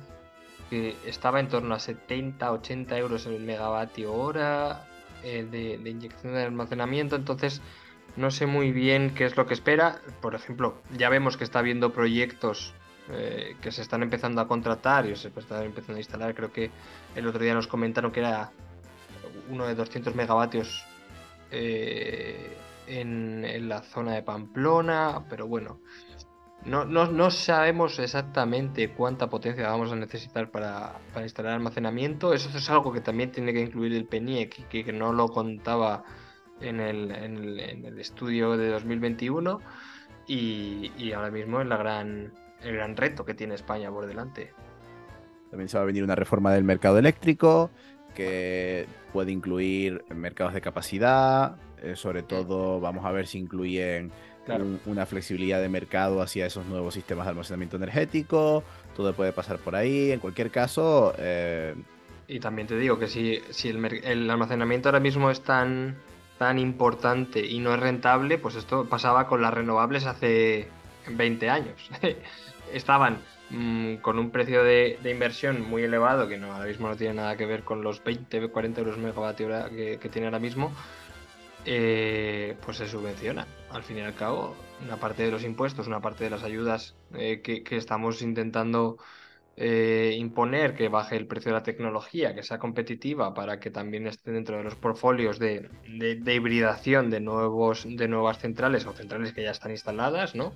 que 0.69 0.95
estaba 1.05 1.39
en 1.39 1.47
torno 1.47 1.75
a 1.75 1.79
70, 1.79 2.51
80 2.51 2.97
euros 2.97 3.25
el 3.25 3.39
megavatio 3.39 4.13
hora 4.13 4.87
eh, 5.23 5.47
de, 5.49 5.89
inyección 5.89 6.33
de 6.33 6.43
almacenamiento, 6.43 7.15
entonces 7.15 7.61
no 8.15 8.31
sé 8.31 8.45
muy 8.45 8.71
bien 8.71 9.13
qué 9.15 9.25
es 9.25 9.37
lo 9.37 9.45
que 9.45 9.53
espera. 9.53 10.01
Por 10.21 10.35
ejemplo, 10.35 10.81
ya 10.97 11.09
vemos 11.09 11.37
que 11.37 11.43
está 11.43 11.59
habiendo 11.59 11.93
proyectos 11.93 12.73
eh, 13.11 13.55
que 13.61 13.71
se 13.71 13.81
están 13.81 14.03
empezando 14.03 14.41
a 14.41 14.47
contratar 14.47 15.05
y 15.05 15.15
se 15.15 15.29
están 15.29 15.63
empezando 15.63 15.95
a 15.95 15.99
instalar. 15.99 16.35
Creo 16.35 16.51
que 16.51 16.71
el 17.15 17.27
otro 17.27 17.43
día 17.43 17.53
nos 17.53 17.67
comentaron 17.67 18.11
que 18.11 18.19
era 18.21 18.51
uno 19.49 19.65
de 19.65 19.75
200 19.75 20.15
megavatios 20.15 20.85
eh, 21.51 22.57
en 22.87 23.69
la 23.69 23.81
zona 23.81 24.13
de 24.13 24.23
Pamplona, 24.23 25.25
pero 25.29 25.47
bueno, 25.47 25.79
no, 26.65 26.85
no, 26.85 27.11
no 27.11 27.31
sabemos 27.31 27.99
exactamente 27.99 28.89
cuánta 28.89 29.29
potencia 29.29 29.69
vamos 29.69 29.91
a 29.91 29.95
necesitar 29.95 30.49
para, 30.51 30.99
para 31.13 31.25
instalar 31.25 31.53
almacenamiento. 31.53 32.33
Eso 32.33 32.49
es 32.55 32.69
algo 32.69 32.91
que 32.91 33.01
también 33.01 33.31
tiene 33.31 33.53
que 33.53 33.61
incluir 33.61 33.93
el 33.93 34.05
PENIEC, 34.05 34.67
que, 34.67 34.83
que 34.83 34.93
no 34.93 35.13
lo 35.13 35.29
contaba 35.29 36.03
en 36.59 36.79
el, 36.79 37.11
en 37.11 37.37
el, 37.37 37.59
en 37.59 37.85
el 37.85 37.99
estudio 37.99 38.57
de 38.57 38.69
2021 38.69 39.61
y, 40.27 40.91
y 40.97 41.13
ahora 41.13 41.31
mismo 41.31 41.61
es 41.61 41.67
la 41.67 41.77
gran, 41.77 42.33
el 42.61 42.75
gran 42.75 42.97
reto 42.97 43.23
que 43.23 43.33
tiene 43.33 43.55
España 43.55 43.89
por 43.89 44.05
delante. 44.05 44.51
También 45.49 45.69
se 45.69 45.77
va 45.77 45.83
a 45.83 45.85
venir 45.85 46.03
una 46.03 46.15
reforma 46.15 46.51
del 46.53 46.63
mercado 46.63 46.97
eléctrico 46.97 47.71
que 48.13 48.87
puede 49.13 49.31
incluir 49.31 50.03
mercados 50.09 50.53
de 50.53 50.61
capacidad. 50.61 51.55
eh, 51.81 51.95
sobre 51.95 52.23
todo, 52.23 52.79
vamos 52.79 53.05
a 53.05 53.11
ver 53.11 53.27
si 53.27 53.37
incluyen 53.37 54.11
Claro. 54.47 54.63
un- 54.63 54.79
una 54.87 55.05
flexibilidad 55.05 55.61
de 55.61 55.69
mercado 55.69 56.21
hacia 56.23 56.47
esos 56.47 56.65
nuevos 56.65 56.95
sistemas 56.95 57.25
de 57.27 57.29
almacenamiento 57.31 57.75
energético. 57.77 58.63
Todo 58.95 59.13
puede 59.13 59.31
pasar 59.33 59.59
por 59.59 59.75
ahí. 59.75 60.11
En 60.11 60.19
cualquier 60.19 60.49
caso, 60.49 61.13
eh, 61.19 61.75
Y 62.27 62.39
también 62.39 62.67
te 62.67 62.77
digo 62.77 62.97
que 62.99 63.07
si, 63.07 63.39
si 63.51 63.69
el, 63.69 63.85
el 64.03 64.29
almacenamiento 64.29 64.89
ahora 64.89 64.99
mismo 64.99 65.29
es 65.29 65.41
tan, 65.41 65.95
tan 66.39 66.59
importante 66.59 67.45
y 67.45 67.59
no 67.59 67.73
es 67.73 67.79
rentable, 67.79 68.37
pues 68.37 68.55
esto 68.55 68.85
pasaba 68.85 69.27
con 69.27 69.41
las 69.41 69.53
renovables 69.53 70.05
hace 70.05 70.67
20 71.09 71.49
años. 71.49 71.89
Estaban 72.73 73.19
mm, 73.49 73.95
con 73.97 74.19
un 74.19 74.29
precio 74.31 74.63
de, 74.63 74.99
de 75.01 75.11
inversión 75.11 75.61
muy 75.69 75.83
elevado, 75.83 76.27
que 76.27 76.37
no, 76.37 76.51
ahora 76.51 76.65
mismo 76.65 76.89
no 76.89 76.95
tiene 76.97 77.13
nada 77.13 77.37
que 77.37 77.45
ver 77.45 77.63
con 77.63 77.81
los 77.81 78.03
20, 78.03 78.49
40 78.49 78.81
euros 78.81 78.97
megavatio 78.97 79.45
hora 79.47 79.69
que, 79.69 79.97
que 79.97 80.09
tiene 80.09 80.27
ahora 80.27 80.39
mismo, 80.39 80.73
eh, 81.69 82.57
pues 82.61 82.77
se 82.77 82.87
subvenciona. 82.87 83.45
Al 83.69 83.83
fin 83.83 83.97
y 83.97 84.01
al 84.01 84.15
cabo, 84.15 84.55
una 84.81 84.97
parte 84.97 85.23
de 85.23 85.31
los 85.31 85.43
impuestos, 85.43 85.87
una 85.87 85.99
parte 85.99 86.23
de 86.23 86.29
las 86.29 86.43
ayudas 86.43 86.95
eh, 87.13 87.41
que, 87.41 87.63
estamos 87.75 88.21
intentando 88.21 88.95
eh, 89.57 90.15
imponer 90.17 90.75
que 90.75 90.87
baje 90.87 91.17
el 91.17 91.27
precio 91.27 91.51
de 91.51 91.57
la 91.57 91.63
tecnología, 91.63 92.33
que 92.33 92.43
sea 92.43 92.57
competitiva 92.57 93.33
para 93.33 93.59
que 93.59 93.69
también 93.69 94.07
esté 94.07 94.31
dentro 94.31 94.55
de 94.57 94.63
los 94.63 94.75
portfolios 94.77 95.39
de, 95.39 95.69
de- 95.83 96.33
hibridación 96.33 97.09
de, 97.09 97.19
nuevos, 97.19 97.85
de 97.85 98.07
nuevas 98.07 98.39
centrales 98.39 98.85
o 98.85 98.93
centrales 98.93 99.33
que 99.33 99.43
ya 99.43 99.51
están 99.51 99.71
instaladas, 99.71 100.35
¿no? 100.35 100.55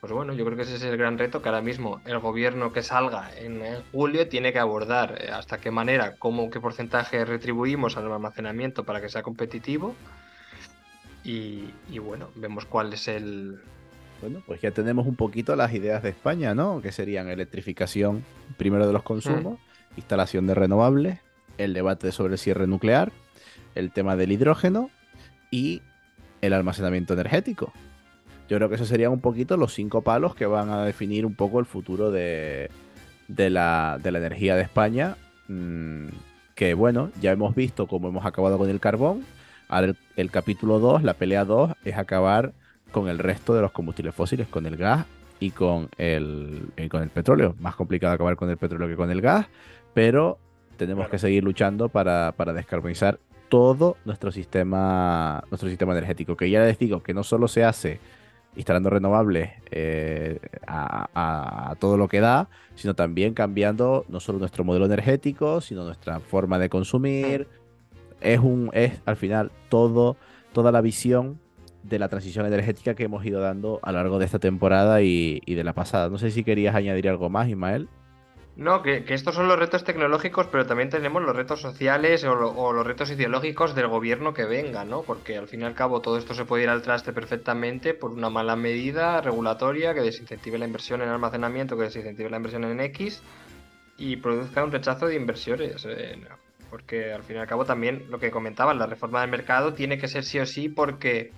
Pues 0.00 0.12
bueno, 0.12 0.32
yo 0.34 0.44
creo 0.46 0.56
que 0.56 0.62
ese 0.62 0.76
es 0.76 0.82
el 0.82 0.96
gran 0.96 1.18
reto 1.18 1.42
que 1.42 1.48
ahora 1.48 1.62
mismo 1.62 2.00
el 2.06 2.18
gobierno 2.20 2.72
que 2.72 2.82
salga 2.82 3.30
en, 3.36 3.62
en 3.64 3.82
julio 3.92 4.28
tiene 4.28 4.52
que 4.52 4.58
abordar 4.58 5.22
eh, 5.22 5.30
hasta 5.30 5.60
qué 5.60 5.70
manera, 5.70 6.16
cómo, 6.16 6.50
qué 6.50 6.58
porcentaje 6.58 7.24
retribuimos 7.24 7.96
al 7.96 8.10
almacenamiento 8.10 8.84
para 8.84 9.00
que 9.00 9.08
sea 9.10 9.22
competitivo. 9.22 9.94
Y, 11.24 11.70
y 11.90 11.98
bueno, 11.98 12.28
vemos 12.34 12.64
cuál 12.66 12.92
es 12.92 13.08
el, 13.08 13.60
bueno, 14.22 14.40
pues 14.46 14.60
ya 14.60 14.70
tenemos 14.70 15.06
un 15.06 15.16
poquito 15.16 15.56
las 15.56 15.74
ideas 15.74 16.02
de 16.02 16.10
España, 16.10 16.54
¿no? 16.54 16.80
Que 16.80 16.92
serían 16.92 17.28
electrificación 17.28 18.24
primero 18.56 18.86
de 18.86 18.92
los 18.92 19.02
consumos, 19.02 19.58
instalación 19.96 20.46
de 20.46 20.54
renovables, 20.54 21.18
el 21.58 21.74
debate 21.74 22.12
sobre 22.12 22.34
el 22.34 22.38
cierre 22.38 22.68
nuclear, 22.68 23.10
el 23.74 23.90
tema 23.90 24.14
del 24.14 24.30
hidrógeno 24.30 24.90
y 25.50 25.82
el 26.40 26.52
almacenamiento 26.52 27.14
energético. 27.14 27.72
Yo 28.48 28.58
creo 28.58 28.68
que 28.68 28.76
esos 28.76 28.88
serían 28.88 29.10
un 29.10 29.20
poquito 29.20 29.56
los 29.56 29.74
cinco 29.74 30.02
palos 30.02 30.36
que 30.36 30.46
van 30.46 30.70
a 30.70 30.84
definir 30.84 31.26
un 31.26 31.34
poco 31.34 31.58
el 31.58 31.66
futuro 31.66 32.12
de, 32.12 32.70
de 33.26 33.50
la, 33.50 33.98
de 34.00 34.12
la 34.12 34.18
energía 34.18 34.54
de 34.54 34.62
España. 34.62 35.16
mm, 35.48 36.06
que 36.54 36.74
bueno, 36.74 37.10
ya 37.20 37.32
hemos 37.32 37.56
visto 37.56 37.88
cómo 37.88 38.08
hemos 38.08 38.24
acabado 38.24 38.56
con 38.56 38.70
el 38.70 38.78
carbón. 38.78 39.24
Ahora 39.72 39.86
el, 39.88 39.96
el 40.16 40.30
capítulo 40.30 40.78
2, 40.78 41.02
la 41.02 41.14
pelea 41.14 41.44
2, 41.46 41.72
es 41.84 41.96
acabar 41.96 42.52
con 42.90 43.08
el 43.08 43.18
resto 43.18 43.54
de 43.54 43.62
los 43.62 43.72
combustibles 43.72 44.14
fósiles, 44.14 44.46
con 44.48 44.66
el 44.66 44.76
gas 44.76 45.06
y 45.40 45.50
con 45.50 45.88
el, 45.96 46.66
y 46.76 46.88
con 46.90 47.02
el 47.02 47.08
petróleo. 47.08 47.54
Más 47.58 47.74
complicado 47.74 48.12
acabar 48.12 48.36
con 48.36 48.50
el 48.50 48.58
petróleo 48.58 48.86
que 48.86 48.96
con 48.96 49.10
el 49.10 49.22
gas, 49.22 49.46
pero 49.94 50.38
tenemos 50.76 51.04
Claro. 51.04 51.10
que 51.12 51.18
seguir 51.18 51.42
luchando 51.42 51.88
para, 51.88 52.32
para 52.36 52.52
descarbonizar 52.52 53.18
todo 53.48 53.96
nuestro 54.04 54.30
sistema, 54.30 55.42
nuestro 55.50 55.68
sistema 55.70 55.92
energético. 55.92 56.36
Que 56.36 56.50
ya 56.50 56.60
les 56.64 56.78
digo 56.78 57.02
que 57.02 57.14
no 57.14 57.22
solo 57.24 57.48
se 57.48 57.64
hace 57.64 57.98
instalando 58.56 58.90
renovables 58.90 59.50
eh, 59.70 60.38
a, 60.66 61.06
a- 61.14 61.70
a 61.70 61.74
todo 61.76 61.96
lo 61.96 62.08
que 62.08 62.20
da, 62.20 62.48
sino 62.74 62.92
también 62.94 63.32
cambiando 63.32 64.04
no 64.10 64.20
solo 64.20 64.38
nuestro 64.38 64.64
modelo 64.64 64.84
energético, 64.84 65.62
sino 65.62 65.84
nuestra 65.84 66.20
forma 66.20 66.58
de 66.58 66.68
consumir. 66.68 67.48
Es 68.22 68.40
un, 68.40 68.70
es 68.72 69.00
al 69.06 69.16
final 69.16 69.50
todo, 69.68 70.16
toda 70.52 70.72
la 70.72 70.80
visión 70.80 71.38
de 71.82 71.98
la 71.98 72.08
transición 72.08 72.46
energética 72.46 72.94
que 72.94 73.04
hemos 73.04 73.24
ido 73.26 73.40
dando 73.40 73.80
a 73.82 73.90
lo 73.92 73.98
largo 73.98 74.18
de 74.18 74.24
esta 74.26 74.38
temporada 74.38 75.02
y, 75.02 75.40
y 75.46 75.54
de 75.54 75.64
la 75.64 75.72
pasada. 75.72 76.08
No 76.08 76.18
sé 76.18 76.30
si 76.30 76.44
querías 76.44 76.74
añadir 76.74 77.08
algo 77.08 77.28
más, 77.28 77.48
Ismael. 77.48 77.88
No, 78.54 78.82
que, 78.82 79.02
estos 79.08 79.34
son 79.34 79.48
los 79.48 79.58
retos 79.58 79.82
tecnológicos, 79.82 80.46
pero 80.46 80.66
también 80.66 80.90
tenemos 80.90 81.22
los 81.22 81.34
retos 81.34 81.62
sociales 81.62 82.22
o, 82.24 82.34
lo- 82.34 82.50
o 82.50 82.72
los 82.74 82.86
retos 82.86 83.10
ideológicos 83.10 83.74
del 83.74 83.88
gobierno 83.88 84.34
que 84.34 84.44
venga, 84.44 84.84
¿no? 84.84 85.00
Porque 85.02 85.38
al 85.38 85.48
fin 85.48 85.62
y 85.62 85.64
al 85.64 85.74
cabo 85.74 86.00
todo 86.00 86.18
esto 86.18 86.34
se 86.34 86.44
puede 86.44 86.64
ir 86.64 86.68
al 86.68 86.82
traste 86.82 87.14
perfectamente 87.14 87.94
por 87.94 88.10
una 88.10 88.28
mala 88.28 88.54
medida 88.54 89.22
regulatoria 89.22 89.94
que 89.94 90.02
desincentive 90.02 90.58
la 90.58 90.66
inversión 90.66 91.00
en 91.00 91.08
almacenamiento, 91.08 91.76
que 91.78 91.84
desincentive 91.84 92.28
la 92.28 92.36
inversión 92.36 92.64
en 92.64 92.78
X 92.80 93.22
y 93.96 94.16
produzca 94.16 94.62
un 94.62 94.70
rechazo 94.70 95.06
de 95.06 95.16
inversores. 95.16 95.86
eh, 95.88 96.18
no. 96.20 96.41
Porque 96.72 97.12
al 97.12 97.22
fin 97.22 97.36
y 97.36 97.38
al 97.38 97.46
cabo 97.46 97.66
también 97.66 98.06
lo 98.08 98.18
que 98.18 98.30
comentaban, 98.30 98.78
la 98.78 98.86
reforma 98.86 99.20
del 99.20 99.30
mercado 99.30 99.74
tiene 99.74 99.98
que 99.98 100.08
ser 100.08 100.24
sí 100.24 100.38
o 100.38 100.46
sí 100.46 100.70
porque 100.70 101.30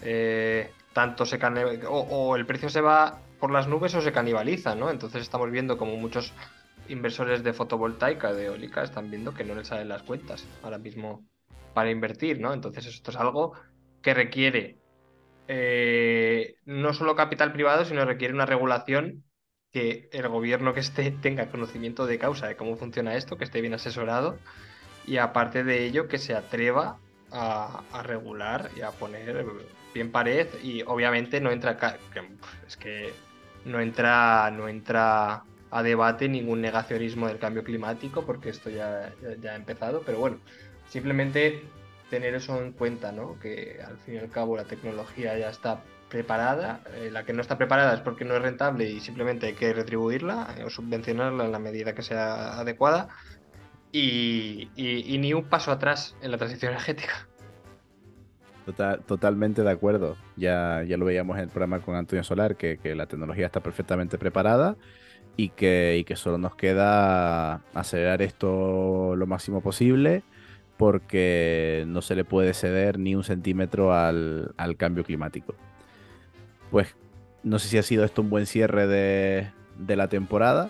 eh, 0.00 0.70
tanto 0.94 1.26
se 1.26 1.38
o, 1.86 1.90
o 1.90 2.36
el 2.36 2.46
precio 2.46 2.70
se 2.70 2.80
va 2.80 3.20
por 3.38 3.50
las 3.50 3.68
nubes 3.68 3.94
o 3.94 4.00
se 4.00 4.12
canibaliza, 4.12 4.74
¿no? 4.74 4.88
Entonces 4.88 5.20
estamos 5.20 5.50
viendo 5.50 5.76
como 5.76 5.94
muchos 5.98 6.32
inversores 6.88 7.44
de 7.44 7.52
fotovoltaica, 7.52 8.32
de 8.32 8.46
eólica, 8.46 8.82
están 8.82 9.10
viendo 9.10 9.34
que 9.34 9.44
no 9.44 9.54
les 9.54 9.68
salen 9.68 9.90
las 9.90 10.04
cuentas 10.04 10.48
ahora 10.62 10.78
mismo 10.78 11.22
para 11.74 11.90
invertir, 11.90 12.40
¿no? 12.40 12.54
Entonces 12.54 12.86
esto 12.86 13.10
es 13.10 13.18
algo 13.18 13.52
que 14.00 14.14
requiere 14.14 14.78
eh, 15.48 16.54
no 16.64 16.94
solo 16.94 17.14
capital 17.14 17.52
privado, 17.52 17.84
sino 17.84 18.06
requiere 18.06 18.32
una 18.32 18.46
regulación 18.46 19.22
que 19.70 20.08
el 20.12 20.28
gobierno 20.28 20.72
que 20.72 20.80
esté 20.80 21.10
tenga 21.10 21.50
conocimiento 21.50 22.06
de 22.06 22.18
causa 22.18 22.46
de 22.46 22.56
cómo 22.56 22.76
funciona 22.76 23.16
esto, 23.16 23.36
que 23.36 23.44
esté 23.44 23.60
bien 23.60 23.74
asesorado 23.74 24.38
y 25.08 25.16
aparte 25.16 25.64
de 25.64 25.84
ello 25.86 26.06
que 26.06 26.18
se 26.18 26.34
atreva 26.34 26.98
a, 27.32 28.02
regular 28.04 28.70
y 28.76 28.82
a 28.82 28.90
poner 28.90 29.44
bien 29.94 30.12
pared 30.12 30.46
y 30.62 30.82
obviamente 30.82 31.40
no 31.40 31.50
entra 31.50 31.78
es 32.66 32.76
que 32.76 33.12
no 33.64 33.80
entra 33.80 34.50
no 34.50 34.68
entra 34.68 35.42
a 35.70 35.82
debate 35.82 36.28
ningún 36.28 36.60
negacionismo 36.60 37.26
del 37.26 37.38
cambio 37.38 37.64
climático 37.64 38.24
porque 38.24 38.50
esto 38.50 38.70
ya, 38.70 39.12
ha 39.50 39.54
empezado 39.54 40.02
pero 40.04 40.18
bueno 40.18 40.38
simplemente 40.88 41.64
tener 42.10 42.34
eso 42.34 42.62
en 42.62 42.72
cuenta 42.72 43.12
no 43.12 43.38
que 43.40 43.80
al 43.86 43.98
fin 43.98 44.14
y 44.14 44.18
al 44.18 44.30
cabo 44.30 44.56
la 44.56 44.64
tecnología 44.64 45.36
ya 45.38 45.50
está 45.50 45.82
preparada 46.08 46.80
eh, 46.94 47.10
la 47.10 47.24
que 47.24 47.34
no 47.34 47.42
está 47.42 47.58
preparada 47.58 47.94
es 47.94 48.00
porque 48.00 48.24
no 48.24 48.34
es 48.34 48.42
rentable 48.42 48.88
y 48.88 49.00
simplemente 49.00 49.46
hay 49.46 49.54
que 49.54 49.72
retribuirla 49.72 50.54
o 50.64 50.70
subvencionarla 50.70 51.44
en 51.44 51.52
la 51.52 51.58
medida 51.58 51.94
que 51.94 52.02
sea 52.02 52.58
adecuada 52.58 53.08
y, 53.92 54.68
y- 54.76 55.18
ni 55.18 55.32
un 55.32 55.44
paso 55.44 55.70
atrás 55.70 56.16
en 56.22 56.30
la 56.30 56.38
transición 56.38 56.72
energética 56.72 57.28
Total- 58.66 59.00
totalmente 59.00 59.62
de 59.62 59.70
acuerdo. 59.70 60.18
Ya, 60.36 60.84
ya 60.86 60.98
lo 60.98 61.06
veíamos 61.06 61.38
en 61.38 61.44
el 61.44 61.48
programa 61.48 61.80
con 61.80 61.96
Antonio 61.96 62.22
Solar, 62.22 62.56
que, 62.56 62.78
la 62.94 63.06
tecnología 63.06 63.46
está 63.46 63.60
perfectamente 63.60 64.18
preparada 64.18 64.76
y 65.38 65.48
que, 65.48 66.04
solo 66.16 66.36
nos 66.36 66.54
queda 66.54 67.62
acelerar 67.72 68.20
esto 68.20 69.16
lo 69.16 69.26
máximo 69.26 69.62
posible 69.62 70.22
porque 70.76 71.84
no 71.86 72.02
se 72.02 72.14
le 72.14 72.24
puede 72.24 72.52
ceder 72.52 72.98
ni 72.98 73.14
un 73.14 73.24
centímetro 73.24 73.94
al, 73.94 74.52
cambio 74.76 75.02
climático. 75.02 75.54
Pues 76.70 76.94
no 77.42 77.58
sé 77.58 77.68
si 77.68 77.78
ha 77.78 77.82
sido 77.82 78.04
esto 78.04 78.20
un 78.20 78.28
buen 78.28 78.44
cierre 78.44 78.86
de 78.86 79.96
la 79.96 80.08
temporada. 80.08 80.68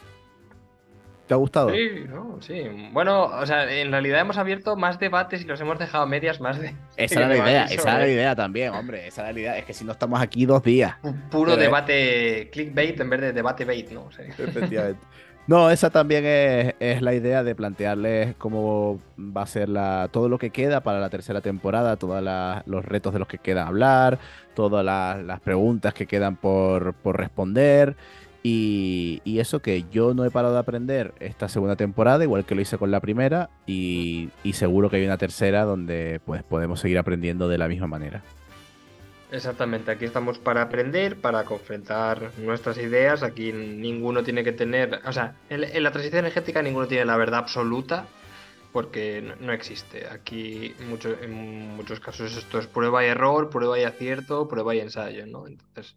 ¿Te 1.29 1.35
ha 1.35 1.37
gustado? 1.37 1.70
Sí, 1.70 2.05
no, 2.09 2.39
sí. 2.41 2.62
Bueno, 2.93 3.24
o 3.26 3.47
sea, 3.47 3.70
en 3.70 3.93
realidad 3.93 4.20
hemos 4.20 4.39
abierto 4.39 4.74
más 4.76 4.99
debates 4.99 5.43
y 5.43 5.45
los 5.45 5.61
hemos 5.61 5.79
dejado 5.79 6.05
a 6.05 6.07
medias 6.07 6.41
más 6.41 6.59
de. 6.59 6.74
Esa 6.97 7.20
era 7.20 7.29
la 7.29 7.37
idea, 7.49 7.64
esa 7.66 7.91
era 7.91 7.99
la 8.01 8.09
idea 8.09 8.35
también, 8.35 8.72
hombre. 8.72 9.07
Esa 9.07 9.20
era 9.22 9.33
la 9.33 9.39
idea. 9.41 9.59
Es 9.59 9.64
que 9.66 9.74
si 9.74 9.85
no 9.85 9.93
estamos 9.93 10.20
aquí 10.20 10.47
dos 10.47 10.62
días. 10.62 10.95
pu- 11.03 11.14
Puro 11.31 11.51
Pero- 11.53 11.62
debate 11.62 12.49
clickbait 12.51 12.99
en 12.99 13.11
vez 13.11 13.20
de 13.20 13.33
debate 13.33 13.64
bait, 13.64 13.91
¿no? 13.91 14.11
Sí. 14.11 14.22
Efectivamente. 14.26 15.05
No, 15.47 15.70
esa 15.70 15.89
también 15.89 16.24
es, 16.26 16.74
es 16.79 17.01
la 17.01 17.14
idea 17.14 17.43
de 17.43 17.55
plantearles 17.55 18.35
cómo 18.37 19.01
va 19.18 19.43
a 19.43 19.47
ser 19.47 19.70
la, 19.70 20.09
todo 20.12 20.29
lo 20.29 20.37
que 20.39 20.51
queda 20.51 20.83
para 20.83 20.99
la 21.01 21.09
tercera 21.09 21.41
temporada, 21.41 21.97
todos 21.97 22.22
los 22.66 22.85
retos 22.85 23.14
de 23.14 23.18
los 23.18 23.29
que 23.29 23.39
queda 23.39 23.66
hablar, 23.66 24.18
todas 24.55 24.85
las, 24.85 25.22
las 25.24 25.41
preguntas 25.41 25.95
que 25.95 26.07
quedan 26.07 26.37
por, 26.37 26.93
por 26.93 27.16
responder. 27.16 27.97
Y, 28.43 29.39
eso 29.39 29.61
que 29.61 29.84
yo 29.91 30.14
no 30.14 30.24
he 30.24 30.30
parado 30.30 30.55
de 30.55 30.61
aprender 30.61 31.14
esta 31.20 31.49
segunda 31.49 31.76
temporada, 31.76 32.24
igual 32.24 32.45
que 32.45 32.55
lo 32.55 32.61
hice 32.61 32.78
con 32.78 32.91
la 32.91 33.01
primera, 33.01 33.51
y, 33.66 34.30
seguro 34.53 34.91
que 34.91 34.97
hay 34.97 35.05
una 35.05 35.18
tercera 35.18 35.64
donde 35.64 36.20
pues 36.24 36.43
podemos 36.43 36.80
seguir 36.80 36.99
aprendiendo 36.99 37.49
de 37.49 37.59
la 37.59 37.68
misma 37.68 37.86
manera. 37.86 38.22
Exactamente, 39.30 39.91
aquí 39.91 40.07
estamos 40.07 40.39
para 40.39 40.62
aprender, 40.62 41.20
para 41.20 41.45
confrontar 41.45 42.32
nuestras 42.39 42.78
ideas. 42.78 43.22
Aquí 43.22 43.53
ninguno 43.53 44.22
tiene 44.22 44.43
que 44.43 44.53
tener. 44.53 45.01
O 45.05 45.12
sea, 45.12 45.36
en, 45.51 45.82
la 45.82 45.93
transición 45.93 46.20
energética 46.20 46.62
ninguno 46.62 46.86
tiene 46.86 47.05
la 47.05 47.16
verdad 47.16 47.41
absoluta, 47.41 48.07
porque 48.72 49.20
no, 49.20 49.36
no 49.47 49.53
existe. 49.53 50.09
Aquí 50.09 50.74
mucho, 50.89 51.14
en 51.20 51.76
muchos 51.76 52.01
casos 52.01 52.36
esto 52.36 52.59
es 52.59 52.66
prueba 52.66 53.05
y 53.05 53.09
error, 53.09 53.51
prueba 53.51 53.78
y 53.78 53.84
acierto, 53.84 54.49
prueba 54.49 54.74
y 54.74 54.80
ensayo, 54.80 55.26
¿no? 55.26 55.47
Entonces, 55.47 55.95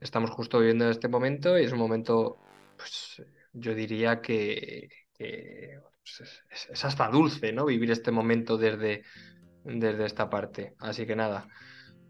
estamos 0.00 0.30
justo 0.30 0.58
viviendo 0.58 0.88
este 0.88 1.08
momento 1.08 1.58
y 1.58 1.64
es 1.64 1.72
un 1.72 1.78
momento, 1.78 2.38
pues 2.76 3.22
yo 3.52 3.74
diría 3.74 4.20
que, 4.20 4.88
que, 5.16 5.78
pues, 6.02 6.44
es, 6.70 6.84
hasta 6.84 7.08
dulce, 7.08 7.52
¿no? 7.52 7.66
Vivir 7.66 7.90
este 7.90 8.10
momento 8.10 8.56
desde, 8.56 9.02
desde 9.64 10.06
esta 10.06 10.28
parte. 10.30 10.74
Así 10.78 11.06
que 11.06 11.16
nada. 11.16 11.48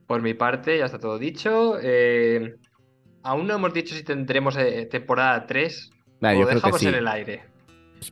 Por 0.06 0.22
mi 0.22 0.34
parte, 0.34 0.78
ya 0.78 0.86
está 0.86 0.98
todo 0.98 1.18
dicho. 1.18 1.78
Eh, 1.82 2.56
aún 3.22 3.46
no 3.46 3.54
hemos 3.54 3.74
dicho 3.74 3.94
si 3.94 4.02
tendremos 4.02 4.56
eh, 4.56 4.86
temporada 4.90 5.46
3 5.46 5.90
Nah, 6.20 6.34
o 6.34 6.46
dejamos 6.46 6.80
sí. 6.80 6.88
en 6.88 6.94
el 6.94 7.08
aire. 7.08 7.44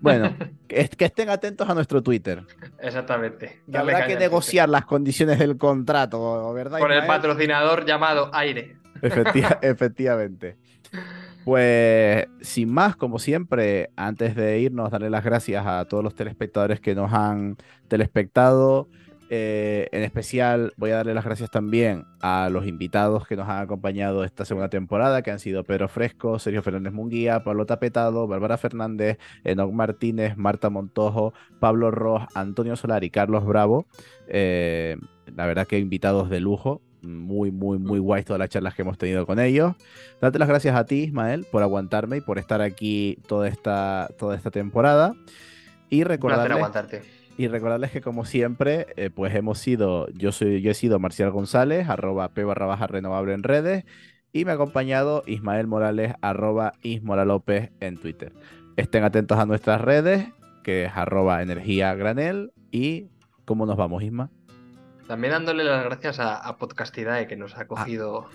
Bueno, 0.00 0.34
que, 0.68 0.88
que 0.88 1.04
estén 1.04 1.28
atentos 1.28 1.68
a 1.68 1.74
nuestro 1.74 2.02
Twitter. 2.02 2.42
Exactamente. 2.80 3.62
Habrá 3.72 4.06
que 4.06 4.16
negociar 4.16 4.68
las 4.68 4.84
condiciones 4.84 5.38
del 5.38 5.56
contrato, 5.56 6.52
¿verdad? 6.52 6.78
Con 6.78 6.92
el 6.92 7.06
patrocinador 7.06 7.84
llamado 7.84 8.30
Aire. 8.32 8.76
Efecti- 9.02 9.58
efectivamente. 9.62 10.56
Pues 11.44 12.26
sin 12.40 12.72
más, 12.72 12.96
como 12.96 13.18
siempre, 13.18 13.90
antes 13.96 14.34
de 14.34 14.58
irnos, 14.60 14.90
darle 14.90 15.10
las 15.10 15.24
gracias 15.24 15.64
a 15.66 15.84
todos 15.84 16.02
los 16.02 16.14
telespectadores 16.14 16.80
que 16.80 16.94
nos 16.94 17.12
han 17.12 17.56
telespectado. 17.88 18.88
Eh, 19.28 19.88
en 19.90 20.04
especial 20.04 20.72
voy 20.76 20.90
a 20.92 20.96
darle 20.96 21.12
las 21.12 21.24
gracias 21.24 21.50
también 21.50 22.04
a 22.20 22.48
los 22.48 22.64
invitados 22.64 23.26
que 23.26 23.34
nos 23.34 23.48
han 23.48 23.58
acompañado 23.60 24.22
esta 24.22 24.44
segunda 24.44 24.68
temporada, 24.68 25.22
que 25.22 25.32
han 25.32 25.40
sido 25.40 25.64
Pedro 25.64 25.88
Fresco, 25.88 26.38
Sergio 26.38 26.62
Fernández 26.62 26.92
Munguía, 26.92 27.42
Pablo 27.42 27.66
Tapetado, 27.66 28.28
Bárbara 28.28 28.56
Fernández, 28.56 29.18
Enoc 29.42 29.72
Martínez, 29.72 30.36
Marta 30.36 30.70
Montojo, 30.70 31.32
Pablo 31.58 31.90
Ross, 31.90 32.22
Antonio 32.34 32.76
Solar 32.76 33.02
y 33.02 33.10
Carlos 33.10 33.44
Bravo. 33.44 33.86
Eh, 34.28 34.96
la 35.34 35.46
verdad 35.46 35.66
que 35.66 35.78
invitados 35.80 36.30
de 36.30 36.38
lujo, 36.40 36.80
muy, 37.02 37.50
muy, 37.50 37.78
muy 37.78 37.98
guays 37.98 38.24
todas 38.24 38.38
las 38.38 38.48
charlas 38.48 38.74
que 38.74 38.82
hemos 38.82 38.98
tenido 38.98 39.26
con 39.26 39.38
ellos. 39.38 39.74
Darte 40.20 40.38
las 40.38 40.48
gracias 40.48 40.76
a 40.76 40.84
ti, 40.86 41.04
Ismael, 41.04 41.46
por 41.50 41.62
aguantarme 41.62 42.18
y 42.18 42.20
por 42.20 42.38
estar 42.38 42.62
aquí 42.62 43.18
toda 43.26 43.48
esta, 43.48 44.08
toda 44.18 44.36
esta 44.36 44.50
temporada. 44.50 45.14
Y 45.88 46.04
recordarles, 46.04 46.56
aguantarte. 46.56 47.02
y 47.38 47.48
recordarles 47.48 47.92
que 47.92 48.00
como 48.00 48.24
siempre, 48.24 48.86
eh, 48.96 49.10
pues 49.14 49.34
hemos 49.34 49.58
sido, 49.58 50.08
yo 50.10 50.32
soy, 50.32 50.60
yo 50.62 50.70
he 50.70 50.74
sido 50.74 50.98
Marcial 50.98 51.30
González, 51.30 51.88
arroba 51.88 52.28
p 52.30 52.44
barra 52.44 52.66
baja 52.66 52.86
renovable 52.86 53.34
en 53.34 53.42
redes, 53.42 53.84
y 54.32 54.44
me 54.44 54.50
ha 54.50 54.54
acompañado 54.54 55.22
Ismael 55.26 55.66
Morales, 55.66 56.14
arroba 56.20 56.72
ismoralopez 56.82 57.70
en 57.80 57.96
Twitter. 57.96 58.32
Estén 58.76 59.04
atentos 59.04 59.38
a 59.38 59.46
nuestras 59.46 59.80
redes, 59.80 60.28
que 60.64 60.86
es 60.86 60.92
arroba 60.94 61.42
energía 61.42 61.94
granel, 61.94 62.52
y 62.70 63.08
¿cómo 63.44 63.64
nos 63.64 63.76
vamos, 63.76 64.02
Isma? 64.02 64.30
También 65.08 65.32
dándole 65.32 65.64
las 65.64 65.84
gracias 65.84 66.18
a, 66.20 66.36
a 66.36 66.56
Podcastidae 66.56 67.26
que 67.26 67.34
Ah. 67.34 67.38
nos 67.38 67.56
ha 67.56 67.66
cogido 67.66 68.28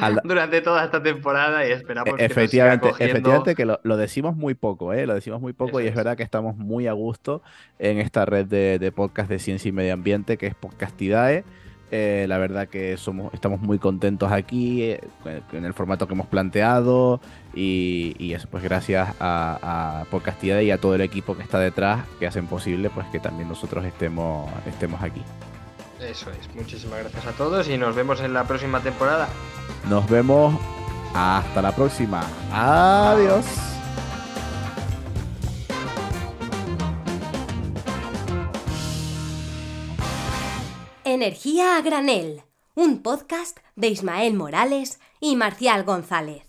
Al- 0.00 0.20
durante 0.24 0.60
toda 0.62 0.84
esta 0.84 1.02
temporada 1.02 1.66
y 1.66 1.72
esperamos 1.72 2.06
que 2.06 2.10
nos 2.12 2.18
siga 2.20 2.26
Efectivamente, 2.42 2.88
efectivamente 2.88 3.54
que 3.54 3.64
lo, 3.64 3.80
lo 3.82 3.96
decimos 3.96 4.36
muy 4.36 4.54
poco, 4.54 4.92
¿eh? 4.92 5.06
Lo 5.06 5.14
decimos 5.14 5.40
muy 5.40 5.52
poco 5.52 5.78
Eso 5.78 5.80
y 5.80 5.84
es 5.84 5.90
es. 5.90 5.96
verdad 5.96 6.16
que 6.16 6.22
estamos 6.22 6.56
muy 6.56 6.86
a 6.86 6.92
gusto 6.92 7.42
en 7.78 7.98
esta 7.98 8.24
red 8.24 8.46
de, 8.46 8.78
de 8.78 8.92
podcast 8.92 9.28
de 9.28 9.38
ciencia 9.38 9.68
y 9.68 9.72
medio 9.72 9.92
ambiente 9.94 10.36
que 10.36 10.46
es 10.46 10.54
Podcastidae. 10.54 11.44
Eh, 11.92 12.26
la 12.28 12.38
verdad 12.38 12.66
que 12.66 12.96
somos, 12.96 13.32
estamos 13.32 13.60
muy 13.60 13.78
contentos 13.78 14.32
aquí 14.32 14.82
eh, 14.82 15.00
en 15.52 15.64
el 15.64 15.72
formato 15.72 16.08
que 16.08 16.14
hemos 16.14 16.26
planteado 16.26 17.20
y, 17.56 18.14
y 18.18 18.34
eso 18.34 18.46
pues 18.48 18.62
gracias 18.62 19.08
a, 19.18 20.00
a 20.00 20.04
Podcastidae 20.10 20.64
y 20.64 20.70
a 20.70 20.78
todo 20.78 20.94
el 20.94 21.00
equipo 21.00 21.36
que 21.36 21.42
está 21.42 21.58
detrás 21.58 22.04
que 22.20 22.26
hacen 22.26 22.46
posible 22.46 22.90
pues 22.90 23.06
que 23.08 23.18
también 23.18 23.48
nosotros 23.48 23.84
estemos, 23.84 24.48
estemos 24.66 25.02
aquí. 25.02 25.22
Eso 26.00 26.30
es. 26.30 26.54
Muchísimas 26.54 27.00
gracias 27.00 27.26
a 27.26 27.32
todos 27.32 27.68
y 27.68 27.78
nos 27.78 27.96
vemos 27.96 28.20
en 28.20 28.34
la 28.34 28.44
próxima 28.44 28.80
temporada. 28.80 29.28
Nos 29.88 30.08
vemos 30.08 30.54
hasta 31.14 31.62
la 31.62 31.74
próxima. 31.74 32.22
Adiós. 32.52 33.46
Energía 41.04 41.78
a 41.78 41.82
granel, 41.82 42.42
un 42.74 43.02
podcast 43.02 43.58
de 43.74 43.88
Ismael 43.88 44.34
Morales 44.34 45.00
y 45.18 45.36
Marcial 45.36 45.84
González. 45.84 46.42